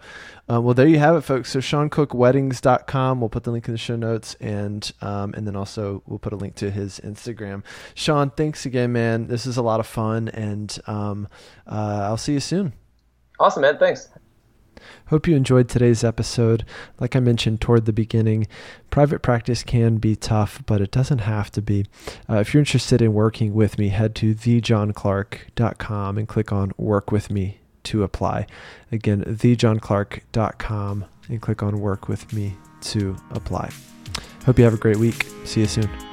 um, 0.48 0.64
well, 0.64 0.72
there 0.72 0.86
you 0.86 0.98
have 0.98 1.14
it, 1.14 1.20
folks. 1.22 1.50
So, 1.50 1.58
SeanCookWeddings.com. 1.60 3.20
We'll 3.20 3.28
put 3.28 3.44
the 3.44 3.50
link 3.50 3.68
in 3.68 3.74
the 3.74 3.78
show 3.78 3.96
notes, 3.96 4.34
and 4.40 4.90
um, 5.02 5.34
and 5.34 5.46
then 5.46 5.56
also 5.56 6.02
we'll 6.06 6.18
put 6.18 6.32
a 6.32 6.36
link 6.36 6.54
to 6.56 6.70
his 6.70 7.00
Instagram. 7.00 7.64
Sean, 7.94 8.30
thanks 8.30 8.64
again, 8.64 8.92
man. 8.92 9.26
This 9.26 9.44
is 9.44 9.58
a 9.58 9.62
lot 9.62 9.78
of 9.78 9.86
fun, 9.86 10.30
and 10.30 10.78
um, 10.86 11.28
uh, 11.66 12.00
I'll 12.04 12.16
see 12.16 12.32
you 12.32 12.40
soon. 12.40 12.72
Awesome, 13.38 13.62
man. 13.62 13.78
Thanks. 13.78 14.08
Hope 15.08 15.26
you 15.26 15.36
enjoyed 15.36 15.68
today's 15.68 16.04
episode. 16.04 16.64
Like 16.98 17.16
I 17.16 17.20
mentioned 17.20 17.60
toward 17.60 17.86
the 17.86 17.92
beginning, 17.92 18.46
private 18.90 19.20
practice 19.20 19.62
can 19.62 19.96
be 19.96 20.16
tough, 20.16 20.62
but 20.66 20.80
it 20.80 20.90
doesn't 20.90 21.20
have 21.20 21.50
to 21.52 21.62
be. 21.62 21.86
Uh, 22.28 22.36
if 22.36 22.52
you're 22.52 22.60
interested 22.60 23.02
in 23.02 23.12
working 23.12 23.54
with 23.54 23.78
me, 23.78 23.88
head 23.88 24.14
to 24.16 24.34
thejohnclark.com 24.34 26.18
and 26.18 26.28
click 26.28 26.52
on 26.52 26.72
Work 26.76 27.12
with 27.12 27.30
Me 27.30 27.58
to 27.84 28.02
apply. 28.02 28.46
Again, 28.90 29.24
thejohnclark.com 29.24 31.04
and 31.28 31.42
click 31.42 31.62
on 31.62 31.80
Work 31.80 32.08
with 32.08 32.32
Me 32.32 32.56
to 32.82 33.16
apply. 33.30 33.70
Hope 34.44 34.58
you 34.58 34.64
have 34.64 34.74
a 34.74 34.78
great 34.78 34.96
week. 34.96 35.26
See 35.44 35.60
you 35.60 35.66
soon. 35.66 36.11